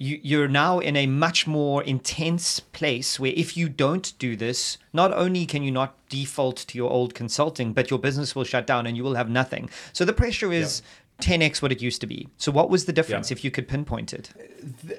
you, 0.00 0.18
you're 0.22 0.48
now 0.48 0.78
in 0.78 0.96
a 0.96 1.06
much 1.06 1.46
more 1.46 1.82
intense 1.82 2.58
place 2.58 3.20
where 3.20 3.34
if 3.36 3.54
you 3.54 3.68
don't 3.68 4.18
do 4.18 4.34
this, 4.34 4.78
not 4.94 5.12
only 5.12 5.44
can 5.44 5.62
you 5.62 5.70
not 5.70 5.94
default 6.08 6.56
to 6.56 6.78
your 6.78 6.90
old 6.90 7.14
consulting, 7.14 7.74
but 7.74 7.90
your 7.90 7.98
business 7.98 8.34
will 8.34 8.44
shut 8.44 8.66
down 8.66 8.86
and 8.86 8.96
you 8.96 9.04
will 9.04 9.14
have 9.14 9.28
nothing. 9.28 9.68
So 9.92 10.06
the 10.06 10.14
pressure 10.14 10.52
is 10.52 10.80
10x 11.20 11.62
what 11.62 11.72
it 11.72 11.80
used 11.82 12.00
to 12.00 12.06
be. 12.06 12.28
So 12.36 12.52
what 12.52 12.70
was 12.70 12.84
the 12.84 12.92
difference 12.92 13.30
yeah. 13.30 13.36
if 13.36 13.44
you 13.44 13.50
could 13.50 13.68
pinpoint 13.68 14.12
it? 14.12 14.30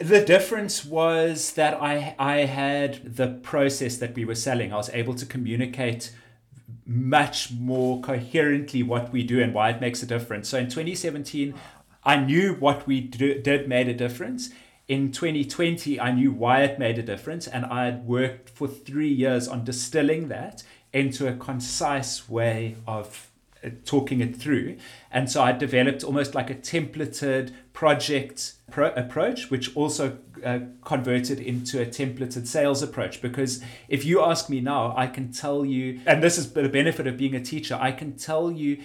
The 0.01 0.23
difference 0.23 0.85
was 0.85 1.53
that 1.53 1.81
I 1.81 2.15
I 2.17 2.45
had 2.45 3.15
the 3.15 3.27
process 3.27 3.97
that 3.97 4.15
we 4.15 4.25
were 4.25 4.35
selling. 4.35 4.73
I 4.73 4.77
was 4.77 4.89
able 4.89 5.15
to 5.15 5.25
communicate 5.25 6.11
much 6.85 7.51
more 7.51 8.01
coherently 8.01 8.83
what 8.83 9.11
we 9.11 9.23
do 9.23 9.41
and 9.41 9.53
why 9.53 9.69
it 9.69 9.79
makes 9.79 10.01
a 10.03 10.05
difference. 10.05 10.49
So 10.49 10.57
in 10.57 10.65
2017 10.65 11.53
I 12.03 12.17
knew 12.17 12.55
what 12.55 12.87
we 12.87 12.99
do, 13.01 13.39
did 13.39 13.67
made 13.67 13.87
a 13.87 13.93
difference 13.93 14.49
in 14.91 15.13
2020, 15.13 16.01
I 16.01 16.11
knew 16.11 16.33
why 16.33 16.63
it 16.63 16.77
made 16.77 16.97
a 16.97 17.01
difference, 17.01 17.47
and 17.47 17.65
I 17.65 17.85
had 17.85 18.05
worked 18.05 18.49
for 18.49 18.67
three 18.67 19.07
years 19.07 19.47
on 19.47 19.63
distilling 19.63 20.27
that 20.27 20.63
into 20.91 21.29
a 21.29 21.33
concise 21.33 22.27
way 22.27 22.75
of 22.85 23.30
talking 23.85 24.21
it 24.21 24.35
through. 24.35 24.77
And 25.11 25.29
so 25.29 25.41
I 25.41 25.51
developed 25.51 26.03
almost 26.03 26.33
like 26.35 26.49
a 26.49 26.55
templated 26.55 27.53
project 27.73 28.55
pro- 28.71 28.93
approach, 28.93 29.51
which 29.51 29.75
also 29.75 30.17
uh, 30.43 30.59
converted 30.83 31.39
into 31.39 31.81
a 31.81 31.85
templated 31.85 32.47
sales 32.47 32.81
approach. 32.81 33.21
Because 33.21 33.63
if 33.87 34.03
you 34.05 34.21
ask 34.21 34.49
me 34.49 34.61
now, 34.61 34.93
I 34.97 35.07
can 35.07 35.31
tell 35.31 35.65
you, 35.65 36.01
and 36.05 36.23
this 36.23 36.37
is 36.37 36.53
the 36.53 36.69
benefit 36.69 37.07
of 37.07 37.17
being 37.17 37.35
a 37.35 37.43
teacher, 37.43 37.77
I 37.79 37.91
can 37.91 38.17
tell 38.17 38.51
you 38.51 38.81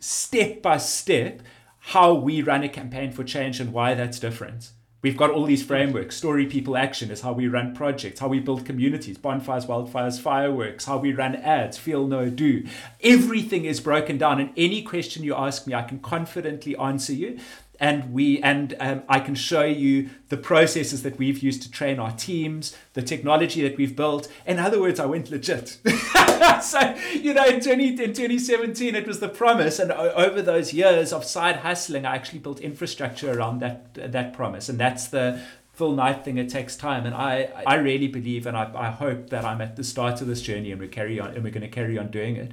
step 0.00 0.62
by 0.62 0.78
step 0.78 1.42
how 1.78 2.14
we 2.14 2.42
run 2.42 2.62
a 2.62 2.68
campaign 2.68 3.12
for 3.12 3.24
change 3.24 3.60
and 3.60 3.72
why 3.72 3.94
that's 3.94 4.18
different. 4.18 4.70
We've 5.02 5.16
got 5.16 5.30
all 5.30 5.44
these 5.44 5.64
frameworks. 5.64 6.16
Story, 6.16 6.46
people, 6.46 6.76
action 6.76 7.10
is 7.10 7.22
how 7.22 7.32
we 7.32 7.48
run 7.48 7.74
projects, 7.74 8.20
how 8.20 8.28
we 8.28 8.38
build 8.38 8.64
communities, 8.64 9.18
bonfires, 9.18 9.66
wildfires, 9.66 10.20
fireworks, 10.20 10.84
how 10.84 10.98
we 10.98 11.12
run 11.12 11.34
ads, 11.34 11.76
feel, 11.76 12.06
no, 12.06 12.30
do. 12.30 12.64
Everything 13.02 13.64
is 13.64 13.80
broken 13.80 14.16
down. 14.16 14.40
And 14.40 14.50
any 14.56 14.80
question 14.82 15.24
you 15.24 15.34
ask 15.34 15.66
me, 15.66 15.74
I 15.74 15.82
can 15.82 15.98
confidently 15.98 16.76
answer 16.76 17.12
you 17.12 17.40
and 17.82 18.12
we 18.12 18.40
and 18.42 18.76
um, 18.78 19.02
I 19.08 19.18
can 19.18 19.34
show 19.34 19.64
you 19.64 20.08
the 20.28 20.36
processes 20.36 21.02
that 21.02 21.18
we've 21.18 21.40
used 21.40 21.62
to 21.62 21.70
train 21.70 21.98
our 21.98 22.12
teams, 22.12 22.76
the 22.94 23.02
technology 23.02 23.60
that 23.62 23.76
we've 23.76 23.96
built. 23.96 24.30
In 24.46 24.60
other 24.60 24.80
words, 24.80 25.00
I 25.00 25.06
went 25.06 25.32
legit. 25.32 25.78
so 26.62 26.96
you 27.12 27.34
know, 27.34 27.44
in 27.44 27.60
20, 27.60 27.88
in 27.88 27.96
2017, 27.96 28.94
it 28.94 29.06
was 29.06 29.18
the 29.18 29.28
promise, 29.28 29.80
and 29.80 29.90
over 29.90 30.40
those 30.40 30.72
years 30.72 31.12
of 31.12 31.24
side 31.24 31.56
hustling, 31.56 32.06
I 32.06 32.14
actually 32.14 32.38
built 32.38 32.60
infrastructure 32.60 33.36
around 33.36 33.58
that 33.58 34.12
that 34.12 34.32
promise, 34.32 34.68
and 34.68 34.78
that's 34.78 35.08
the 35.08 35.42
Phil 35.72 35.90
Knight 35.90 36.24
thing. 36.24 36.38
It 36.38 36.50
takes 36.50 36.76
time, 36.76 37.04
and 37.04 37.16
I 37.16 37.50
I 37.66 37.74
really 37.74 38.06
believe, 38.06 38.46
and 38.46 38.56
I, 38.56 38.70
I 38.76 38.90
hope 38.92 39.30
that 39.30 39.44
I'm 39.44 39.60
at 39.60 39.74
the 39.74 39.82
start 39.82 40.20
of 40.20 40.28
this 40.28 40.40
journey, 40.40 40.70
and 40.70 40.80
we 40.80 40.86
carry 40.86 41.18
on, 41.18 41.34
and 41.34 41.42
we're 41.42 41.50
going 41.50 41.62
to 41.62 41.68
carry 41.68 41.98
on 41.98 42.12
doing 42.12 42.36
it. 42.36 42.52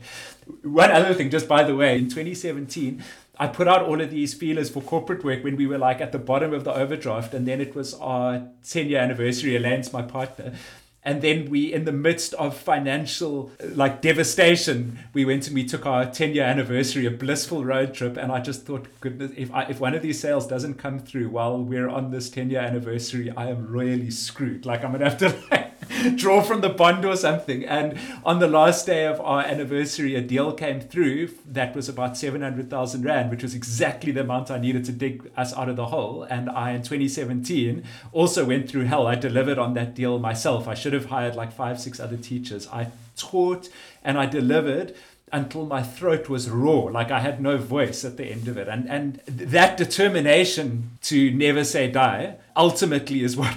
One 0.64 0.90
other 0.90 1.14
thing, 1.14 1.30
just 1.30 1.48
by 1.48 1.62
the 1.62 1.76
way, 1.76 2.00
in 2.00 2.06
2017. 2.06 3.04
I 3.40 3.48
put 3.48 3.70
out 3.70 3.84
all 3.84 4.02
of 4.02 4.12
these 4.12 4.34
feelers 4.34 4.70
for 4.70 4.82
corporate 4.82 5.24
work 5.24 5.44
when 5.44 5.56
we 5.56 5.66
were 5.66 5.78
like 5.78 6.02
at 6.02 6.12
the 6.12 6.20
bottom 6.20 6.54
of 6.54 6.66
the 6.66 6.74
overdraft, 6.74 7.34
and 7.34 7.48
then 7.48 7.62
it 7.62 7.74
was 7.74 7.94
our 7.96 8.48
10 8.68 8.90
year 8.90 9.00
anniversary. 9.00 9.56
Elaine's 9.56 9.94
my 9.94 10.02
partner. 10.02 10.54
And 11.02 11.22
then 11.22 11.50
we, 11.50 11.72
in 11.72 11.86
the 11.86 11.94
midst 11.94 12.34
of 12.34 12.58
financial 12.58 13.52
like 13.64 14.02
devastation, 14.02 15.00
we 15.14 15.24
went 15.24 15.48
and 15.48 15.56
we 15.56 15.64
took 15.64 15.86
our 15.86 16.06
10 16.06 16.36
year 16.36 16.44
anniversary, 16.44 17.06
a 17.06 17.12
blissful 17.12 17.64
road 17.64 17.94
trip. 17.94 18.18
And 18.18 18.32
I 18.32 18.42
just 18.42 18.66
thought, 18.66 18.88
goodness, 19.00 19.32
if, 19.38 19.52
I, 19.54 19.64
if 19.64 19.80
one 19.80 19.96
of 19.96 20.02
these 20.02 20.20
sales 20.20 20.46
doesn't 20.46 20.74
come 20.74 21.00
through 21.00 21.30
while 21.30 21.58
we're 21.64 21.88
on 21.88 22.12
this 22.12 22.30
10 22.30 22.50
year 22.50 22.60
anniversary, 22.60 23.32
I 23.36 23.50
am 23.50 23.72
really 23.72 24.12
screwed. 24.12 24.66
Like 24.66 24.84
I'm 24.84 24.92
going 24.92 25.00
to 25.00 25.10
have 25.10 25.18
to 25.20 25.44
like, 25.52 25.69
draw 26.16 26.42
from 26.42 26.62
the 26.62 26.70
bond 26.70 27.06
or 27.06 27.16
something. 27.16 27.66
And 27.66 27.98
on 28.24 28.40
the 28.40 28.48
last 28.48 28.86
day 28.86 29.06
of 29.06 29.20
our 29.22 29.42
anniversary, 29.42 30.16
a 30.16 30.22
deal 30.22 30.54
came 30.54 30.82
through 30.82 31.30
that 31.46 31.76
was 31.76 31.90
about 31.90 32.18
700,000 32.18 33.04
Rand, 33.04 33.30
which 33.30 33.44
was 33.44 33.56
exactly 33.56 34.12
the 34.12 34.22
amount 34.22 34.52
I 34.52 34.60
needed 34.60 34.86
to 34.86 34.92
dig 34.92 35.30
us 35.36 35.54
out 35.54 35.70
of 35.70 35.76
the 35.76 35.88
hole. 35.88 36.24
And 36.24 36.50
I, 36.50 36.72
in 36.72 36.84
2017, 36.84 37.84
also 38.12 38.46
went 38.46 38.70
through 38.70 38.86
hell. 38.86 39.08
I 39.08 39.16
delivered 39.16 39.58
on 39.58 39.74
that 39.74 39.96
deal 39.96 40.20
myself. 40.20 40.68
I 40.68 40.74
should 40.74 40.94
have 40.94 41.06
hired 41.06 41.36
like 41.36 41.52
five, 41.52 41.80
six 41.80 42.00
other 42.00 42.18
teachers. 42.18 42.68
I 42.68 42.92
taught 43.16 43.70
and 44.04 44.18
I 44.18 44.26
delivered 44.26 44.96
until 45.32 45.66
my 45.66 45.84
throat 45.84 46.30
was 46.30 46.50
raw, 46.50 46.82
like 46.86 47.12
I 47.12 47.20
had 47.20 47.42
no 47.42 47.58
voice 47.58 48.04
at 48.06 48.18
the 48.18 48.26
end 48.26 48.48
of 48.48 48.58
it. 48.58 48.68
And 48.68 48.90
and 48.90 49.22
that 49.28 49.78
determination 49.78 50.98
to 51.04 51.32
never 51.32 51.64
say 51.64 51.90
die 51.90 52.38
ultimately 52.56 53.24
is 53.24 53.38
what, 53.42 53.56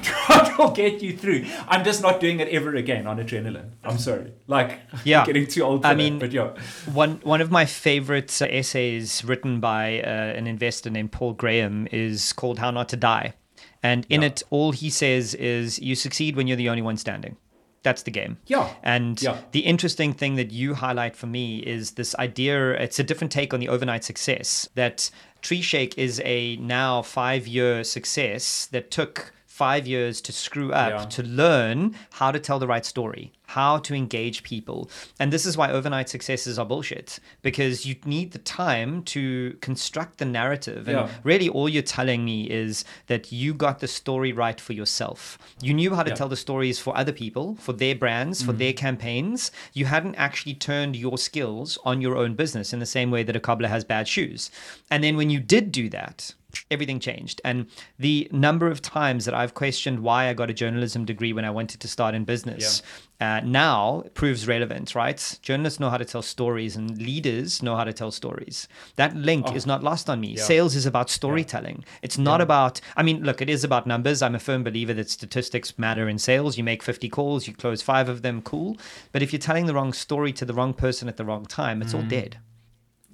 will 0.59 0.71
get 0.71 1.03
you 1.03 1.17
through. 1.17 1.45
I'm 1.69 1.85
just 1.85 2.03
not 2.03 2.21
doing 2.21 2.41
it 2.41 2.49
ever 2.49 2.75
again 2.75 3.07
on 3.07 3.19
adrenaline. 3.19 3.71
I'm 3.85 3.99
sorry. 3.99 4.33
Like 4.47 4.79
yeah. 5.05 5.25
getting 5.27 5.47
too 5.47 5.63
old 5.63 5.85
I 5.85 5.95
mean, 5.95 6.19
but 6.19 6.33
yeah. 6.33 6.57
One 6.93 7.21
one 7.23 7.41
of 7.41 7.51
my 7.51 7.65
favorite 7.65 8.41
essays 8.43 9.25
written 9.25 9.61
by 9.61 10.01
uh, 10.01 10.07
an 10.39 10.47
investor 10.47 10.91
named 10.91 11.13
Paul 11.13 11.33
Graham 11.35 11.89
is 11.91 12.33
called 12.33 12.59
How 12.59 12.71
Not 12.71 12.89
to 12.91 12.97
Die. 12.97 13.35
And 13.83 14.07
in 14.09 14.23
yeah. 14.23 14.29
it, 14.29 14.43
all 14.51 14.71
he 14.73 14.91
says 14.91 15.35
is, 15.35 15.79
you 15.81 15.97
succeed 15.97 16.37
when 16.37 16.47
you're 16.47 16.57
the 16.57 16.69
only 16.69 16.83
one 16.83 16.97
standing. 16.97 17.37
That's 17.83 18.03
the 18.03 18.11
game. 18.11 18.39
Yeah. 18.47 18.73
And 18.83 19.21
yeah. 19.21 19.39
the 19.51 19.61
interesting 19.61 20.13
thing 20.13 20.37
that 20.37 20.53
you 20.53 20.75
highlight 20.75 21.17
for 21.17 21.27
me 21.27 21.59
is 21.59 21.93
this 21.93 22.15
idea, 22.17 22.73
it's 22.73 22.99
a 22.99 23.03
different 23.03 23.33
take 23.33 23.53
on 23.53 23.61
the 23.61 23.69
overnight 23.69 24.05
success 24.05 24.69
that 24.75 25.11
Treeshake 25.43 25.99
is 25.99 26.21
a 26.25 26.57
now 26.57 27.03
five 27.03 27.47
year 27.47 27.83
success 27.83 28.67
that 28.67 28.91
took 28.91 29.33
five 29.47 29.87
years 29.87 30.21
to 30.23 30.33
screw 30.33 30.73
up 30.73 30.91
yeah. 30.91 31.05
to 31.05 31.23
learn 31.23 31.95
how 32.13 32.33
to 32.33 32.39
tell 32.41 32.59
the 32.59 32.67
right 32.67 32.87
story 32.87 33.33
how 33.53 33.79
to 33.79 33.95
engage 33.95 34.43
people. 34.43 34.91
And 35.21 35.31
this 35.33 35.45
is 35.45 35.57
why 35.59 35.71
overnight 35.71 36.09
successes 36.09 36.59
are 36.59 36.65
bullshit 36.65 37.19
because 37.43 37.85
you 37.85 37.97
need 38.07 38.33
the 38.33 38.39
time 38.39 39.03
to 39.15 39.57
construct 39.61 40.19
the 40.19 40.25
narrative. 40.25 40.89
And 40.89 40.97
yeah. 40.97 41.09
really, 41.23 41.51
all 41.51 41.69
you're 41.69 41.83
telling 41.83 42.25
me 42.25 42.45
is 42.45 42.85
that 43.09 43.31
you 43.31 43.53
got 43.53 43.81
the 43.81 43.89
story 43.89 44.33
right 44.33 44.59
for 44.59 44.73
yourself. 44.73 45.39
You 45.61 45.75
knew 45.75 45.95
how 45.95 46.03
to 46.03 46.11
yeah. 46.11 46.15
tell 46.15 46.29
the 46.29 46.37
stories 46.37 46.79
for 46.79 46.97
other 46.97 47.13
people, 47.13 47.57
for 47.57 47.75
their 47.75 47.95
brands, 47.95 48.39
mm-hmm. 48.39 48.51
for 48.51 48.57
their 48.57 48.73
campaigns. 48.73 49.51
You 49.75 49.85
hadn't 49.85 50.15
actually 50.15 50.55
turned 50.55 50.97
your 50.97 51.19
skills 51.19 51.79
on 51.85 52.01
your 52.01 52.17
own 52.17 52.35
business 52.35 52.73
in 52.73 52.79
the 52.79 52.87
same 52.87 53.11
way 53.11 53.23
that 53.23 53.37
a 53.37 53.41
cobbler 53.41 53.69
has 53.69 53.85
bad 53.85 54.09
shoes. 54.09 54.51
And 54.91 55.05
then 55.05 55.17
when 55.17 55.29
you 55.29 55.41
did 55.41 55.73
do 55.73 55.91
that, 55.91 56.35
everything 56.71 57.01
changed. 57.01 57.41
And 57.45 57.67
the 57.99 58.29
number 58.33 58.69
of 58.69 58.83
times 58.83 59.25
that 59.25 59.35
I've 59.35 59.55
questioned 59.55 60.01
why 60.01 60.29
I 60.29 60.35
got 60.35 60.51
a 60.51 60.55
journalism 60.55 61.05
degree 61.05 61.33
when 61.33 61.45
I 61.45 61.51
wanted 61.51 61.81
to 61.81 61.89
start 61.89 62.15
in 62.15 62.25
business 62.25 62.83
uh, 63.23 63.41
now 63.45 64.03
proves 64.15 64.49
relevant, 64.49 64.97
right? 64.97 65.39
Journalists 65.43 65.79
know 65.79 65.91
how 65.91 65.97
to 65.97 66.05
tell 66.05 66.23
stories 66.23 66.75
and 66.75 67.01
leaders 67.01 67.63
know 67.63 67.77
how 67.77 67.85
to 67.85 67.93
tell 67.93 68.11
stories. 68.11 68.67
That 68.97 69.15
link 69.15 69.47
oh, 69.49 69.55
is 69.55 69.65
not 69.65 69.85
lost 69.85 70.11
on 70.11 70.21
me. 70.21 70.31
Yeah. 70.35 70.43
Sales 70.43 70.75
is 70.75 70.87
about 70.87 71.09
storytelling. 71.09 71.79
Yeah. 71.79 71.99
It's 72.03 72.19
not 72.19 72.41
yeah. 72.41 72.45
about, 72.45 72.81
I 72.97 73.05
mean, 73.05 73.23
look, 73.23 73.41
it 73.41 73.49
is 73.49 73.63
about 73.63 73.87
numbers. 73.87 74.23
I'm 74.23 74.35
a 74.35 74.41
firm 74.41 74.65
believer 74.65 74.93
that 74.95 75.09
statistics 75.09 75.79
matter 75.79 76.09
in 76.09 76.19
sales. 76.19 76.59
You 76.59 76.65
make 76.65 76.83
50 76.83 77.09
calls, 77.11 77.47
you 77.47 77.55
close 77.55 77.81
five 77.81 78.09
of 78.09 78.23
them, 78.23 78.43
cool. 78.43 78.77
But 79.13 79.23
if 79.23 79.33
you're 79.33 79.39
telling 79.39 79.67
the 79.67 79.75
wrong 79.75 79.93
story 79.93 80.33
to 80.33 80.45
the 80.45 80.55
wrong 80.55 80.75
person 80.75 81.07
at 81.07 81.17
the 81.17 81.25
wrong 81.25 81.47
time, 81.47 81.81
it's 81.81 81.93
mm. 81.93 81.99
all 81.99 82.09
dead. 82.09 82.39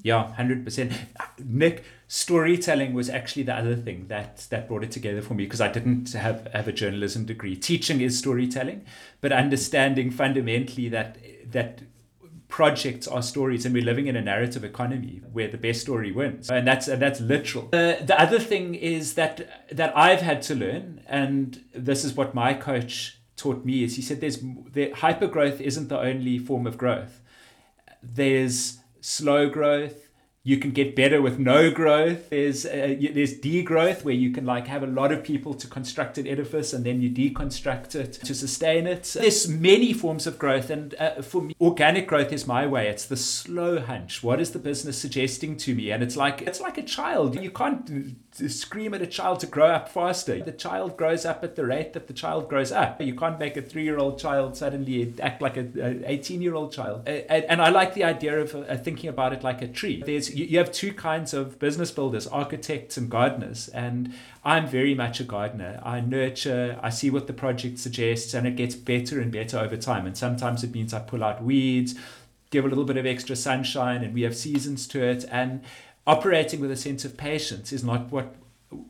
Yeah, 0.03 0.33
100%. 0.39 0.95
Nick, 1.45 1.85
storytelling 2.09 2.95
was 2.95 3.11
actually 3.11 3.43
the 3.43 3.55
other 3.55 3.77
thing 3.77 4.07
that 4.09 4.47
that 4.49 4.67
brought 4.67 4.83
it 4.83 4.91
together 4.91 5.21
for 5.21 5.35
me 5.35 5.45
because 5.45 5.61
I 5.61 5.71
didn't 5.71 6.13
have 6.15 6.49
have 6.53 6.67
a 6.67 6.73
journalism 6.73 7.27
degree. 7.27 7.55
Teaching 7.55 8.01
is 8.01 8.19
storytelling, 8.19 8.85
but 9.21 9.31
understanding 9.31 10.11
fundamentally 10.11 10.89
that 10.89 11.19
that 11.51 11.83
projects 12.49 13.07
are 13.07 13.21
stories 13.21 13.67
and 13.67 13.75
we're 13.75 13.85
living 13.85 14.07
in 14.07 14.17
a 14.17 14.23
narrative 14.23 14.65
economy 14.65 15.21
where 15.33 15.49
the 15.49 15.59
best 15.59 15.83
story 15.83 16.11
wins 16.11 16.49
and 16.49 16.67
that's 16.67 16.89
and 16.89 17.01
that's 17.01 17.21
literal 17.21 17.69
uh, 17.75 17.95
the 18.03 18.19
other 18.19 18.39
thing 18.39 18.75
is 18.75 19.15
that 19.15 19.67
that 19.71 19.95
i've 19.95 20.23
had 20.23 20.41
to 20.41 20.55
learn 20.55 20.99
and 21.07 21.63
this 21.75 22.07
is 22.07 22.15
what 22.15 22.35
my 22.35 22.55
coach 22.55 23.19
taught 23.37 23.67
me 23.67 23.85
is 23.85 23.97
he 23.97 24.03
said 24.03 24.23
there's 24.23 24.39
the 24.73 24.91
hyper 24.93 25.27
growth 25.27 25.61
isn't 25.61 25.89
the 25.89 26.01
only 26.01 26.39
form 26.39 26.67
of 26.67 26.79
growth 26.79 27.21
there's 28.03 28.79
slow 29.03 29.47
growth 29.51 30.08
you 30.49 30.57
can 30.57 30.71
get 30.71 30.97
better 30.97 31.21
with 31.21 31.39
no 31.39 31.71
growth. 31.71 32.31
There's 32.31 32.65
uh, 32.65 32.97
there's 33.13 33.35
degrowth 33.39 34.03
where 34.03 34.15
you 34.15 34.31
can 34.31 34.47
like 34.47 34.67
have 34.67 34.83
a 34.83 34.87
lot 34.87 35.13
of 35.13 35.23
people 35.23 35.53
to 35.53 35.67
construct 35.67 36.17
an 36.17 36.27
edifice 36.27 36.73
and 36.73 36.87
then 36.87 37.03
you 37.03 37.11
deconstruct 37.11 37.95
it 37.95 38.15
to 38.15 38.35
sustain 38.35 38.87
it. 38.87 39.15
There's 39.21 39.47
many 39.47 39.93
forms 39.93 40.27
of 40.27 40.39
growth, 40.39 40.71
and 40.71 40.95
uh, 40.95 41.21
for 41.21 41.43
me, 41.43 41.55
organic 41.61 42.07
growth 42.07 42.33
is 42.33 42.47
my 42.47 42.67
way. 42.67 42.89
It's 42.89 43.05
the 43.05 43.19
slow 43.19 43.79
hunch. 43.79 44.23
What 44.23 44.41
is 44.41 44.53
the 44.53 44.59
business 44.59 44.97
suggesting 44.97 45.59
to 45.59 45.75
me? 45.75 45.91
And 45.91 46.03
it's 46.03 46.17
like 46.17 46.41
it's 46.41 46.63
like 46.63 46.79
a 46.79 46.83
child. 46.83 47.39
You 47.39 47.51
can't 47.51 48.17
scream 48.33 48.95
at 48.95 49.03
a 49.03 49.07
child 49.07 49.41
to 49.41 49.47
grow 49.47 49.69
up 49.69 49.91
faster. 49.91 50.43
The 50.43 50.53
child 50.53 50.97
grows 50.97 51.27
up 51.27 51.45
at 51.45 51.57
the 51.57 51.67
rate 51.67 51.93
that 51.93 52.07
the 52.07 52.15
child 52.15 52.49
grows 52.49 52.73
up. 52.73 53.03
You 53.03 53.15
can't 53.15 53.39
make 53.39 53.59
a 53.59 53.63
three-year-old 53.63 54.19
child 54.19 54.57
suddenly 54.57 55.13
act 55.21 55.43
like 55.43 55.59
a 55.59 55.65
18-year-old 55.65 56.73
child. 56.73 57.07
And 57.07 57.61
I 57.61 57.69
like 57.69 57.93
the 57.93 58.05
idea 58.05 58.41
of 58.41 58.55
uh, 58.55 58.77
thinking 58.79 59.11
about 59.11 59.35
it 59.35 59.43
like 59.43 59.61
a 59.61 59.69
tree. 59.69 60.03
There's 60.05 60.38
you, 60.39 60.45
you 60.47 60.59
have 60.59 60.73
two 60.73 60.93
kinds 60.93 61.35
of 61.35 61.59
business 61.59 61.91
builders 61.91 62.27
architects 62.27 62.97
and 62.97 63.11
gardeners 63.11 63.69
and 63.69 64.13
i'm 64.45 64.67
very 64.67 64.95
much 64.95 65.21
a 65.21 65.25
gardener. 65.25 65.81
I 65.83 66.01
nurture 66.01 66.79
i 66.83 66.91
see 66.91 67.11
what 67.11 67.27
the 67.27 67.33
project 67.33 67.79
suggests 67.79 68.35
and 68.35 68.47
it 68.47 68.57
gets 68.57 68.75
better 68.75 69.21
and 69.21 69.33
better 69.33 69.59
over 69.59 69.77
time. 69.77 70.07
And 70.07 70.17
sometimes 70.17 70.65
it 70.65 70.73
means 70.73 70.95
i 70.95 71.01
pull 71.01 71.25
out 71.25 71.43
weeds 71.43 71.95
give 72.51 72.65
a 72.65 72.69
little 72.69 72.85
bit 72.85 72.97
of 72.97 73.07
extra 73.07 73.37
sunshine 73.37 74.03
and 74.03 74.15
we 74.15 74.23
have 74.23 74.37
seasons 74.37 74.87
to 74.89 75.03
it. 75.03 75.25
And 75.31 75.63
operating 76.07 76.61
with 76.61 76.71
a 76.71 76.77
sense 76.77 77.05
of 77.05 77.17
patience 77.17 77.73
is 77.73 77.85
not 77.85 78.11
what 78.11 78.35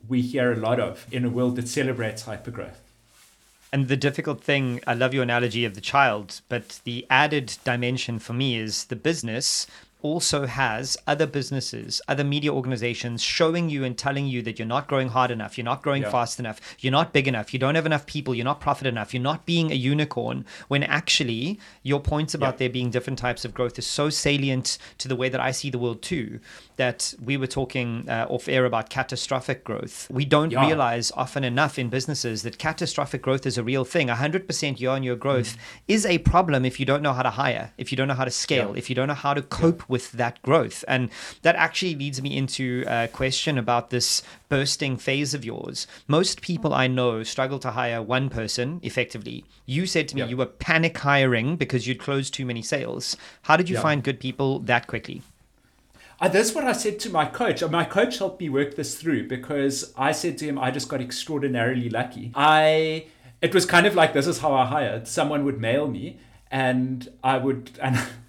we 0.09 0.23
hear 0.23 0.53
a 0.53 0.57
lot 0.57 0.81
of 0.81 1.07
in 1.11 1.25
a 1.25 1.31
world 1.31 1.57
that 1.57 1.69
celebrates 1.69 2.25
hypergrowth. 2.25 2.79
And 3.71 3.89
the 3.89 3.97
difficult 3.97 4.43
thing, 4.43 4.81
I 4.87 4.95
love 4.95 5.13
your 5.13 5.23
analogy 5.23 5.65
of 5.67 5.75
the 5.75 5.83
child, 5.83 6.41
but 6.49 6.81
the 6.85 7.07
added 7.11 7.59
dimension 7.65 8.19
for 8.19 8.33
me 8.33 8.57
is 8.57 8.87
the 8.87 8.97
business 8.97 9.67
also 10.01 10.47
has 10.47 10.97
other 11.07 11.27
businesses, 11.27 12.01
other 12.07 12.25
media 12.25 12.53
organizations 12.53 13.23
showing 13.23 13.69
you 13.69 13.85
and 13.85 13.99
telling 13.99 14.27
you 14.27 14.43
that 14.43 14.59
you're 14.59 14.67
not 14.67 14.87
growing 14.87 15.09
hard 15.09 15.31
enough, 15.31 15.59
you're 15.59 15.65
not 15.65 15.83
growing 15.83 16.03
yeah. 16.03 16.11
fast 16.11 16.39
enough, 16.39 16.61
you're 16.79 16.93
not 16.93 17.13
big 17.13 17.27
enough, 17.27 17.53
you 17.53 17.59
don't 17.59 17.75
have 17.75 17.87
enough 17.87 18.07
people, 18.07 18.35
you're 18.35 18.45
not 18.45 18.61
profit 18.61 18.87
enough, 18.87 19.13
you're 19.13 19.23
not 19.23 19.45
being 19.45 19.73
a 19.73 19.75
unicorn, 19.75 20.45
when 20.69 20.83
actually 20.85 21.59
your 21.83 22.01
points 22.01 22.35
about 22.35 22.55
yeah. 22.55 22.59
there 22.59 22.71
being 22.71 22.91
different 22.91 23.19
types 23.19 23.45
of 23.45 23.53
growth 23.55 23.79
is 23.79 23.87
so 23.87 24.09
salient 24.09 24.79
to 24.99 25.09
the 25.09 25.17
way 25.17 25.29
that 25.29 25.41
I 25.41 25.51
see 25.51 25.71
the 25.71 25.79
world 25.79 26.01
too, 26.03 26.39
that 26.77 27.15
we 27.23 27.37
were 27.37 27.47
talking 27.47 28.09
uh, 28.09 28.27
off 28.29 28.49
air 28.49 28.65
about 28.65 28.91
catastrophic 28.91 29.65
growth. 29.65 30.09
We 30.11 30.25
don't 30.25 30.53
yeah. 30.53 30.65
realize 30.65 31.11
often 31.17 31.43
enough 31.43 31.79
in 31.79 31.89
businesses 31.89 32.43
that 32.43 32.59
catastrophic 32.59 33.23
growth 33.23 33.47
is 33.47 33.59
a 33.59 33.65
real 33.65 33.85
thing. 33.85 34.09
100% 34.09 34.81
year 34.81 34.91
on 34.91 35.03
year 35.03 35.17
growth 35.17 35.57
mm. 35.57 35.61
is 35.89 36.07
a 36.07 36.19
problem 36.19 36.65
if 36.65 36.79
you 36.79 36.87
don't 36.87 37.03
know 37.03 37.13
how 37.13 37.23
to 37.23 37.31
hire, 37.31 37.73
if 37.79 37.91
you 37.91 37.97
don't 37.97 38.07
know 38.07 38.15
how 38.15 38.25
to 38.25 38.31
scale, 38.31 38.75
if 38.77 38.89
you 38.89 38.95
don't 38.95 39.09
know 39.09 39.15
how 39.15 39.35
to 39.35 39.43
cope 39.43 39.88
with 39.89 40.13
that 40.13 40.41
growth. 40.43 40.85
And 40.87 41.11
that 41.43 41.57
actually 41.57 41.95
leads 41.95 42.23
me 42.23 42.37
into 42.37 42.85
a 42.87 43.09
question 43.09 43.59
about 43.59 43.91
this 43.91 44.23
bursting 44.49 44.97
phase 44.97 45.35
of 45.35 45.45
yours. 45.45 45.87
Most 46.07 46.43
people 46.43 46.73
I 46.73 46.87
know 46.87 47.23
struggle 47.23 47.59
to 47.61 47.73
hire 47.73 48.03
one 48.03 48.29
person 48.29 48.81
effectively. 48.83 49.45
You 49.67 49.87
said 49.87 50.09
to 50.09 50.17
me 50.17 50.25
you 50.25 50.37
were 50.37 50.47
panic 50.47 50.97
hiring 50.99 51.57
because 51.57 51.87
you'd 51.87 51.99
closed 51.99 52.35
too 52.35 52.47
many 52.47 52.63
sales. 52.63 53.17
How 53.43 53.57
did 53.57 53.69
you 53.69 53.79
find 53.79 54.05
good 54.05 54.21
people 54.21 54.61
that 54.61 54.87
quickly? 54.87 55.23
Uh, 56.21 56.29
that's 56.29 56.53
what 56.53 56.65
I 56.65 56.73
said 56.73 56.99
to 57.01 57.11
my 57.11 57.27
coach. 57.27 57.63
My 57.63 57.85
coach 57.85 58.19
helped 58.19 58.41
me 58.41 58.49
work 58.49 58.75
this 58.75 58.97
through 58.97 59.29
because 59.29 59.93
I 59.97 60.11
said 60.13 60.37
to 60.39 60.47
him, 60.47 60.59
I 60.59 60.73
just 60.73 60.89
got 60.89 61.01
extraordinarily 61.01 61.89
lucky. 61.89 62.33
I 62.35 63.07
it 63.41 63.55
was 63.55 63.65
kind 63.65 63.87
of 63.87 63.95
like 63.95 64.15
this 64.15 64.27
is 64.27 64.39
how 64.39 64.53
I 64.53 64.67
hired. 64.67 65.07
Someone 65.07 65.45
would 65.45 65.61
mail 65.61 65.87
me 65.87 66.19
and 66.51 67.09
I 67.23 67.39
would 67.39 67.71
and 67.81 67.99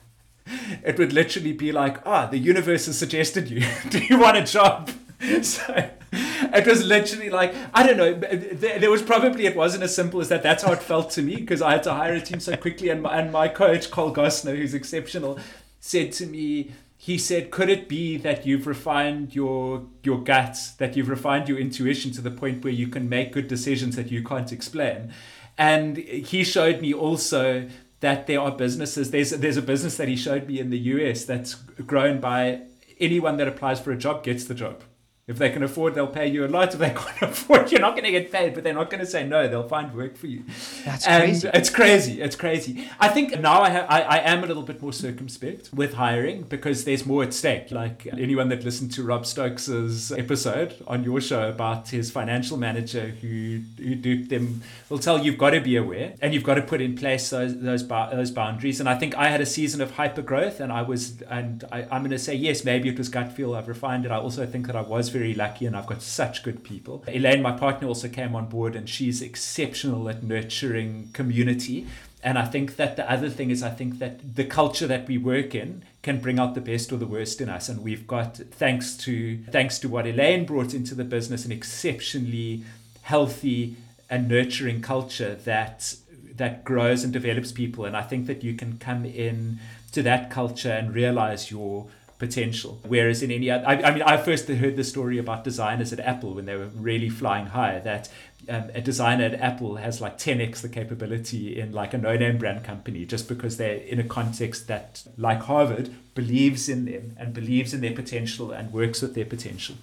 it 0.83 0.97
would 0.97 1.13
literally 1.13 1.53
be 1.53 1.71
like, 1.71 2.05
ah, 2.05 2.25
oh, 2.27 2.31
the 2.31 2.37
universe 2.37 2.85
has 2.87 2.97
suggested 2.97 3.49
you. 3.49 3.65
Do 3.89 3.99
you 3.99 4.19
want 4.19 4.37
a 4.37 4.43
job? 4.43 4.89
So 5.41 5.89
it 6.11 6.65
was 6.65 6.85
literally 6.85 7.29
like, 7.29 7.53
I 7.73 7.85
don't 7.85 7.97
know. 7.97 8.13
There 8.13 8.89
was 8.89 9.01
probably, 9.01 9.45
it 9.45 9.55
wasn't 9.55 9.83
as 9.83 9.93
simple 9.93 10.21
as 10.21 10.29
that. 10.29 10.43
That's 10.43 10.63
how 10.63 10.71
it 10.71 10.81
felt 10.81 11.11
to 11.11 11.21
me 11.21 11.35
because 11.35 11.61
I 11.61 11.71
had 11.71 11.83
to 11.83 11.93
hire 11.93 12.13
a 12.13 12.21
team 12.21 12.39
so 12.39 12.55
quickly. 12.55 12.89
And 12.89 13.01
my, 13.01 13.19
and 13.19 13.31
my 13.31 13.47
coach, 13.47 13.91
Cole 13.91 14.13
Gosner, 14.13 14.55
who's 14.55 14.73
exceptional, 14.73 15.37
said 15.79 16.11
to 16.13 16.25
me, 16.25 16.71
he 16.97 17.17
said, 17.17 17.51
could 17.51 17.69
it 17.69 17.87
be 17.87 18.17
that 18.17 18.45
you've 18.45 18.67
refined 18.67 19.33
your 19.33 19.85
your 20.03 20.21
guts, 20.21 20.71
that 20.73 20.97
you've 20.97 21.07
refined 21.07 21.47
your 21.47 21.57
intuition 21.57 22.11
to 22.11 22.21
the 22.21 22.31
point 22.31 22.63
where 22.63 22.73
you 22.73 22.87
can 22.87 23.07
make 23.07 23.31
good 23.31 23.47
decisions 23.47 23.95
that 23.95 24.11
you 24.11 24.23
can't 24.23 24.51
explain? 24.51 25.13
And 25.57 25.97
he 25.97 26.43
showed 26.43 26.81
me 26.81 26.93
also 26.93 27.69
that 27.99 28.27
there 28.27 28.39
are 28.39 28.51
businesses. 28.51 29.11
There's 29.11 29.31
there's 29.31 29.57
a 29.57 29.61
business 29.61 29.97
that 29.97 30.07
he 30.07 30.15
showed 30.15 30.47
me 30.47 30.59
in 30.59 30.69
the 30.69 30.79
US 30.79 31.25
that's 31.25 31.55
grown 31.55 32.19
by 32.19 32.61
anyone 32.99 33.37
that 33.37 33.47
applies 33.47 33.79
for 33.79 33.91
a 33.91 33.97
job 33.97 34.23
gets 34.23 34.45
the 34.45 34.53
job. 34.53 34.83
If 35.29 35.37
they 35.37 35.49
can 35.49 35.63
afford, 35.63 35.95
they'll 35.95 36.07
pay 36.07 36.27
you 36.27 36.45
a 36.45 36.47
lot. 36.47 36.73
If 36.73 36.79
they 36.79 36.89
can't 36.95 37.21
afford, 37.21 37.71
you're 37.71 37.79
not 37.79 37.91
going 37.91 38.03
to 38.03 38.11
get 38.11 38.31
paid, 38.31 38.53
but 38.53 38.63
they're 38.63 38.73
not 38.73 38.89
going 38.89 38.99
to 38.99 39.09
say 39.09 39.25
no. 39.25 39.47
They'll 39.47 39.67
find 39.67 39.93
work 39.93 40.17
for 40.17 40.27
you. 40.27 40.43
That's 40.83 41.07
and 41.07 41.23
crazy. 41.23 41.49
It's 41.53 41.69
crazy. 41.69 42.21
It's 42.21 42.35
crazy. 42.35 42.89
I 42.99 43.07
think 43.07 43.39
now 43.39 43.61
I, 43.61 43.69
have, 43.69 43.85
I, 43.89 44.01
I 44.01 44.17
am 44.17 44.43
a 44.43 44.47
little 44.47 44.63
bit 44.63 44.81
more 44.81 44.91
circumspect 44.91 45.71
with 45.73 45.93
hiring 45.93 46.41
because 46.41 46.83
there's 46.83 47.05
more 47.05 47.23
at 47.23 47.33
stake. 47.33 47.71
Like 47.71 48.07
anyone 48.07 48.49
that 48.49 48.63
listened 48.63 48.91
to 48.93 49.03
Rob 49.03 49.25
Stokes's 49.25 50.11
episode 50.11 50.75
on 50.87 51.03
your 51.03 51.21
show 51.21 51.47
about 51.47 51.89
his 51.89 52.11
financial 52.11 52.57
manager 52.57 53.09
who, 53.21 53.61
who 53.77 53.95
duped 53.95 54.29
them 54.29 54.63
will 54.89 54.99
tell 54.99 55.19
you 55.19 55.29
you've 55.29 55.37
got 55.37 55.51
to 55.51 55.61
be 55.61 55.75
aware 55.75 56.15
and 56.21 56.33
you've 56.33 56.43
got 56.43 56.55
to 56.55 56.61
put 56.61 56.81
in 56.81 56.95
place 56.95 57.29
those 57.29 57.59
those, 57.61 57.87
those 57.87 58.31
boundaries. 58.31 58.79
And 58.79 58.89
I 58.89 58.95
think 58.95 59.15
I 59.15 59.29
had 59.29 59.41
a 59.41 59.45
season 59.45 59.79
of 59.81 59.91
hyper 59.91 60.23
growth 60.23 60.59
and 60.59 60.71
I 60.71 60.81
was, 60.81 61.21
and 61.23 61.63
I, 61.71 61.83
I'm 61.83 62.01
going 62.01 62.09
to 62.11 62.19
say, 62.19 62.33
yes, 62.33 62.65
maybe 62.65 62.89
it 62.89 62.97
was 62.97 63.09
gut 63.09 63.31
feel. 63.31 63.53
I've 63.53 63.67
refined 63.67 64.05
it. 64.05 64.11
I 64.11 64.17
also 64.17 64.45
think 64.45 64.65
that 64.67 64.75
I 64.75 64.81
was 64.81 65.09
very 65.09 65.18
very 65.19 65.33
lucky 65.33 65.65
and 65.65 65.75
I've 65.75 65.85
got 65.85 66.01
such 66.01 66.43
good 66.43 66.63
people. 66.63 67.03
Elaine, 67.07 67.41
my 67.41 67.51
partner, 67.51 67.87
also 67.87 68.07
came 68.07 68.35
on 68.35 68.45
board 68.47 68.75
and 68.75 68.87
she's 68.87 69.21
exceptional 69.21 70.07
at 70.07 70.23
nurturing 70.23 71.09
community. 71.13 71.87
And 72.23 72.37
I 72.37 72.45
think 72.45 72.77
that 72.77 72.95
the 72.95 73.09
other 73.09 73.29
thing 73.29 73.49
is, 73.49 73.61
I 73.61 73.69
think 73.69 73.99
that 73.99 74.35
the 74.35 74.45
culture 74.45 74.87
that 74.87 75.07
we 75.07 75.17
work 75.17 75.53
in 75.53 75.83
can 76.01 76.19
bring 76.19 76.39
out 76.39 76.55
the 76.55 76.61
best 76.61 76.91
or 76.91 76.97
the 76.97 77.05
worst 77.05 77.41
in 77.41 77.49
us. 77.49 77.69
And 77.69 77.83
we've 77.83 78.07
got, 78.07 78.37
thanks 78.37 78.95
to 79.05 79.37
thanks 79.51 79.79
to 79.79 79.89
what 79.89 80.07
Elaine 80.07 80.45
brought 80.45 80.73
into 80.73 80.95
the 80.95 81.03
business, 81.03 81.45
an 81.45 81.51
exceptionally 81.51 82.63
healthy 83.03 83.75
and 84.09 84.27
nurturing 84.27 84.81
culture 84.81 85.35
that 85.35 85.95
that 86.35 86.63
grows 86.63 87.03
and 87.03 87.11
develops 87.11 87.51
people. 87.51 87.83
And 87.85 87.95
I 87.95 88.03
think 88.03 88.27
that 88.27 88.43
you 88.43 88.53
can 88.53 88.77
come 88.77 89.05
in 89.05 89.59
to 89.91 90.01
that 90.03 90.29
culture 90.29 90.71
and 90.71 90.93
realize 90.93 91.51
your 91.51 91.87
potential. 92.19 92.79
Whereas 92.85 93.23
in 93.23 93.31
any 93.31 93.49
other, 93.49 93.65
I, 93.65 93.81
I, 93.81 93.91
mean, 93.91 94.03
I 94.03 94.17
first 94.17 94.47
heard 94.47 94.75
the 94.75 94.83
story 94.83 95.17
about 95.17 95.43
designers 95.43 95.91
at 95.91 95.99
Apple 96.01 96.33
when 96.35 96.45
they 96.45 96.55
were 96.55 96.67
really 96.67 97.09
flying 97.09 97.47
high. 97.47 97.79
That 97.79 98.09
um, 98.47 98.69
a 98.73 98.81
designer 98.81 99.25
at 99.25 99.35
Apple 99.35 99.77
has 99.77 100.01
like 100.01 100.17
10x 100.17 100.61
the 100.61 100.69
capability 100.69 101.59
in 101.59 101.71
like 101.71 101.93
a 101.93 101.97
no-name 101.97 102.37
brand 102.37 102.63
company 102.63 103.05
just 103.05 103.27
because 103.27 103.57
they're 103.57 103.77
in 103.77 103.99
a 103.99 104.03
context 104.03 104.67
that, 104.67 105.03
like 105.17 105.41
Harvard, 105.43 105.95
believes 106.13 106.69
in 106.69 106.85
them 106.85 107.15
and 107.17 107.33
believes 107.33 107.73
in 107.73 107.81
their 107.81 107.93
potential 107.93 108.51
and 108.51 108.73
works 108.73 109.01
with 109.01 109.15
their 109.15 109.25
potential. 109.25 109.75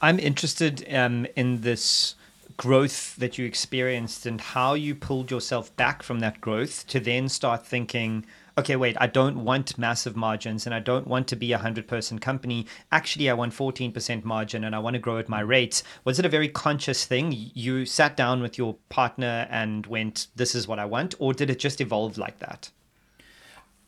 I'm 0.00 0.18
interested 0.18 0.86
um, 0.92 1.26
in 1.36 1.60
this 1.60 2.14
growth 2.56 3.16
that 3.16 3.36
you 3.36 3.44
experienced 3.44 4.24
and 4.24 4.40
how 4.40 4.72
you 4.72 4.94
pulled 4.94 5.30
yourself 5.30 5.74
back 5.76 6.02
from 6.02 6.20
that 6.20 6.40
growth 6.40 6.86
to 6.86 6.98
then 6.98 7.28
start 7.28 7.66
thinking 7.66 8.24
okay, 8.60 8.76
wait, 8.76 8.96
I 9.00 9.06
don't 9.06 9.42
want 9.44 9.78
massive 9.78 10.16
margins 10.16 10.66
and 10.66 10.74
I 10.74 10.80
don't 10.80 11.06
want 11.06 11.28
to 11.28 11.36
be 11.36 11.52
a 11.52 11.56
100 11.56 11.88
person 11.88 12.18
company. 12.18 12.66
Actually, 12.92 13.30
I 13.30 13.32
want 13.32 13.54
14% 13.54 14.24
margin 14.24 14.64
and 14.64 14.74
I 14.74 14.78
want 14.78 14.94
to 14.94 15.00
grow 15.00 15.18
at 15.18 15.28
my 15.28 15.40
rates. 15.40 15.82
Was 16.04 16.18
it 16.18 16.26
a 16.26 16.28
very 16.28 16.48
conscious 16.48 17.04
thing? 17.06 17.34
You 17.54 17.86
sat 17.86 18.16
down 18.16 18.42
with 18.42 18.58
your 18.58 18.76
partner 18.90 19.46
and 19.50 19.86
went, 19.86 20.26
this 20.36 20.54
is 20.54 20.68
what 20.68 20.78
I 20.78 20.84
want? 20.84 21.14
Or 21.18 21.32
did 21.32 21.48
it 21.48 21.58
just 21.58 21.80
evolve 21.80 22.18
like 22.18 22.38
that? 22.40 22.70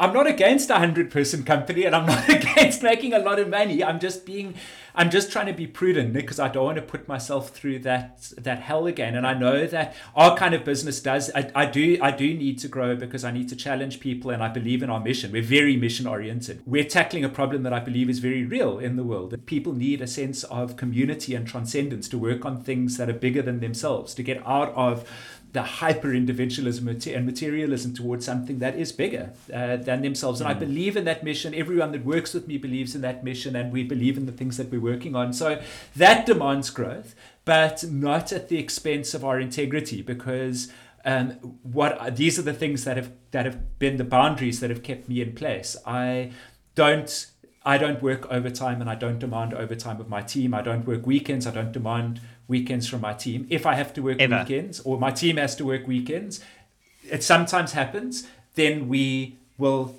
I'm 0.02 0.12
not 0.12 0.26
against 0.26 0.68
a 0.68 0.78
hundred 0.80 1.12
person 1.12 1.44
company 1.44 1.84
and 1.84 1.94
I'm 1.94 2.06
not 2.06 2.28
against 2.28 2.82
making 2.82 3.12
a 3.12 3.20
lot 3.20 3.38
of 3.38 3.48
money. 3.48 3.84
I'm 3.84 4.00
just 4.00 4.26
being, 4.26 4.54
I'm 4.96 5.10
just 5.10 5.30
trying 5.30 5.46
to 5.46 5.52
be 5.52 5.68
prudent 5.68 6.12
because 6.12 6.40
I 6.40 6.48
don't 6.48 6.64
want 6.64 6.74
to 6.74 6.82
put 6.82 7.06
myself 7.06 7.50
through 7.50 7.78
that 7.80 8.32
that 8.36 8.58
hell 8.58 8.88
again. 8.88 9.14
And 9.14 9.24
I 9.24 9.34
know 9.34 9.64
that 9.64 9.94
our 10.16 10.36
kind 10.36 10.54
of 10.54 10.64
business 10.64 10.98
does. 11.00 11.30
I, 11.36 11.52
I 11.54 11.66
do 11.66 12.00
I 12.02 12.10
do 12.10 12.34
need 12.34 12.58
to 12.58 12.68
grow 12.68 12.96
because 12.96 13.22
I 13.22 13.30
need 13.30 13.48
to 13.50 13.54
challenge 13.54 14.00
people 14.00 14.32
and 14.32 14.42
I 14.42 14.48
believe 14.48 14.82
in 14.82 14.90
our 14.90 14.98
mission. 14.98 15.30
We're 15.30 15.40
very 15.40 15.76
mission 15.76 16.08
oriented. 16.08 16.62
We're 16.66 16.82
tackling 16.82 17.24
a 17.24 17.28
problem 17.28 17.62
that 17.62 17.72
I 17.72 17.78
believe 17.78 18.10
is 18.10 18.18
very 18.18 18.44
real 18.44 18.80
in 18.80 18.96
the 18.96 19.04
world. 19.04 19.30
That 19.30 19.46
people 19.46 19.72
need 19.72 20.00
a 20.00 20.08
sense 20.08 20.42
of 20.44 20.76
community 20.76 21.36
and 21.36 21.46
transcendence 21.46 22.08
to 22.08 22.18
work 22.18 22.44
on 22.44 22.60
things 22.60 22.96
that 22.96 23.08
are 23.08 23.12
bigger 23.12 23.40
than 23.40 23.60
themselves, 23.60 24.14
to 24.14 24.24
get 24.24 24.44
out 24.44 24.74
of 24.74 25.08
the 25.52 25.62
hyper 25.62 26.14
individualism 26.14 26.88
and 26.88 27.26
materialism 27.26 27.92
towards 27.92 28.24
something 28.24 28.58
that 28.58 28.74
is 28.74 28.90
bigger 28.90 29.32
uh, 29.52 29.76
than 29.76 30.00
themselves. 30.00 30.40
And 30.40 30.48
mm. 30.48 30.56
I 30.56 30.58
believe 30.58 30.96
in 30.96 31.04
that 31.04 31.22
mission. 31.22 31.54
Everyone 31.54 31.92
that 31.92 32.04
works 32.04 32.32
with 32.32 32.48
me 32.48 32.56
believes 32.56 32.94
in 32.94 33.02
that 33.02 33.22
mission, 33.22 33.54
and 33.54 33.70
we 33.70 33.84
believe 33.84 34.16
in 34.16 34.26
the 34.26 34.32
things 34.32 34.56
that 34.56 34.70
we're 34.70 34.80
working 34.80 35.14
on. 35.14 35.32
So 35.32 35.60
that 35.94 36.24
demands 36.24 36.70
growth, 36.70 37.14
but 37.44 37.84
not 37.84 38.32
at 38.32 38.48
the 38.48 38.58
expense 38.58 39.14
of 39.14 39.24
our 39.24 39.38
integrity, 39.40 40.02
because. 40.02 40.72
Um, 41.04 41.30
what 41.64 42.14
these 42.14 42.38
are 42.38 42.42
the 42.42 42.52
things 42.52 42.84
that 42.84 42.96
have 42.96 43.10
that 43.32 43.44
have 43.44 43.76
been 43.80 43.96
the 43.96 44.04
boundaries 44.04 44.60
that 44.60 44.70
have 44.70 44.84
kept 44.84 45.08
me 45.08 45.20
in 45.20 45.34
place. 45.34 45.76
I 45.84 46.30
don't 46.76 47.26
I 47.64 47.78
don't 47.78 48.02
work 48.02 48.30
overtime 48.30 48.80
and 48.80 48.90
I 48.90 48.94
don't 48.94 49.18
demand 49.18 49.54
overtime 49.54 50.00
of 50.00 50.08
my 50.08 50.22
team. 50.22 50.52
I 50.54 50.62
don't 50.62 50.86
work 50.86 51.06
weekends. 51.06 51.46
I 51.46 51.52
don't 51.52 51.72
demand 51.72 52.20
weekends 52.48 52.88
from 52.88 53.00
my 53.00 53.12
team. 53.12 53.46
If 53.50 53.66
I 53.66 53.74
have 53.74 53.94
to 53.94 54.02
work 54.02 54.20
Ever. 54.20 54.38
weekends 54.38 54.80
or 54.80 54.98
my 54.98 55.10
team 55.10 55.36
has 55.36 55.54
to 55.56 55.64
work 55.64 55.86
weekends, 55.86 56.40
it 57.08 57.22
sometimes 57.22 57.72
happens, 57.72 58.26
then 58.54 58.88
we 58.88 59.36
will 59.58 59.94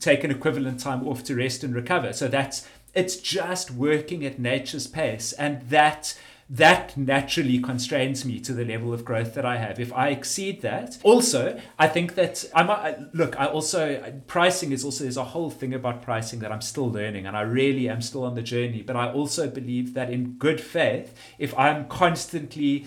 take 0.00 0.24
an 0.24 0.30
equivalent 0.30 0.80
time 0.80 1.06
off 1.08 1.24
to 1.24 1.34
rest 1.34 1.64
and 1.64 1.74
recover. 1.74 2.12
So 2.12 2.28
that's 2.28 2.68
it's 2.94 3.16
just 3.16 3.70
working 3.70 4.24
at 4.24 4.38
nature's 4.38 4.86
pace 4.86 5.32
and 5.32 5.62
that 5.70 6.16
that 6.54 6.96
naturally 6.96 7.58
constrains 7.58 8.24
me 8.24 8.38
to 8.38 8.52
the 8.52 8.64
level 8.64 8.92
of 8.92 9.04
growth 9.04 9.34
that 9.34 9.44
I 9.44 9.56
have. 9.56 9.80
If 9.80 9.92
I 9.92 10.10
exceed 10.10 10.62
that, 10.62 10.98
also, 11.02 11.60
I 11.80 11.88
think 11.88 12.14
that 12.14 12.44
I'm 12.54 12.70
I, 12.70 12.96
look. 13.12 13.38
I 13.38 13.46
also 13.46 14.20
pricing 14.28 14.70
is 14.70 14.84
also 14.84 15.02
there's 15.02 15.16
a 15.16 15.24
whole 15.24 15.50
thing 15.50 15.74
about 15.74 16.02
pricing 16.02 16.38
that 16.38 16.52
I'm 16.52 16.60
still 16.60 16.88
learning, 16.88 17.26
and 17.26 17.36
I 17.36 17.40
really 17.40 17.88
am 17.88 18.00
still 18.00 18.22
on 18.22 18.36
the 18.36 18.42
journey. 18.42 18.82
But 18.82 18.94
I 18.94 19.10
also 19.10 19.48
believe 19.48 19.94
that 19.94 20.10
in 20.10 20.34
good 20.34 20.60
faith, 20.60 21.12
if 21.38 21.58
I'm 21.58 21.88
constantly 21.88 22.86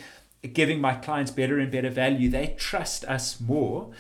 giving 0.54 0.80
my 0.80 0.94
clients 0.94 1.32
better 1.32 1.60
and 1.60 1.70
better 1.70 1.90
value, 1.90 2.30
they 2.30 2.56
trust 2.58 3.04
us 3.06 3.42
more 3.42 3.92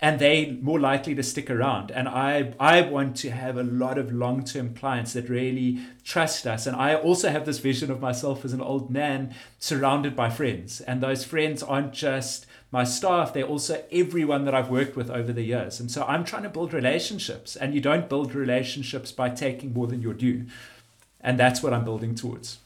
and 0.00 0.18
they 0.18 0.58
more 0.60 0.80
likely 0.80 1.14
to 1.14 1.22
stick 1.22 1.50
around 1.50 1.90
and 1.90 2.08
i 2.08 2.52
i 2.58 2.80
want 2.80 3.16
to 3.16 3.30
have 3.30 3.56
a 3.56 3.62
lot 3.62 3.98
of 3.98 4.12
long-term 4.12 4.74
clients 4.74 5.12
that 5.12 5.28
really 5.28 5.78
trust 6.02 6.46
us 6.46 6.66
and 6.66 6.76
i 6.76 6.94
also 6.94 7.28
have 7.28 7.46
this 7.46 7.58
vision 7.58 7.90
of 7.90 8.00
myself 8.00 8.44
as 8.44 8.52
an 8.52 8.60
old 8.60 8.90
man 8.90 9.34
surrounded 9.58 10.14
by 10.14 10.28
friends 10.28 10.80
and 10.80 11.02
those 11.02 11.24
friends 11.24 11.62
aren't 11.62 11.92
just 11.92 12.46
my 12.74 12.82
staff, 12.82 13.32
they're 13.32 13.44
also 13.44 13.84
everyone 13.92 14.46
that 14.46 14.54
I've 14.54 14.68
worked 14.68 14.96
with 14.96 15.08
over 15.08 15.32
the 15.32 15.44
years. 15.44 15.78
And 15.78 15.88
so 15.88 16.04
I'm 16.08 16.24
trying 16.24 16.42
to 16.42 16.48
build 16.48 16.74
relationships, 16.74 17.54
and 17.54 17.72
you 17.72 17.80
don't 17.80 18.08
build 18.08 18.34
relationships 18.34 19.12
by 19.12 19.30
taking 19.30 19.72
more 19.72 19.86
than 19.86 20.02
you're 20.02 20.12
due. 20.12 20.46
And 21.20 21.38
that's 21.38 21.62
what 21.62 21.72
I'm 21.72 21.84
building 21.84 22.16
towards. 22.16 22.58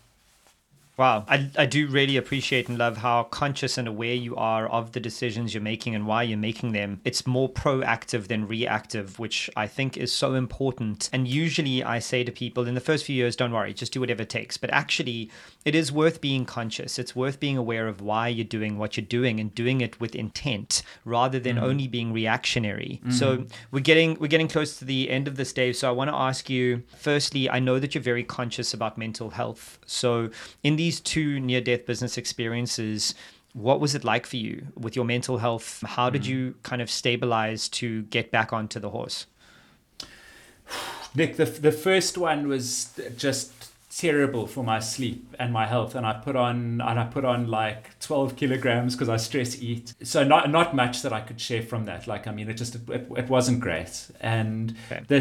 Wow. 0.98 1.24
I, 1.28 1.48
I 1.56 1.66
do 1.66 1.86
really 1.86 2.16
appreciate 2.16 2.68
and 2.68 2.76
love 2.76 2.96
how 2.96 3.22
conscious 3.22 3.78
and 3.78 3.86
aware 3.86 4.14
you 4.14 4.34
are 4.34 4.66
of 4.68 4.92
the 4.92 5.00
decisions 5.00 5.54
you're 5.54 5.62
making 5.62 5.94
and 5.94 6.08
why 6.08 6.24
you're 6.24 6.36
making 6.36 6.72
them. 6.72 7.00
It's 7.04 7.24
more 7.24 7.48
proactive 7.48 8.26
than 8.26 8.48
reactive, 8.48 9.16
which 9.20 9.48
I 9.54 9.68
think 9.68 9.96
is 9.96 10.12
so 10.12 10.34
important. 10.34 11.08
And 11.12 11.28
usually 11.28 11.84
I 11.84 12.00
say 12.00 12.24
to 12.24 12.32
people 12.32 12.66
in 12.66 12.74
the 12.74 12.80
first 12.80 13.04
few 13.04 13.14
years, 13.14 13.36
don't 13.36 13.52
worry, 13.52 13.72
just 13.72 13.92
do 13.92 14.00
whatever 14.00 14.22
it 14.22 14.28
takes. 14.28 14.56
But 14.56 14.70
actually, 14.70 15.30
it 15.64 15.76
is 15.76 15.92
worth 15.92 16.20
being 16.20 16.44
conscious. 16.44 16.98
It's 16.98 17.14
worth 17.14 17.38
being 17.38 17.56
aware 17.56 17.86
of 17.86 18.00
why 18.00 18.26
you're 18.26 18.44
doing 18.44 18.76
what 18.76 18.96
you're 18.96 19.06
doing 19.06 19.38
and 19.38 19.54
doing 19.54 19.80
it 19.80 20.00
with 20.00 20.16
intent 20.16 20.82
rather 21.04 21.38
than 21.38 21.56
mm. 21.58 21.62
only 21.62 21.86
being 21.86 22.12
reactionary. 22.12 23.00
Mm. 23.04 23.12
So 23.12 23.44
we're 23.70 23.80
getting 23.80 24.18
we're 24.18 24.26
getting 24.26 24.48
close 24.48 24.78
to 24.80 24.84
the 24.84 25.10
end 25.10 25.28
of 25.28 25.36
this, 25.36 25.52
Dave. 25.52 25.76
So 25.76 25.88
I 25.88 25.92
want 25.92 26.10
to 26.10 26.16
ask 26.16 26.50
you, 26.50 26.82
firstly, 26.96 27.48
I 27.48 27.60
know 27.60 27.78
that 27.78 27.94
you're 27.94 28.02
very 28.02 28.24
conscious 28.24 28.74
about 28.74 28.98
mental 28.98 29.30
health. 29.30 29.78
So 29.86 30.30
in 30.64 30.74
these 30.74 30.87
these 30.88 31.00
two 31.00 31.38
near 31.38 31.60
death 31.60 31.84
business 31.84 32.16
experiences, 32.16 33.14
what 33.52 33.78
was 33.78 33.94
it 33.94 34.04
like 34.04 34.24
for 34.24 34.36
you 34.36 34.68
with 34.74 34.96
your 34.96 35.04
mental 35.04 35.36
health? 35.36 35.84
How 35.86 36.08
did 36.08 36.22
mm. 36.22 36.28
you 36.28 36.54
kind 36.62 36.80
of 36.80 36.90
stabilize 36.90 37.68
to 37.80 38.02
get 38.04 38.30
back 38.30 38.54
onto 38.54 38.80
the 38.80 38.88
horse? 38.88 39.26
Nick, 41.14 41.36
the, 41.36 41.44
the 41.44 41.72
first 41.72 42.16
one 42.16 42.48
was 42.48 42.98
just 43.18 43.52
terrible 43.90 44.46
for 44.46 44.64
my 44.64 44.78
sleep 44.78 45.34
and 45.38 45.52
my 45.52 45.66
health 45.66 45.94
and 45.94 46.06
I 46.06 46.14
put 46.14 46.36
on 46.36 46.80
and 46.80 46.98
I 47.02 47.04
put 47.04 47.24
on 47.24 47.48
like 47.48 47.98
12 48.00 48.36
kilograms 48.36 48.94
because 48.94 49.08
I 49.08 49.16
stress 49.16 49.60
eat 49.60 49.94
so 50.02 50.22
not 50.22 50.50
not 50.50 50.76
much 50.76 51.00
that 51.02 51.12
I 51.12 51.20
could 51.20 51.40
share 51.40 51.62
from 51.62 51.86
that 51.86 52.06
like 52.06 52.26
I 52.26 52.32
mean 52.32 52.48
it 52.50 52.54
just 52.54 52.74
it, 52.74 53.06
it 53.16 53.28
wasn't 53.28 53.60
great 53.60 53.94
and 54.20 54.76
okay. 54.92 55.02
the, 55.08 55.20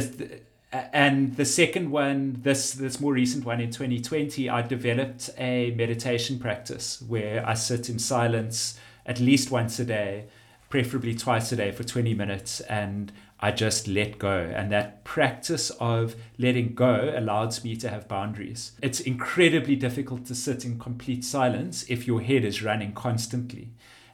and 0.71 1.35
the 1.37 1.45
second 1.45 1.91
one, 1.91 2.39
this 2.41 2.73
this 2.73 2.99
more 2.99 3.13
recent 3.13 3.45
one 3.45 3.61
in 3.61 3.71
2020, 3.71 4.49
I 4.49 4.61
developed 4.61 5.29
a 5.37 5.71
meditation 5.71 6.39
practice 6.39 7.01
where 7.01 7.47
I 7.47 7.53
sit 7.53 7.89
in 7.89 7.99
silence 7.99 8.77
at 9.05 9.19
least 9.19 9.49
once 9.49 9.79
a 9.79 9.85
day, 9.85 10.25
preferably 10.69 11.15
twice 11.15 11.51
a 11.53 11.55
day 11.55 11.71
for 11.71 11.83
20 11.83 12.13
minutes, 12.13 12.59
and 12.61 13.13
I 13.39 13.51
just 13.51 13.87
let 13.87 14.19
go. 14.19 14.51
And 14.53 14.69
that 14.71 15.05
practice 15.05 15.69
of 15.79 16.15
letting 16.37 16.73
go 16.73 17.13
allows 17.15 17.63
me 17.63 17.77
to 17.77 17.89
have 17.89 18.09
boundaries. 18.09 18.73
It's 18.81 18.99
incredibly 18.99 19.77
difficult 19.77 20.25
to 20.25 20.35
sit 20.35 20.65
in 20.65 20.79
complete 20.79 21.23
silence 21.23 21.85
if 21.87 22.07
your 22.07 22.21
head 22.21 22.43
is 22.43 22.63
running 22.63 22.91
constantly. 22.91 23.69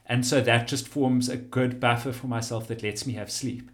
And 0.06 0.26
so 0.26 0.40
that 0.42 0.68
just 0.68 0.86
forms 0.86 1.28
a 1.28 1.36
good 1.36 1.80
buffer 1.80 2.12
for 2.12 2.26
myself 2.26 2.68
that 2.68 2.82
lets 2.82 3.06
me 3.06 3.14
have 3.14 3.32
sleep. 3.32 3.70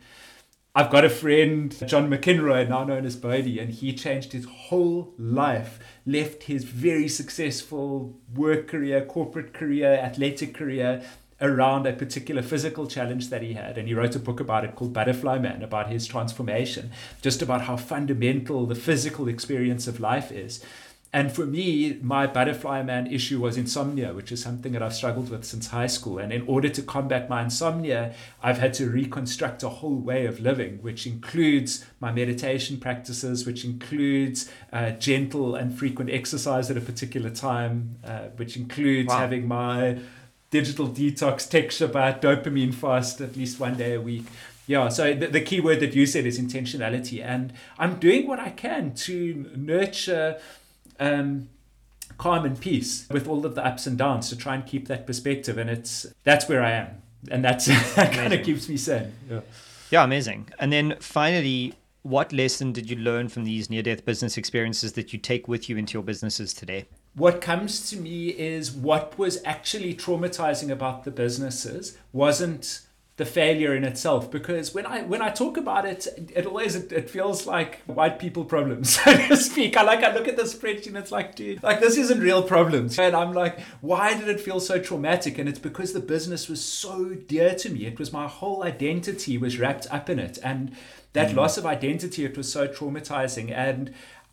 I've 0.72 0.90
got 0.90 1.04
a 1.04 1.10
friend, 1.10 1.76
John 1.88 2.08
McInroy, 2.08 2.68
now 2.68 2.84
known 2.84 3.04
as 3.04 3.16
Bodie, 3.16 3.58
and 3.58 3.72
he 3.72 3.92
changed 3.92 4.32
his 4.32 4.44
whole 4.44 5.12
life, 5.18 5.80
left 6.06 6.44
his 6.44 6.62
very 6.62 7.08
successful 7.08 8.16
work 8.32 8.68
career, 8.68 9.04
corporate 9.04 9.52
career, 9.52 9.94
athletic 9.94 10.54
career 10.54 11.02
around 11.40 11.86
a 11.86 11.92
particular 11.92 12.40
physical 12.40 12.86
challenge 12.86 13.30
that 13.30 13.42
he 13.42 13.54
had. 13.54 13.78
And 13.78 13.88
he 13.88 13.94
wrote 13.94 14.14
a 14.14 14.20
book 14.20 14.38
about 14.38 14.64
it 14.64 14.76
called 14.76 14.92
Butterfly 14.92 15.38
Man, 15.38 15.64
about 15.64 15.90
his 15.90 16.06
transformation, 16.06 16.92
just 17.20 17.42
about 17.42 17.62
how 17.62 17.76
fundamental 17.76 18.64
the 18.66 18.76
physical 18.76 19.26
experience 19.26 19.88
of 19.88 19.98
life 19.98 20.30
is. 20.30 20.64
And 21.12 21.32
for 21.32 21.44
me, 21.44 21.98
my 22.02 22.28
butterfly 22.28 22.82
man 22.84 23.08
issue 23.08 23.40
was 23.40 23.56
insomnia, 23.56 24.14
which 24.14 24.30
is 24.30 24.40
something 24.40 24.72
that 24.72 24.82
I've 24.82 24.94
struggled 24.94 25.28
with 25.28 25.44
since 25.44 25.68
high 25.68 25.88
school. 25.88 26.18
And 26.18 26.32
in 26.32 26.42
order 26.46 26.68
to 26.68 26.82
combat 26.82 27.28
my 27.28 27.42
insomnia, 27.42 28.14
I've 28.42 28.58
had 28.58 28.74
to 28.74 28.88
reconstruct 28.88 29.64
a 29.64 29.68
whole 29.68 29.96
way 29.96 30.26
of 30.26 30.38
living, 30.38 30.78
which 30.82 31.08
includes 31.08 31.84
my 31.98 32.12
meditation 32.12 32.78
practices, 32.78 33.44
which 33.44 33.64
includes 33.64 34.48
uh, 34.72 34.92
gentle 34.92 35.56
and 35.56 35.76
frequent 35.76 36.10
exercise 36.10 36.70
at 36.70 36.76
a 36.76 36.80
particular 36.80 37.30
time, 37.30 37.96
uh, 38.04 38.28
which 38.36 38.56
includes 38.56 39.08
wow. 39.08 39.18
having 39.18 39.48
my 39.48 39.98
digital 40.50 40.88
detox 40.88 41.48
tech 41.48 41.70
Shabbat 41.70 42.20
dopamine 42.20 42.74
fast 42.74 43.20
at 43.20 43.36
least 43.36 43.58
one 43.58 43.76
day 43.76 43.94
a 43.94 44.00
week. 44.00 44.26
Yeah, 44.66 44.88
so 44.88 45.12
the, 45.14 45.26
the 45.26 45.40
key 45.40 45.58
word 45.58 45.80
that 45.80 45.96
you 45.96 46.06
said 46.06 46.26
is 46.26 46.38
intentionality. 46.38 47.24
And 47.24 47.52
I'm 47.76 47.98
doing 47.98 48.28
what 48.28 48.38
I 48.38 48.50
can 48.50 48.94
to 49.06 49.50
nurture 49.56 50.38
um, 51.00 51.48
calm 52.18 52.44
and 52.44 52.60
peace 52.60 53.08
with 53.10 53.26
all 53.26 53.44
of 53.44 53.54
the 53.54 53.64
ups 53.64 53.86
and 53.86 53.98
downs 53.98 54.28
to 54.28 54.36
try 54.36 54.54
and 54.54 54.64
keep 54.66 54.86
that 54.88 55.06
perspective. 55.06 55.58
And 55.58 55.68
it's 55.68 56.06
that's 56.22 56.48
where 56.48 56.62
I 56.62 56.72
am, 56.72 57.02
and 57.30 57.44
that's 57.44 57.66
that 57.96 58.12
kind 58.12 58.32
of 58.32 58.44
keeps 58.44 58.68
me 58.68 58.76
sane. 58.76 59.12
Yeah. 59.28 59.40
yeah, 59.90 60.04
amazing. 60.04 60.48
And 60.58 60.72
then 60.72 60.96
finally, 61.00 61.74
what 62.02 62.32
lesson 62.32 62.72
did 62.72 62.88
you 62.88 62.96
learn 62.96 63.28
from 63.28 63.44
these 63.44 63.68
near 63.68 63.82
death 63.82 64.04
business 64.04 64.36
experiences 64.36 64.92
that 64.92 65.12
you 65.12 65.18
take 65.18 65.48
with 65.48 65.68
you 65.68 65.76
into 65.76 65.94
your 65.94 66.02
businesses 66.02 66.54
today? 66.54 66.86
What 67.14 67.40
comes 67.40 67.90
to 67.90 67.96
me 67.96 68.28
is 68.28 68.70
what 68.70 69.18
was 69.18 69.42
actually 69.44 69.94
traumatizing 69.94 70.70
about 70.70 71.04
the 71.04 71.10
businesses 71.10 71.98
wasn't 72.12 72.82
the 73.20 73.26
failure 73.26 73.74
in 73.74 73.84
itself 73.84 74.30
because 74.30 74.72
when 74.72 74.86
I 74.86 75.02
when 75.02 75.20
I 75.20 75.28
talk 75.28 75.58
about 75.58 75.84
it, 75.84 76.08
it 76.34 76.46
always 76.46 76.74
it, 76.74 76.90
it 76.90 77.10
feels 77.10 77.46
like 77.46 77.82
white 77.82 78.18
people 78.18 78.46
problems, 78.46 78.94
so 78.94 79.14
to 79.14 79.36
speak. 79.36 79.76
I 79.76 79.82
like 79.82 80.02
I 80.02 80.14
look 80.14 80.26
at 80.26 80.38
the 80.38 80.44
spreadsheet 80.44 80.86
and 80.86 80.96
it's 80.96 81.12
like, 81.12 81.34
dude, 81.34 81.62
like 81.62 81.80
this 81.80 81.98
isn't 81.98 82.18
real 82.18 82.42
problems. 82.42 82.98
And 82.98 83.14
I'm 83.14 83.34
like, 83.34 83.60
why 83.82 84.16
did 84.16 84.28
it 84.28 84.40
feel 84.40 84.58
so 84.58 84.80
traumatic? 84.80 85.36
And 85.36 85.50
it's 85.50 85.58
because 85.58 85.92
the 85.92 86.00
business 86.00 86.48
was 86.48 86.64
so 86.64 87.10
dear 87.10 87.54
to 87.56 87.68
me. 87.68 87.84
It 87.84 87.98
was 87.98 88.10
my 88.10 88.26
whole 88.26 88.62
identity 88.62 89.36
was 89.36 89.58
wrapped 89.58 89.86
up 89.90 90.08
in 90.08 90.18
it. 90.18 90.38
And 90.42 90.74
that 91.12 91.32
mm. 91.32 91.36
loss 91.36 91.58
of 91.58 91.66
identity, 91.66 92.24
it 92.24 92.38
was 92.38 92.50
so 92.50 92.68
traumatizing. 92.68 93.52
And 93.54 93.92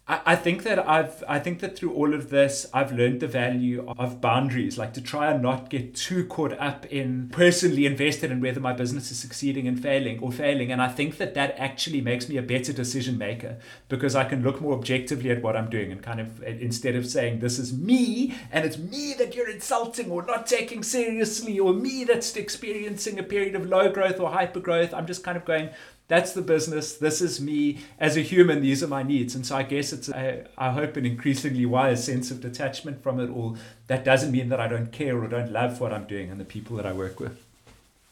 I, 0.10 0.38
think 0.38 0.64
that 0.64 0.80
I've 0.88 1.22
I 1.28 1.38
think 1.39 1.60
that 1.60 1.78
through 1.78 1.93
all 1.93 2.14
of 2.14 2.30
this 2.30 2.66
I've 2.74 2.93
learned 2.93 3.20
the 3.20 3.28
value 3.28 3.86
of 3.97 4.22
boundaries, 4.22 4.78
like 4.78 4.93
to 4.93 5.01
try 5.01 5.30
and 5.30 5.41
not 5.41 5.70
get 5.70 5.95
too 5.95 6.26
caught 6.26 6.53
up 6.53 6.86
in 6.86 7.28
personally 7.34 7.86
invested 7.86 8.32
in 8.32 8.39
whether 8.39 8.62
my 8.62 8.72
business 8.72 9.12
is 9.12 9.20
succeeding 9.20 9.68
and 9.68 9.82
failing 9.82 10.20
or 10.20 10.32
failing. 10.32 10.72
And 10.72 10.82
I 10.82 10.88
think 10.88 11.18
that 11.18 11.34
that 11.34 11.55
actually 11.58 11.99
makes 11.99 12.30
me 12.30 12.38
a 12.38 12.41
better 12.41 12.72
decision 12.72 13.18
maker 13.18 13.58
because 13.89 14.16
I 14.16 14.24
can 14.24 14.43
look 14.43 14.62
more 14.62 14.74
objectively 14.74 15.30
at 15.30 15.41
what 15.41 15.58
I'm 15.58 15.70
doing 15.70 15.91
and 15.91 16.01
kind 16.01 16.22
of 16.22 16.41
uh, 16.41 16.45
instead 16.45 16.95
of 16.95 17.05
saying 17.05 17.39
this 17.39 17.60
is 17.60 17.78
me 17.78 18.34
and 18.49 18.64
it's 18.64 18.78
me 18.78 19.14
that 19.18 19.36
you're 19.36 19.49
insulting 19.49 20.10
or 20.10 20.26
not 20.26 20.47
taking 20.47 20.84
seriously 20.84 21.60
or 21.60 21.74
me 21.74 22.05
that's 22.05 22.34
experiencing 22.38 23.20
a 23.20 23.24
period 23.24 23.55
of 23.55 23.66
low 23.66 23.91
growth 23.91 24.22
or 24.22 24.32
hyper 24.32 24.62
growth, 24.62 24.93
I'm 24.93 25.05
just 25.05 25.26
kind 25.26 25.36
of 25.36 25.43
going 25.43 25.70
that's 26.08 26.32
the 26.34 26.41
business. 26.41 26.95
This 26.95 27.22
is 27.22 27.41
me 27.41 27.80
as 27.99 28.16
a 28.16 28.22
human. 28.22 28.62
These 28.62 28.82
are 28.82 28.88
my 28.88 29.03
needs. 29.03 29.36
And 29.36 29.45
so 29.45 29.58
I 29.58 29.64
guess 29.64 29.91
it's, 29.91 30.10
a, 30.10 30.47
I 30.58 30.72
hope, 30.72 30.95
an 30.95 31.05
increasingly 31.05 31.66
wise 31.66 32.03
sense 32.03 32.32
of 32.32 32.39
detachment 32.39 33.03
from 33.03 33.20
it 33.20 33.30
all. 33.30 33.58
That 33.88 34.05
doesn't 34.05 34.32
mean 34.32 34.49
that 34.49 34.60
I 34.60 34.68
don't 34.68 34.91
care 34.91 35.22
or 35.22 35.28
don't 35.28 35.51
love 35.51 35.82
what 35.82 35.93
I'm 35.93 36.05
doing 36.05 36.32
and 36.32 36.39
the 36.39 36.45
people 36.45 36.78
that 36.78 36.86
I 36.86 36.93
work 36.93 37.20
with. 37.20 37.43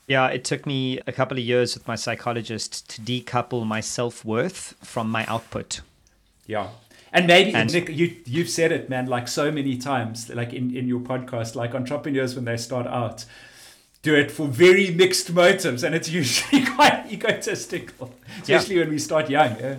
Yeah, 0.07 0.27
it 0.27 0.43
took 0.43 0.65
me 0.65 0.99
a 1.07 1.11
couple 1.11 1.37
of 1.37 1.43
years 1.43 1.73
with 1.73 1.87
my 1.87 1.95
psychologist 1.95 2.89
to 2.91 3.01
decouple 3.01 3.65
my 3.65 3.79
self 3.79 4.23
worth 4.23 4.75
from 4.83 5.09
my 5.09 5.25
output. 5.25 5.81
Yeah. 6.45 6.69
And 7.11 7.27
maybe 7.27 7.53
and, 7.53 7.71
Nick, 7.71 7.89
you 7.89 8.15
you've 8.25 8.49
said 8.49 8.73
it, 8.73 8.89
man, 8.89 9.07
like 9.07 9.29
so 9.29 9.49
many 9.49 9.77
times, 9.77 10.29
like 10.29 10.53
in, 10.53 10.75
in 10.75 10.87
your 10.87 10.99
podcast, 10.99 11.55
like 11.55 11.73
entrepreneurs 11.73 12.35
when 12.35 12.43
they 12.43 12.57
start 12.57 12.85
out, 12.87 13.25
do 14.05 14.13
it 14.13 14.29
for 14.31 14.47
very 14.47 14.91
mixed 14.91 15.33
motives, 15.33 15.83
and 15.83 15.95
it's 15.95 16.07
usually 16.07 16.63
quite 16.75 17.11
egotistical, 17.11 18.13
especially 18.41 18.75
yeah. 18.75 18.81
when 18.81 18.91
we 18.91 18.99
start 18.99 19.29
young. 19.29 19.59
Yeah. 19.59 19.77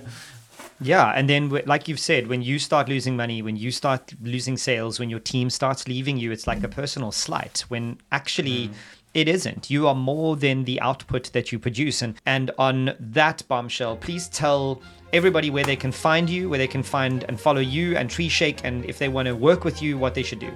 Yeah, 0.78 1.10
and 1.14 1.30
then 1.30 1.48
like 1.64 1.88
you've 1.88 2.00
said, 2.00 2.26
when 2.26 2.42
you 2.42 2.58
start 2.58 2.86
losing 2.86 3.16
money, 3.16 3.40
when 3.40 3.56
you 3.56 3.70
start 3.70 4.12
losing 4.20 4.58
sales, 4.58 5.00
when 5.00 5.08
your 5.08 5.20
team 5.20 5.48
starts 5.48 5.88
leaving 5.88 6.18
you, 6.18 6.32
it's 6.32 6.46
like 6.46 6.62
a 6.62 6.68
personal 6.68 7.12
slight. 7.12 7.64
When 7.68 7.98
actually. 8.12 8.68
Mm. 8.68 8.74
It 9.14 9.28
isn't. 9.28 9.70
You 9.70 9.88
are 9.88 9.94
more 9.94 10.36
than 10.36 10.64
the 10.64 10.78
output 10.82 11.32
that 11.32 11.50
you 11.50 11.58
produce. 11.58 12.02
And 12.02 12.16
and 12.26 12.50
on 12.58 12.94
that 13.00 13.42
bombshell, 13.48 13.96
please 13.96 14.28
tell 14.28 14.82
everybody 15.10 15.48
where 15.48 15.64
they 15.64 15.74
can 15.74 15.90
find 15.90 16.28
you, 16.28 16.50
where 16.50 16.58
they 16.58 16.66
can 16.66 16.82
find 16.82 17.24
and 17.24 17.40
follow 17.40 17.62
you 17.62 17.96
and 17.96 18.10
Treeshake, 18.10 18.60
and 18.62 18.84
if 18.84 18.98
they 18.98 19.08
want 19.08 19.24
to 19.28 19.34
work 19.34 19.64
with 19.64 19.80
you, 19.80 19.96
what 19.96 20.14
they 20.14 20.22
should 20.22 20.40
do. 20.40 20.52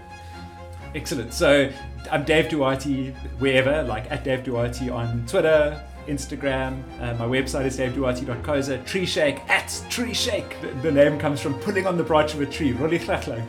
Excellent. 0.95 1.33
So 1.33 1.71
I'm 2.11 2.25
Dave 2.25 2.49
Duarte 2.49 3.13
wherever, 3.39 3.83
like 3.85 4.11
at 4.11 4.25
Dave 4.25 4.43
Duarte 4.43 4.89
on 4.89 5.25
Twitter, 5.27 5.81
Instagram. 6.09 6.83
Uh, 7.01 7.15
my 7.15 7.27
website 7.27 7.67
is 7.67 7.79
daveduarte.coza. 7.79 8.85
Treeshake 8.85 9.39
at 9.49 9.69
Treeshake. 9.89 10.61
The, 10.61 10.69
the, 10.83 10.91
name 10.91 11.19
comes 11.19 11.41
from 11.41 11.55
pulling 11.61 11.87
on 11.87 11.97
the 11.97 12.03
branch 12.03 12.35
of 12.35 12.41
a 12.41 12.47
tree, 12.47 12.73
really 12.73 13.01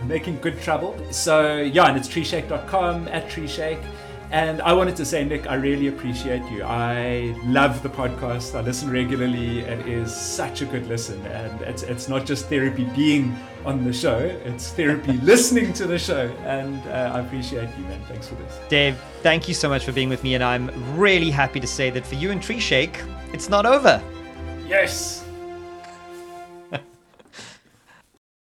making 0.05 0.39
good 0.39 0.61
trouble. 0.61 0.95
So 1.11 1.61
yeah, 1.61 1.87
and 1.87 1.97
it's 1.97 2.07
treeshake.com 2.07 3.07
at 3.07 3.29
Treeshake. 3.29 3.81
And 4.31 4.61
I 4.61 4.71
wanted 4.71 4.95
to 4.95 5.05
say, 5.05 5.25
Nick, 5.25 5.47
I 5.47 5.55
really 5.55 5.87
appreciate 5.87 6.43
you. 6.49 6.63
I 6.63 7.35
love 7.43 7.83
the 7.83 7.89
podcast. 7.89 8.55
I 8.55 8.61
listen 8.61 8.89
regularly. 8.89 9.59
It 9.59 9.85
is 9.85 10.15
such 10.15 10.61
a 10.61 10.65
good 10.65 10.87
listen. 10.87 11.25
And 11.25 11.61
it's, 11.63 11.83
it's 11.83 12.07
not 12.07 12.25
just 12.25 12.45
therapy 12.45 12.85
being 12.95 13.37
on 13.65 13.83
the 13.83 13.93
show, 13.93 14.17
it's 14.17 14.71
therapy 14.71 15.13
listening 15.23 15.73
to 15.73 15.85
the 15.85 15.97
show. 15.97 16.27
And 16.45 16.85
uh, 16.87 17.11
I 17.15 17.19
appreciate 17.19 17.69
you, 17.77 17.83
man. 17.85 18.01
Thanks 18.07 18.27
for 18.27 18.35
this. 18.35 18.59
Dave, 18.69 18.97
thank 19.21 19.47
you 19.47 19.53
so 19.53 19.69
much 19.69 19.85
for 19.85 19.91
being 19.91 20.09
with 20.09 20.23
me. 20.23 20.35
And 20.35 20.43
I'm 20.43 20.69
really 20.97 21.29
happy 21.29 21.59
to 21.59 21.67
say 21.67 21.89
that 21.91 22.05
for 22.05 22.15
you 22.15 22.31
and 22.31 22.41
Treeshake, 22.41 23.01
it's 23.33 23.49
not 23.49 23.65
over. 23.65 24.01
Yes. 24.67 25.25